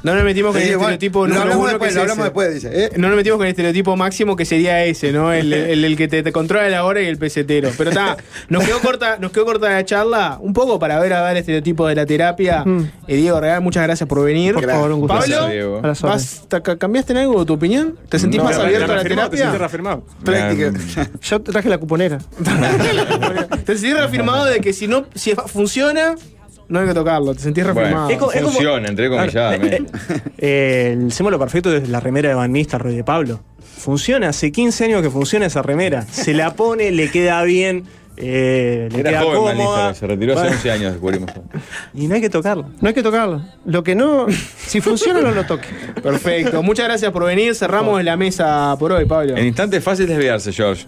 [0.00, 1.94] No nos metimos con Sí, el bueno, estereotipo lo número hablamos uno después, que es
[1.96, 2.84] lo hablamos después, dice.
[2.84, 2.90] ¿eh?
[2.96, 5.32] No nos metimos con el estereotipo máximo que sería ese, ¿no?
[5.32, 7.70] El, el- el que te, te controla la hora y el pesetero.
[7.76, 8.16] Pero está,
[8.48, 11.36] nos quedó corta, nos quedó corta la charla, un poco para ver a ver el
[11.38, 12.64] estereotipo de la terapia.
[13.08, 14.54] Eh, Diego Real, muchas gracias por venir.
[14.54, 15.14] Por favor, un gusto.
[15.18, 15.78] Pablo, Gracias, Diego.
[15.82, 17.96] A ¿vas- ca- ¿cambiaste en algo tu opinión?
[18.08, 19.52] ¿Te sentís No, más abierto a la reafirmado, terapia?
[19.52, 20.04] te reafirmado.
[20.24, 20.72] Práctica.
[21.22, 22.18] Yo traje la cuponera.
[23.64, 26.14] ¿Te sentís reafirmado de que si no, si funciona,
[26.68, 28.08] no hay que tocarlo, te sentís Bueno.
[28.08, 29.84] Es como- funciona, entre comilladamente.
[30.38, 33.40] Eh, el símbolo perfecto es la remera de Van Nistelrooy de Pablo.
[33.78, 36.02] Funciona, hace 15 años que funciona esa remera.
[36.10, 37.84] Se la pone, le queda bien,
[38.20, 39.94] eh, le Era queda joven cómoda.
[39.94, 41.30] Se retiró hace Bueno, 11 años, descubrimos.
[41.94, 42.66] Y no hay que tocarlo.
[42.80, 43.42] No hay que tocarlo.
[43.64, 44.26] Lo que no.
[44.66, 45.68] Si funciona, no lo toque.
[46.02, 46.62] Perfecto.
[46.62, 47.54] Muchas gracias por venir.
[47.54, 49.36] Cerramos la mesa por hoy, Pablo.
[49.36, 50.86] En instantes fácil desviarse, George.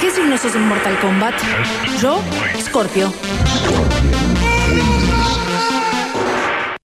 [0.00, 1.34] ¿Qué signo sos en Mortal Kombat?
[2.00, 2.20] Yo,
[2.60, 3.12] Scorpio.